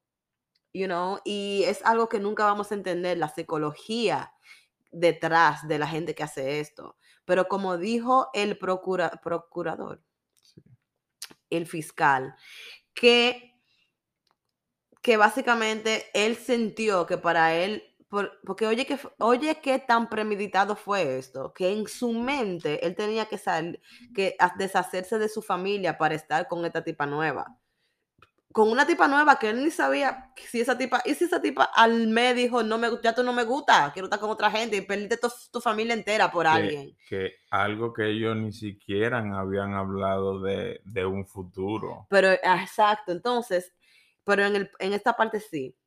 You 0.73 0.85
know, 0.85 1.19
y 1.25 1.63
es 1.65 1.83
algo 1.85 2.07
que 2.09 2.19
nunca 2.19 2.45
vamos 2.45 2.71
a 2.71 2.75
entender, 2.75 3.17
la 3.17 3.29
psicología 3.29 4.33
detrás 4.91 5.67
de 5.67 5.79
la 5.79 5.87
gente 5.87 6.13
que 6.13 6.23
hace 6.23 6.59
esto. 6.59 6.97
Pero 7.25 7.47
como 7.47 7.77
dijo 7.77 8.29
el 8.33 8.57
procura- 8.59 9.19
procurador, 9.23 10.03
Sí. 10.41 10.61
el 11.49 11.65
fiscal, 11.65 12.35
que, 12.93 13.53
que 15.01 15.17
básicamente 15.17 16.05
él 16.13 16.35
sintió 16.35 17.05
que 17.07 17.17
para 17.17 17.55
él, 17.55 17.83
por- 18.09 18.39
porque 18.45 18.67
oye 18.67 18.85
que, 18.85 18.99
oye 19.19 19.59
qué 19.61 19.79
tan 19.79 20.09
premeditado 20.09 20.75
fue 20.75 21.17
esto, 21.17 21.53
que 21.53 21.71
en 21.71 21.87
su 21.87 22.11
mente 22.13 22.85
él 22.85 22.95
tenía 22.95 23.25
que, 23.27 23.37
sal- 23.37 23.81
que 24.13 24.35
deshacerse 24.57 25.17
de 25.17 25.29
su 25.29 25.41
familia 25.41 25.97
para 25.97 26.15
estar 26.15 26.47
con 26.47 26.63
esta 26.65 26.83
tipa 26.83 27.05
nueva. 27.05 27.57
Con 28.57 28.71
una 28.71 28.87
tipa 28.87 29.07
nueva 29.07 29.37
que 29.37 29.51
él 29.51 29.63
ni 29.63 29.69
sabía 29.69 30.33
si 30.35 30.59
esa 30.59 30.75
tipa, 30.75 31.03
y 31.05 31.13
si 31.13 31.25
esa 31.25 31.39
tipa 31.39 31.65
al 31.65 32.07
mes 32.07 32.35
dijo, 32.35 32.63
no 32.63 32.79
me, 32.79 32.89
ya 33.03 33.13
tú 33.13 33.21
no 33.21 33.31
me 33.31 33.43
gusta, 33.43 33.91
quiero 33.93 34.07
estar 34.07 34.19
con 34.19 34.31
otra 34.31 34.49
gente 34.49 34.77
y 34.77 34.81
perdiste 34.81 35.17
tu, 35.17 35.27
tu 35.51 35.61
familia 35.61 35.93
entera 35.93 36.31
por 36.31 36.47
que, 36.47 36.49
alguien. 36.49 36.97
que 37.07 37.35
algo 37.51 37.93
que 37.93 38.09
ellos 38.09 38.35
ni 38.35 38.51
siquiera 38.51 39.19
habían 39.19 39.75
hablado 39.75 40.41
de, 40.41 40.81
de 40.85 41.05
un 41.05 41.27
futuro. 41.27 42.07
Pero, 42.09 42.29
ah, 42.43 42.63
exacto, 42.63 43.11
entonces, 43.11 43.71
pero 44.23 44.43
en, 44.43 44.55
el, 44.55 44.71
en 44.79 44.93
esta 44.93 45.15
parte 45.15 45.39
sí. 45.39 45.77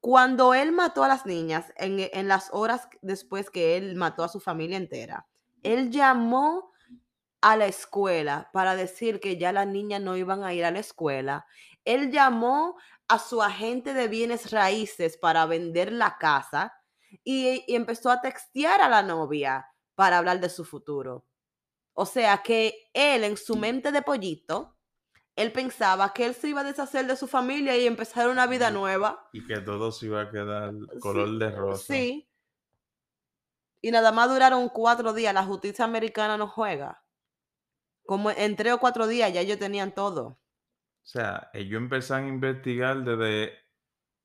Cuando 0.00 0.54
él 0.54 0.72
mató 0.72 1.04
a 1.04 1.08
las 1.08 1.26
niñas, 1.26 1.74
en, 1.76 2.08
en 2.10 2.26
las 2.26 2.48
horas 2.54 2.88
después 3.02 3.50
que 3.50 3.76
él 3.76 3.96
mató 3.96 4.24
a 4.24 4.30
su 4.30 4.40
familia 4.40 4.78
entera, 4.78 5.26
él 5.62 5.90
llamó 5.90 6.72
a 7.40 7.56
la 7.56 7.66
escuela 7.66 8.50
para 8.52 8.74
decir 8.76 9.20
que 9.20 9.36
ya 9.36 9.52
las 9.52 9.66
niñas 9.66 10.00
no 10.00 10.16
iban 10.16 10.42
a 10.42 10.54
ir 10.54 10.64
a 10.64 10.70
la 10.70 10.80
escuela. 10.80 11.46
Él 11.88 12.12
llamó 12.12 12.76
a 13.08 13.18
su 13.18 13.42
agente 13.42 13.94
de 13.94 14.08
bienes 14.08 14.50
raíces 14.50 15.16
para 15.16 15.46
vender 15.46 15.90
la 15.90 16.18
casa 16.18 16.74
y, 17.24 17.64
y 17.66 17.74
empezó 17.74 18.10
a 18.10 18.20
textear 18.20 18.82
a 18.82 18.90
la 18.90 19.02
novia 19.02 19.66
para 19.94 20.18
hablar 20.18 20.38
de 20.38 20.50
su 20.50 20.66
futuro. 20.66 21.26
O 21.94 22.04
sea 22.04 22.42
que 22.42 22.90
él 22.92 23.24
en 23.24 23.38
su 23.38 23.56
mente 23.56 23.90
de 23.90 24.02
pollito, 24.02 24.76
él 25.34 25.50
pensaba 25.50 26.12
que 26.12 26.26
él 26.26 26.34
se 26.34 26.48
iba 26.48 26.60
a 26.60 26.64
deshacer 26.64 27.06
de 27.06 27.16
su 27.16 27.26
familia 27.26 27.74
y 27.76 27.86
empezar 27.86 28.28
una 28.28 28.46
vida 28.46 28.68
Ujú. 28.68 28.80
nueva. 28.80 29.30
Y 29.32 29.46
que 29.46 29.60
todo 29.60 29.90
se 29.90 30.06
iba 30.06 30.20
a 30.22 30.30
quedar 30.30 30.74
color 31.00 31.38
de 31.38 31.50
rosa. 31.50 31.94
Sí. 31.94 32.28
Y 33.80 33.90
nada 33.92 34.12
más 34.12 34.28
duraron 34.28 34.68
cuatro 34.68 35.14
días. 35.14 35.32
La 35.32 35.44
justicia 35.44 35.86
americana 35.86 36.36
no 36.36 36.48
juega. 36.48 37.02
Como 38.04 38.30
en 38.30 38.56
tres 38.56 38.74
o 38.74 38.78
cuatro 38.78 39.06
días 39.06 39.32
ya 39.32 39.40
ellos 39.40 39.58
tenían 39.58 39.94
todo. 39.94 40.38
O 41.08 41.10
sea, 41.10 41.48
ellos 41.54 41.80
empezaron 41.80 42.26
a 42.26 42.28
investigar 42.28 43.02
desde, 43.02 43.54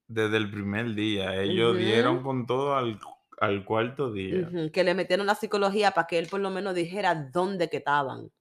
desde 0.06 0.36
el 0.36 0.52
primer 0.52 0.94
día. 0.94 1.34
Ellos 1.42 1.78
dieron 1.78 2.22
con 2.22 2.46
todo 2.46 2.76
al, 2.76 3.00
al 3.40 3.64
cuarto 3.64 4.12
día. 4.12 4.50
Que 4.74 4.84
le 4.84 4.94
metieron 4.94 5.26
la 5.26 5.36
psicología 5.36 5.92
para 5.92 6.08
que 6.08 6.20
él 6.20 6.28
por 6.28 6.42
lo 6.42 6.50
menos 6.50 6.76
dijera 6.76 7.16
dónde 7.16 7.70
que 7.70 7.78
estaban. 7.78 8.34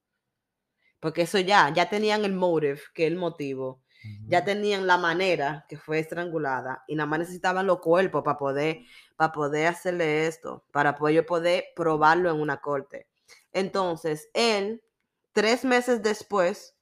Porque 0.99 1.23
eso 1.23 1.39
ya, 1.39 1.73
ya 1.73 1.89
tenían 1.89 2.25
el 2.25 2.33
motive, 2.33 2.81
que 2.93 3.07
es 3.07 3.13
el 3.13 3.17
motivo. 3.17 3.81
Ya 4.27 4.45
tenían 4.45 4.89
la 4.89 4.99
manera 4.99 5.65
que 5.69 5.77
fue 5.77 6.01
estrangulada 6.01 6.83
y 6.89 6.97
nada 6.97 7.07
más 7.07 7.21
necesitaban 7.21 7.69
los 7.69 7.79
cuerpos 7.79 8.25
para 8.25 8.39
poder, 8.39 8.81
para 9.15 9.31
poder 9.31 9.69
hacerle 9.69 10.27
esto, 10.27 10.65
para 10.73 10.97
poder, 10.97 11.25
poder 11.25 11.67
probarlo 11.77 12.29
en 12.29 12.41
una 12.41 12.57
corte. 12.57 13.07
Entonces, 13.53 14.31
él, 14.35 14.83
tres 15.33 15.65
meses 15.65 16.03
después, 16.03 16.75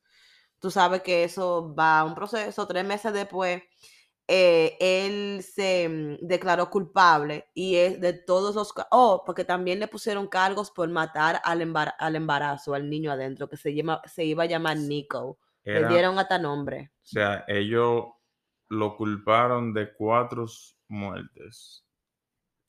tú 0.60 0.70
sabes 0.70 1.02
que 1.02 1.24
eso 1.24 1.74
va 1.74 2.00
a 2.00 2.04
un 2.04 2.14
proceso, 2.14 2.66
tres 2.66 2.84
meses 2.84 3.12
después, 3.12 3.62
eh, 4.28 4.76
él 4.80 5.42
se 5.42 5.88
mm, 5.88 6.26
declaró 6.26 6.70
culpable 6.70 7.48
y 7.54 7.76
es 7.76 8.00
de 8.00 8.12
todos 8.14 8.54
los... 8.54 8.72
Oh, 8.90 9.22
porque 9.26 9.44
también 9.44 9.80
le 9.80 9.88
pusieron 9.88 10.28
cargos 10.28 10.70
por 10.70 10.88
matar 10.88 11.40
al, 11.44 11.60
embar- 11.62 11.94
al 11.98 12.16
embarazo, 12.16 12.74
al 12.74 12.88
niño 12.90 13.10
adentro, 13.12 13.48
que 13.48 13.56
se, 13.56 13.74
llama, 13.74 14.00
se 14.06 14.24
iba 14.24 14.44
a 14.44 14.46
llamar 14.46 14.76
Nico. 14.78 15.38
Le 15.72 15.84
Era, 15.84 15.86
dieron 15.86 16.18
hasta 16.18 16.38
nombre. 16.38 16.92
o 17.04 17.06
sea, 17.06 17.44
ellos 17.48 18.04
lo 18.70 18.96
culparon 18.96 19.74
de 19.74 19.92
cuatro 19.94 20.46
muertes. 20.88 21.84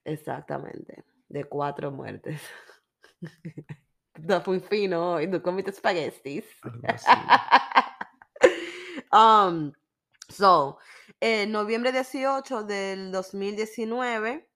Exactamente. 0.06 1.04
De 1.28 1.46
cuatro 1.46 1.92
muertes. 1.92 2.42
Está 4.16 4.42
muy 4.46 4.60
fino 4.60 5.14
hoy. 5.14 5.30
Tú 5.30 5.42
comiste 5.42 5.72
espaguetis. 5.72 6.46
Algo 6.64 6.89
así. 6.92 7.38
um, 9.12 9.72
so, 10.30 10.78
en 11.20 11.51
noviembre 11.51 11.91
18 11.91 12.64
del 12.64 13.12
2019, 13.12 14.49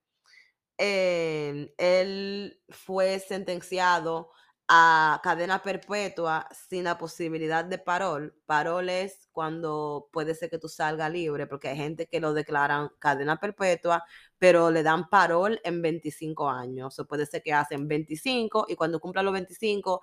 eh, 0.78 1.74
él 1.78 2.60
fue 2.68 3.18
sentenciado 3.20 4.30
a 4.68 5.20
cadena 5.22 5.62
perpetua 5.62 6.48
sin 6.68 6.84
la 6.84 6.98
posibilidad 6.98 7.64
de 7.64 7.78
parol. 7.78 8.34
Parol 8.46 8.88
es 8.88 9.28
cuando 9.32 10.08
puede 10.12 10.34
ser 10.34 10.50
que 10.50 10.58
tú 10.58 10.68
salgas 10.68 11.10
libre, 11.10 11.46
porque 11.46 11.68
hay 11.68 11.76
gente 11.76 12.06
que 12.06 12.20
lo 12.20 12.32
declaran 12.34 12.90
cadena 12.98 13.38
perpetua, 13.38 14.04
pero 14.38 14.70
le 14.70 14.82
dan 14.82 15.08
parol 15.08 15.60
en 15.64 15.82
25 15.82 16.48
años. 16.50 16.98
O 16.98 17.06
puede 17.06 17.26
ser 17.26 17.42
que 17.42 17.52
hacen 17.52 17.88
25 17.88 18.66
y 18.68 18.76
cuando 18.76 19.00
cumplan 19.00 19.24
los 19.24 19.34
25, 19.34 20.02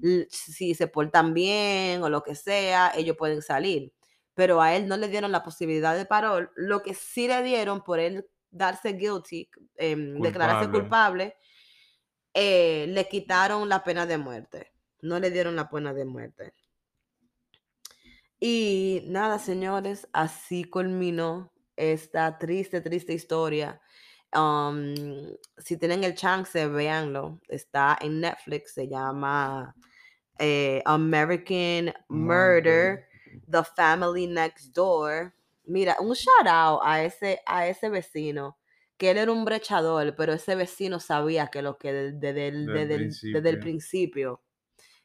l- 0.00 0.26
si 0.30 0.74
se 0.74 0.86
portan 0.88 1.34
bien 1.34 2.02
o 2.02 2.08
lo 2.10 2.22
que 2.22 2.34
sea, 2.34 2.92
ellos 2.96 3.16
pueden 3.16 3.42
salir. 3.42 3.92
Pero 4.34 4.60
a 4.62 4.74
él 4.76 4.88
no 4.88 4.96
le 4.96 5.08
dieron 5.08 5.32
la 5.32 5.42
posibilidad 5.42 5.96
de 5.96 6.06
parol. 6.06 6.50
Lo 6.56 6.82
que 6.82 6.94
sí 6.94 7.28
le 7.28 7.42
dieron 7.42 7.82
por 7.84 7.98
él 8.00 8.26
darse 8.50 8.92
guilty, 8.94 9.50
em, 9.76 10.20
declararse 10.22 10.68
Culpable. 10.68 10.70
culpable, 10.70 11.36
eh, 12.34 12.86
le 12.88 13.08
quitaron 13.08 13.68
la 13.68 13.82
pena 13.84 14.06
de 14.06 14.18
muerte. 14.18 14.72
No 15.00 15.18
le 15.18 15.30
dieron 15.30 15.56
la 15.56 15.68
pena 15.70 15.94
de 15.94 16.04
muerte. 16.04 16.54
Y 18.40 19.02
nada, 19.06 19.38
señores, 19.38 20.08
así 20.12 20.64
culminó 20.64 21.51
esta 21.76 22.38
triste, 22.38 22.80
triste 22.80 23.12
historia. 23.12 23.80
Um, 24.34 24.94
si 25.58 25.76
tienen 25.76 26.04
el 26.04 26.14
chance, 26.14 26.66
véanlo. 26.68 27.40
Está 27.48 27.98
en 28.00 28.20
Netflix, 28.20 28.74
se 28.74 28.88
llama 28.88 29.74
eh, 30.38 30.82
American 30.86 31.92
Murder, 32.08 33.06
The 33.50 33.62
Family 33.76 34.26
Next 34.26 34.72
Door. 34.74 35.34
Mira, 35.64 35.96
un 36.00 36.14
shout 36.14 36.46
out 36.46 36.80
a 36.82 37.04
ese, 37.04 37.40
a 37.46 37.66
ese 37.68 37.88
vecino, 37.90 38.58
que 38.96 39.10
él 39.10 39.18
era 39.18 39.30
un 39.32 39.44
brechador, 39.44 40.14
pero 40.16 40.32
ese 40.32 40.54
vecino 40.54 40.98
sabía 41.00 41.48
que 41.48 41.62
lo 41.62 41.76
que 41.78 41.92
de- 41.92 42.12
de- 42.12 42.32
del- 42.32 42.66
Del 42.66 42.74
desde 42.88 42.94
el- 42.94 43.10
desde 43.34 43.48
el 43.50 43.58
principio. 43.60 43.60
principio. 43.60 44.42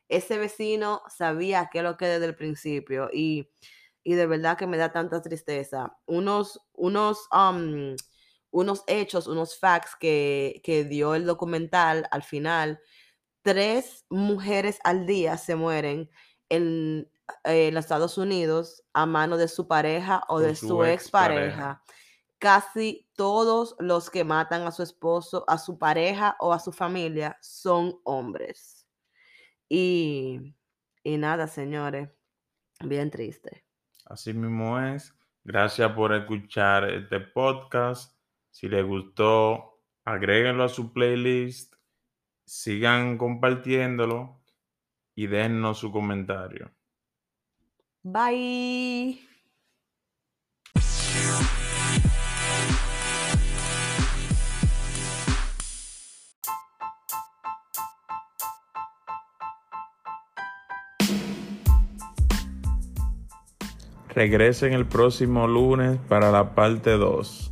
Ese 0.09 0.38
vecino 0.38 1.01
sabía 1.09 1.70
que 1.72 1.82
lo 1.82 1.97
que 1.97 2.05
desde 2.07 2.26
el 2.28 2.36
principio 2.36 3.09
y, 3.11 3.49
y 4.07 4.13
de 4.13 4.25
verdad 4.25 4.57
que 4.57 4.67
me 4.67 4.77
da 4.77 4.93
tanta 4.93 5.21
tristeza. 5.21 5.97
Unos, 6.05 6.61
unos, 6.71 7.27
um, 7.29 7.93
unos 8.51 8.85
hechos, 8.87 9.27
unos 9.27 9.59
facts 9.59 9.97
que, 9.99 10.61
que 10.63 10.85
dio 10.85 11.13
el 11.13 11.25
documental 11.25 12.07
al 12.09 12.23
final. 12.23 12.79
Tres 13.41 14.05
mujeres 14.09 14.79
al 14.85 15.05
día 15.05 15.35
se 15.35 15.55
mueren 15.55 16.09
en, 16.47 17.11
en 17.43 17.73
los 17.73 17.83
Estados 17.83 18.17
Unidos 18.17 18.81
a 18.93 19.05
mano 19.05 19.35
de 19.35 19.49
su 19.49 19.67
pareja 19.67 20.23
o 20.29 20.39
de 20.39 20.55
su 20.55 20.69
su 20.69 20.85
expareja. 20.85 21.43
expareja. 21.43 21.83
Casi 22.39 23.09
todos 23.17 23.75
los 23.77 24.09
que 24.09 24.23
matan 24.23 24.61
a 24.61 24.71
su 24.71 24.83
esposo, 24.83 25.43
a 25.49 25.57
su 25.57 25.77
pareja 25.77 26.37
o 26.39 26.53
a 26.53 26.59
su 26.59 26.71
familia 26.71 27.37
son 27.41 27.99
hombres. 28.05 28.87
Y, 29.67 30.55
y 31.03 31.17
nada, 31.17 31.47
señores, 31.47 32.07
bien 32.79 33.11
triste. 33.11 33.66
Así 34.09 34.33
mismo 34.33 34.79
es. 34.79 35.13
Gracias 35.43 35.91
por 35.91 36.13
escuchar 36.13 36.89
este 36.89 37.19
podcast. 37.19 38.17
Si 38.49 38.67
les 38.67 38.85
gustó, 38.85 39.81
agréguenlo 40.05 40.63
a 40.63 40.69
su 40.69 40.93
playlist. 40.93 41.75
Sigan 42.45 43.17
compartiéndolo 43.17 44.41
y 45.15 45.27
déjennos 45.27 45.79
su 45.79 45.91
comentario. 45.91 46.71
Bye. 48.03 49.26
Regresen 64.18 64.74
el 64.74 64.88
próximo 64.88 65.47
lunes 65.47 65.99
para 66.09 66.32
la 66.32 66.55
parte 66.55 66.89
2. 66.89 67.46